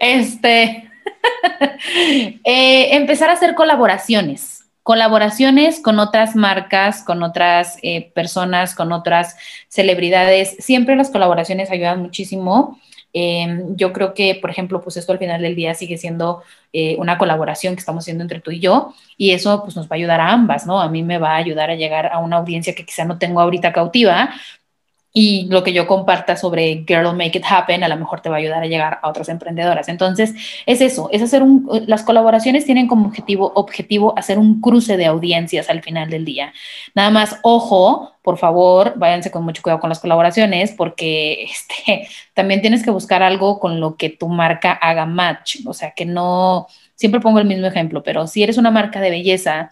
este, 0.00 0.90
Eh, 2.44 2.96
empezar 2.96 3.30
a 3.30 3.34
hacer 3.34 3.54
colaboraciones, 3.54 4.64
colaboraciones 4.82 5.80
con 5.80 5.98
otras 5.98 6.36
marcas, 6.36 7.02
con 7.02 7.22
otras 7.22 7.78
eh, 7.82 8.10
personas, 8.14 8.74
con 8.74 8.92
otras 8.92 9.36
celebridades. 9.68 10.56
Siempre 10.58 10.96
las 10.96 11.10
colaboraciones 11.10 11.70
ayudan 11.70 12.02
muchísimo. 12.02 12.78
Em, 13.12 13.76
yo 13.76 13.92
creo 13.92 14.14
que, 14.14 14.36
por 14.40 14.50
ejemplo, 14.50 14.80
pues 14.80 14.96
esto 14.96 15.12
al 15.12 15.18
final 15.18 15.42
del 15.42 15.56
día 15.56 15.74
sigue 15.74 15.98
siendo 15.98 16.42
eh, 16.72 16.96
una 16.98 17.18
colaboración 17.18 17.74
que 17.74 17.80
estamos 17.80 18.04
haciendo 18.04 18.22
entre 18.22 18.40
tú 18.40 18.52
y 18.52 18.60
yo 18.60 18.94
y 19.16 19.32
eso 19.32 19.62
pues 19.64 19.74
nos 19.76 19.86
va 19.86 19.90
a 19.92 19.96
ayudar 19.96 20.20
a 20.20 20.30
ambas, 20.32 20.66
¿no? 20.66 20.80
A 20.80 20.88
mí 20.88 21.02
me 21.02 21.18
va 21.18 21.32
a 21.32 21.36
ayudar 21.36 21.70
a 21.70 21.74
llegar 21.74 22.06
a 22.12 22.18
una 22.18 22.36
audiencia 22.36 22.74
que 22.74 22.84
quizá 22.86 23.04
no 23.04 23.18
tengo 23.18 23.40
ahorita 23.40 23.72
cautiva, 23.72 24.30
y 25.12 25.46
lo 25.48 25.64
que 25.64 25.72
yo 25.72 25.86
comparta 25.88 26.36
sobre 26.36 26.84
Girl 26.86 27.16
Make 27.16 27.38
It 27.38 27.44
Happen 27.48 27.82
a 27.82 27.88
lo 27.88 27.96
mejor 27.96 28.20
te 28.20 28.28
va 28.28 28.36
a 28.36 28.38
ayudar 28.38 28.62
a 28.62 28.66
llegar 28.66 29.00
a 29.02 29.08
otras 29.08 29.28
emprendedoras. 29.28 29.88
Entonces, 29.88 30.34
es 30.66 30.80
eso, 30.80 31.08
es 31.12 31.20
hacer 31.22 31.42
un, 31.42 31.68
las 31.86 32.04
colaboraciones 32.04 32.64
tienen 32.64 32.86
como 32.86 33.08
objetivo, 33.08 33.52
objetivo 33.56 34.14
hacer 34.16 34.38
un 34.38 34.60
cruce 34.60 34.96
de 34.96 35.06
audiencias 35.06 35.68
al 35.68 35.82
final 35.82 36.10
del 36.10 36.24
día. 36.24 36.52
Nada 36.94 37.10
más, 37.10 37.38
ojo, 37.42 38.12
por 38.22 38.38
favor, 38.38 38.94
váyanse 38.96 39.32
con 39.32 39.42
mucho 39.44 39.62
cuidado 39.62 39.80
con 39.80 39.88
las 39.88 39.98
colaboraciones 39.98 40.72
porque 40.72 41.44
este, 41.50 42.08
también 42.34 42.60
tienes 42.60 42.84
que 42.84 42.92
buscar 42.92 43.22
algo 43.22 43.58
con 43.58 43.80
lo 43.80 43.96
que 43.96 44.10
tu 44.10 44.28
marca 44.28 44.72
haga 44.72 45.06
match. 45.06 45.58
O 45.66 45.74
sea, 45.74 45.90
que 45.90 46.06
no, 46.06 46.68
siempre 46.94 47.20
pongo 47.20 47.40
el 47.40 47.46
mismo 47.46 47.66
ejemplo, 47.66 48.02
pero 48.04 48.28
si 48.28 48.44
eres 48.44 48.58
una 48.58 48.70
marca 48.70 49.00
de 49.00 49.10
belleza 49.10 49.70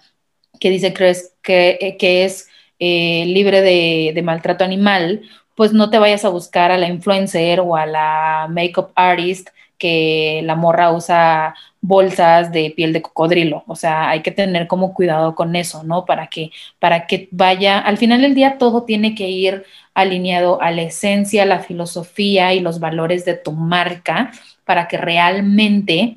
que 0.58 0.70
dice 0.70 0.92
crees 0.92 1.34
que, 1.42 1.96
que 1.98 2.24
es 2.24 2.47
eh, 2.78 3.24
libre 3.26 3.62
de, 3.62 4.22
maltrato 4.22 4.64
animal, 4.64 5.22
pues 5.54 5.72
no 5.72 5.90
te 5.90 5.98
vayas 5.98 6.24
a 6.24 6.28
buscar 6.28 6.70
a 6.70 6.78
la 6.78 6.88
influencer 6.88 7.60
o 7.60 7.76
a 7.76 7.86
la 7.86 8.46
makeup 8.50 8.92
artist 8.94 9.48
que 9.78 10.40
la 10.44 10.54
morra 10.56 10.92
usa 10.92 11.54
bolsas 11.80 12.52
de 12.52 12.72
piel 12.76 12.92
de 12.92 13.02
cocodrilo. 13.02 13.64
O 13.66 13.76
sea, 13.76 14.08
hay 14.10 14.22
que 14.22 14.32
tener 14.32 14.66
como 14.66 14.94
cuidado 14.94 15.34
con 15.34 15.56
eso, 15.56 15.84
¿no? 15.84 16.04
Para 16.04 16.26
que, 16.28 16.50
para 16.78 17.06
que 17.06 17.28
vaya, 17.30 17.78
al 17.78 17.98
final 17.98 18.22
del 18.22 18.34
día 18.34 18.58
todo 18.58 18.84
tiene 18.84 19.14
que 19.14 19.28
ir 19.28 19.64
alineado 19.94 20.60
a 20.60 20.70
la 20.70 20.82
esencia, 20.82 21.44
la 21.44 21.60
filosofía 21.60 22.54
y 22.54 22.60
los 22.60 22.80
valores 22.80 23.24
de 23.24 23.34
tu 23.34 23.52
marca 23.52 24.32
para 24.64 24.88
que 24.88 24.96
realmente, 24.98 26.16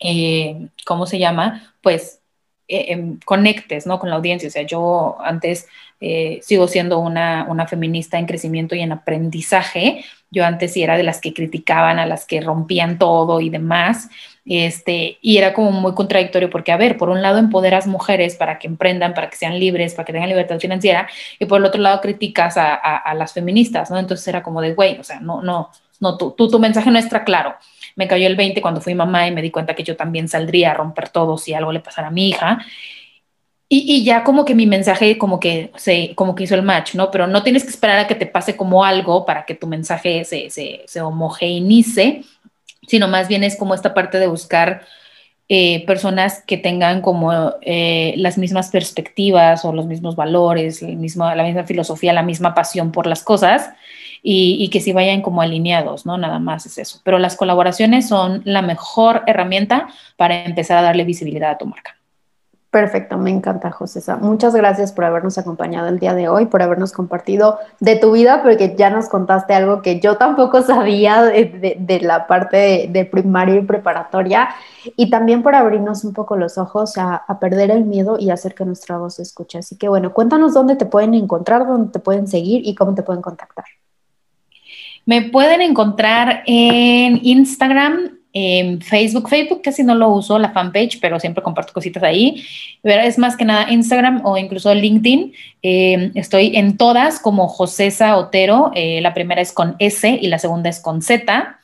eh, 0.00 0.68
¿cómo 0.86 1.06
se 1.06 1.18
llama? 1.18 1.74
Pues 1.82 2.22
eh, 2.68 2.86
em, 2.92 3.18
conectes, 3.24 3.86
¿no? 3.86 3.98
Con 3.98 4.10
la 4.10 4.16
audiencia. 4.16 4.48
O 4.48 4.52
sea, 4.52 4.62
yo 4.62 5.18
antes 5.20 5.68
eh, 6.04 6.40
sigo 6.42 6.66
siendo 6.66 6.98
una, 6.98 7.46
feminista 7.68 8.18
en 8.18 8.26
crecimiento 8.26 8.74
y 8.74 8.80
en 8.80 8.90
aprendizaje. 8.90 10.04
Yo 10.32 10.44
antes 10.44 10.72
sí 10.72 10.82
era 10.82 10.96
de 10.96 11.04
las 11.04 11.20
que 11.20 11.32
criticaban, 11.32 12.00
a 12.00 12.06
las 12.06 12.26
que 12.26 12.40
rompían 12.40 12.98
todo 12.98 13.40
y 13.40 13.50
demás. 13.50 14.08
Este, 14.44 15.18
y 15.22 15.36
era 15.36 15.54
como 15.54 15.70
muy 15.70 15.94
contradictorio 15.94 16.50
porque, 16.50 16.72
a 16.72 16.76
ver, 16.76 16.96
por 16.96 17.08
un 17.08 17.22
lado 17.22 17.38
empoderas 17.38 17.86
mujeres 17.86 18.34
para 18.34 18.58
que 18.58 18.66
emprendan, 18.66 19.14
para 19.14 19.30
que 19.30 19.36
sean 19.36 19.60
libres, 19.60 19.94
para 19.94 20.04
que 20.04 20.12
tengan 20.12 20.28
libertad 20.28 20.58
financiera, 20.58 21.08
y 21.38 21.44
por 21.44 21.60
el 21.60 21.66
otro 21.66 21.80
lado 21.80 22.00
criticas 22.00 22.54
a, 22.56 23.14
las 23.14 23.32
feministas, 23.32 23.88
¿no? 23.88 23.98
Entonces 23.98 24.26
era 24.26 24.42
como 24.42 24.60
de, 24.60 24.74
güey, 24.74 24.98
o 24.98 25.04
sea, 25.04 25.20
no, 25.20 25.40
no, 25.40 25.70
no, 26.00 26.16
tú, 26.16 26.34
tu 26.36 26.58
mensaje 26.58 26.90
no 26.90 26.98
está 26.98 27.22
claro. 27.22 27.54
Me 27.94 28.08
cayó 28.08 28.26
el 28.26 28.34
20 28.34 28.60
cuando 28.60 28.80
fui 28.80 28.96
mamá 28.96 29.28
y 29.28 29.30
me 29.30 29.40
di 29.40 29.52
cuenta 29.52 29.74
que 29.76 29.84
yo 29.84 29.94
también 29.96 30.26
saldría 30.26 30.72
a 30.72 30.74
romper 30.74 31.10
todo 31.10 31.38
si 31.38 31.54
algo 31.54 31.70
le 31.70 31.78
pasara 31.78 32.08
a 32.08 32.10
mi 32.10 32.30
hija. 32.30 32.58
Y, 33.74 34.04
ya 34.04 34.22
como 34.22 34.44
que 34.44 34.54
mi 34.54 34.66
mensaje 34.66 35.16
como 35.16 35.40
que 35.40 35.72
se, 35.76 36.14
como 36.14 36.34
que 36.34 36.44
hizo 36.44 36.54
el 36.54 36.62
match, 36.62 36.94
¿no? 36.94 37.10
Pero 37.10 37.26
no 37.26 37.42
tienes 37.42 37.64
que 37.64 37.70
esperar 37.70 37.98
a 38.00 38.06
que 38.06 38.14
te 38.14 38.26
pase 38.26 38.54
como 38.54 38.84
algo 38.84 39.24
para 39.24 39.46
que 39.46 39.54
tu 39.54 39.66
mensaje 39.66 40.26
se, 40.26 40.50
se, 40.50 40.82
se 40.86 41.00
homogeneice, 41.00 42.22
sino 42.86 43.08
más 43.08 43.28
bien 43.28 43.44
es 43.44 43.56
como 43.56 43.74
esta 43.74 43.94
parte 43.94 44.18
de 44.18 44.26
buscar 44.26 44.82
eh, 45.48 45.86
personas 45.86 46.42
que 46.46 46.58
tengan 46.58 47.00
como 47.00 47.32
eh, 47.62 48.12
las 48.18 48.36
mismas 48.36 48.70
perspectivas 48.70 49.64
o 49.64 49.72
los 49.72 49.86
mismos 49.86 50.16
valores, 50.16 50.82
la 50.82 50.88
misma 50.88 51.64
filosofía, 51.64 52.12
la 52.12 52.22
misma 52.22 52.54
pasión 52.54 52.92
por 52.92 53.06
las 53.06 53.22
cosas 53.22 53.70
y, 54.22 54.58
y 54.60 54.68
que 54.68 54.80
sí 54.80 54.92
vayan 54.92 55.22
como 55.22 55.40
alineados, 55.40 56.04
¿no? 56.04 56.18
Nada 56.18 56.38
más 56.40 56.66
es 56.66 56.76
eso. 56.76 57.00
Pero 57.04 57.18
las 57.18 57.36
colaboraciones 57.36 58.06
son 58.06 58.42
la 58.44 58.60
mejor 58.60 59.22
herramienta 59.26 59.88
para 60.18 60.44
empezar 60.44 60.76
a 60.76 60.82
darle 60.82 61.04
visibilidad 61.04 61.52
a 61.52 61.58
tu 61.58 61.64
marca. 61.64 61.96
Perfecto, 62.72 63.18
me 63.18 63.28
encanta, 63.28 63.70
José. 63.70 64.00
Muchas 64.22 64.54
gracias 64.54 64.92
por 64.92 65.04
habernos 65.04 65.36
acompañado 65.36 65.88
el 65.88 65.98
día 65.98 66.14
de 66.14 66.30
hoy, 66.30 66.46
por 66.46 66.62
habernos 66.62 66.90
compartido 66.92 67.58
de 67.80 67.96
tu 67.96 68.12
vida, 68.12 68.42
porque 68.42 68.74
ya 68.78 68.88
nos 68.88 69.10
contaste 69.10 69.52
algo 69.52 69.82
que 69.82 70.00
yo 70.00 70.16
tampoco 70.16 70.62
sabía 70.62 71.22
de, 71.22 72.00
la 72.02 72.26
parte 72.26 72.88
de, 72.90 73.04
primaria 73.04 73.56
y 73.56 73.60
preparatoria, 73.60 74.48
y 74.96 75.10
también 75.10 75.42
por 75.42 75.54
abrirnos 75.54 76.02
un 76.04 76.14
poco 76.14 76.38
los 76.38 76.56
ojos 76.56 76.96
a, 76.96 77.16
a, 77.16 77.38
perder 77.38 77.70
el 77.70 77.84
miedo 77.84 78.16
y 78.18 78.30
hacer 78.30 78.54
que 78.54 78.64
nuestra 78.64 78.96
voz 78.96 79.16
se 79.16 79.22
escuche. 79.22 79.58
Así 79.58 79.76
que 79.76 79.90
bueno, 79.90 80.14
cuéntanos 80.14 80.54
dónde 80.54 80.74
te 80.74 80.86
pueden 80.86 81.12
encontrar, 81.12 81.66
dónde 81.66 81.92
te 81.92 81.98
pueden 81.98 82.26
seguir 82.26 82.66
y 82.66 82.74
cómo 82.74 82.94
te 82.94 83.02
pueden 83.02 83.20
contactar. 83.20 83.66
Me 85.04 85.20
pueden 85.20 85.60
encontrar 85.60 86.42
en 86.46 87.20
Instagram 87.22 88.21
en 88.32 88.80
Facebook. 88.80 89.28
Facebook 89.28 89.62
casi 89.62 89.82
no 89.82 89.94
lo 89.94 90.08
uso, 90.08 90.38
la 90.38 90.52
fanpage, 90.52 91.00
pero 91.00 91.20
siempre 91.20 91.42
comparto 91.42 91.72
cositas 91.72 92.02
ahí. 92.02 92.44
Es 92.82 93.18
más 93.18 93.36
que 93.36 93.44
nada 93.44 93.70
Instagram 93.70 94.22
o 94.24 94.36
incluso 94.38 94.74
LinkedIn. 94.74 95.32
Eh, 95.62 96.10
estoy 96.14 96.56
en 96.56 96.76
todas 96.76 97.18
como 97.18 97.48
José 97.48 97.92
Otero. 98.14 98.72
Eh, 98.74 99.00
la 99.00 99.14
primera 99.14 99.40
es 99.40 99.52
con 99.52 99.76
S 99.78 100.18
y 100.20 100.28
la 100.28 100.38
segunda 100.38 100.70
es 100.70 100.80
con 100.80 101.02
Z. 101.02 101.58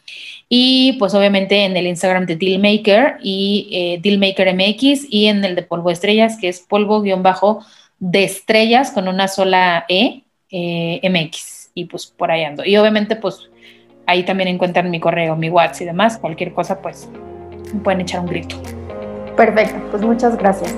Y 0.48 0.94
pues 0.94 1.14
obviamente 1.14 1.64
en 1.64 1.76
el 1.76 1.86
Instagram 1.86 2.24
de 2.24 2.36
Dealmaker 2.36 3.18
y 3.22 3.68
eh, 3.70 4.00
Dealmaker 4.02 4.54
MX 4.54 5.06
y 5.10 5.26
en 5.26 5.44
el 5.44 5.54
de 5.54 5.62
Polvo 5.62 5.90
Estrellas, 5.90 6.38
que 6.40 6.48
es 6.48 6.60
polvo-bajo 6.60 7.64
de 7.98 8.24
estrellas 8.24 8.90
con 8.90 9.08
una 9.08 9.28
sola 9.28 9.84
E, 9.88 10.22
eh, 10.50 11.00
MX. 11.02 11.70
Y 11.74 11.84
pues 11.84 12.06
por 12.06 12.30
ahí 12.30 12.44
ando. 12.44 12.64
Y 12.64 12.76
obviamente 12.78 13.14
pues 13.16 13.50
ahí 14.09 14.24
también 14.24 14.48
encuentran 14.48 14.90
mi 14.90 14.98
correo, 14.98 15.36
mi 15.36 15.50
WhatsApp 15.50 15.82
y 15.82 15.84
demás. 15.84 16.18
Cualquier 16.18 16.52
cosa 16.52 16.80
pues 16.80 17.09
me 17.72 17.80
pueden 17.80 18.00
echar 18.00 18.20
un 18.20 18.26
grito. 18.26 18.56
Perfecto, 19.36 19.78
pues 19.92 20.02
muchas 20.02 20.36
gracias. 20.36 20.74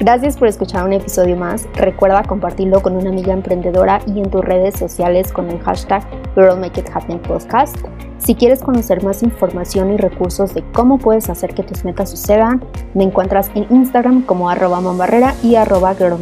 Gracias 0.00 0.36
por 0.36 0.46
escuchar 0.46 0.84
un 0.84 0.92
episodio 0.92 1.36
más. 1.36 1.66
Recuerda 1.74 2.22
compartirlo 2.22 2.80
con 2.82 2.94
una 2.96 3.10
amiga 3.10 3.32
emprendedora 3.32 4.00
y 4.06 4.20
en 4.20 4.30
tus 4.30 4.44
redes 4.44 4.78
sociales 4.78 5.32
con 5.32 5.50
el 5.50 5.58
hashtag 5.58 6.04
Girl 6.36 6.56
Make 6.56 6.80
It 6.80 6.86
Happen 6.94 7.18
Podcast. 7.18 7.76
Si 8.18 8.36
quieres 8.36 8.60
conocer 8.60 9.02
más 9.02 9.24
información 9.24 9.92
y 9.92 9.96
recursos 9.96 10.54
de 10.54 10.62
cómo 10.72 10.98
puedes 10.98 11.28
hacer 11.28 11.52
que 11.52 11.64
tus 11.64 11.84
metas 11.84 12.10
sucedan, 12.10 12.62
me 12.94 13.02
encuentras 13.02 13.50
en 13.56 13.66
Instagram 13.70 14.22
como 14.22 14.48
arroba 14.48 14.80
mambarrera 14.80 15.34
y 15.42 15.56
arroba 15.56 15.96
Girl. 15.96 16.16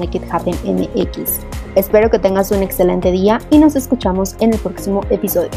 Espero 1.75 2.11
que 2.11 2.19
tengas 2.19 2.51
un 2.53 2.63
excelente 2.63 3.13
día 3.13 3.41
y 3.51 3.59
nos 3.59 3.77
escuchamos 3.77 4.37
en 4.41 4.55
el 4.55 4.59
próximo 4.59 5.03
episodio. 5.11 5.51